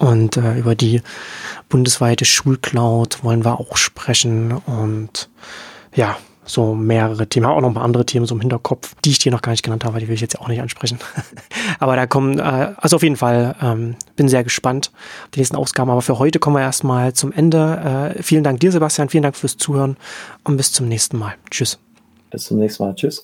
Und 0.01 0.35
äh, 0.35 0.57
über 0.57 0.73
die 0.73 1.03
bundesweite 1.69 2.25
Schulcloud 2.25 3.23
wollen 3.23 3.45
wir 3.45 3.59
auch 3.59 3.77
sprechen 3.77 4.51
und 4.51 5.29
ja, 5.93 6.17
so 6.43 6.73
mehrere 6.73 7.27
Themen, 7.27 7.45
auch 7.45 7.61
noch 7.61 7.67
ein 7.67 7.75
paar 7.75 7.83
andere 7.83 8.03
Themen 8.03 8.25
so 8.25 8.33
im 8.33 8.41
Hinterkopf, 8.41 8.95
die 9.05 9.11
ich 9.11 9.19
dir 9.19 9.31
noch 9.31 9.43
gar 9.43 9.51
nicht 9.51 9.61
genannt 9.61 9.85
habe, 9.85 9.99
die 9.99 10.07
will 10.07 10.15
ich 10.15 10.21
jetzt 10.21 10.41
auch 10.41 10.47
nicht 10.47 10.59
ansprechen. 10.59 10.97
Aber 11.79 11.95
da 11.95 12.07
kommen, 12.07 12.39
äh, 12.39 12.73
also 12.77 12.95
auf 12.95 13.03
jeden 13.03 13.15
Fall, 13.15 13.55
ähm, 13.61 13.95
bin 14.15 14.27
sehr 14.27 14.43
gespannt 14.43 14.91
auf 15.25 15.31
die 15.35 15.39
nächsten 15.39 15.55
Ausgaben. 15.55 15.91
Aber 15.91 16.01
für 16.01 16.17
heute 16.17 16.39
kommen 16.39 16.55
wir 16.55 16.61
erstmal 16.61 17.13
zum 17.13 17.31
Ende. 17.31 18.15
Äh, 18.17 18.23
vielen 18.23 18.43
Dank 18.43 18.59
dir, 18.59 18.71
Sebastian, 18.71 19.09
vielen 19.09 19.23
Dank 19.23 19.35
fürs 19.35 19.57
Zuhören 19.57 19.97
und 20.43 20.57
bis 20.57 20.71
zum 20.71 20.87
nächsten 20.87 21.19
Mal. 21.19 21.35
Tschüss. 21.51 21.77
Bis 22.31 22.45
zum 22.45 22.57
nächsten 22.57 22.83
Mal. 22.83 22.95
Tschüss. 22.95 23.19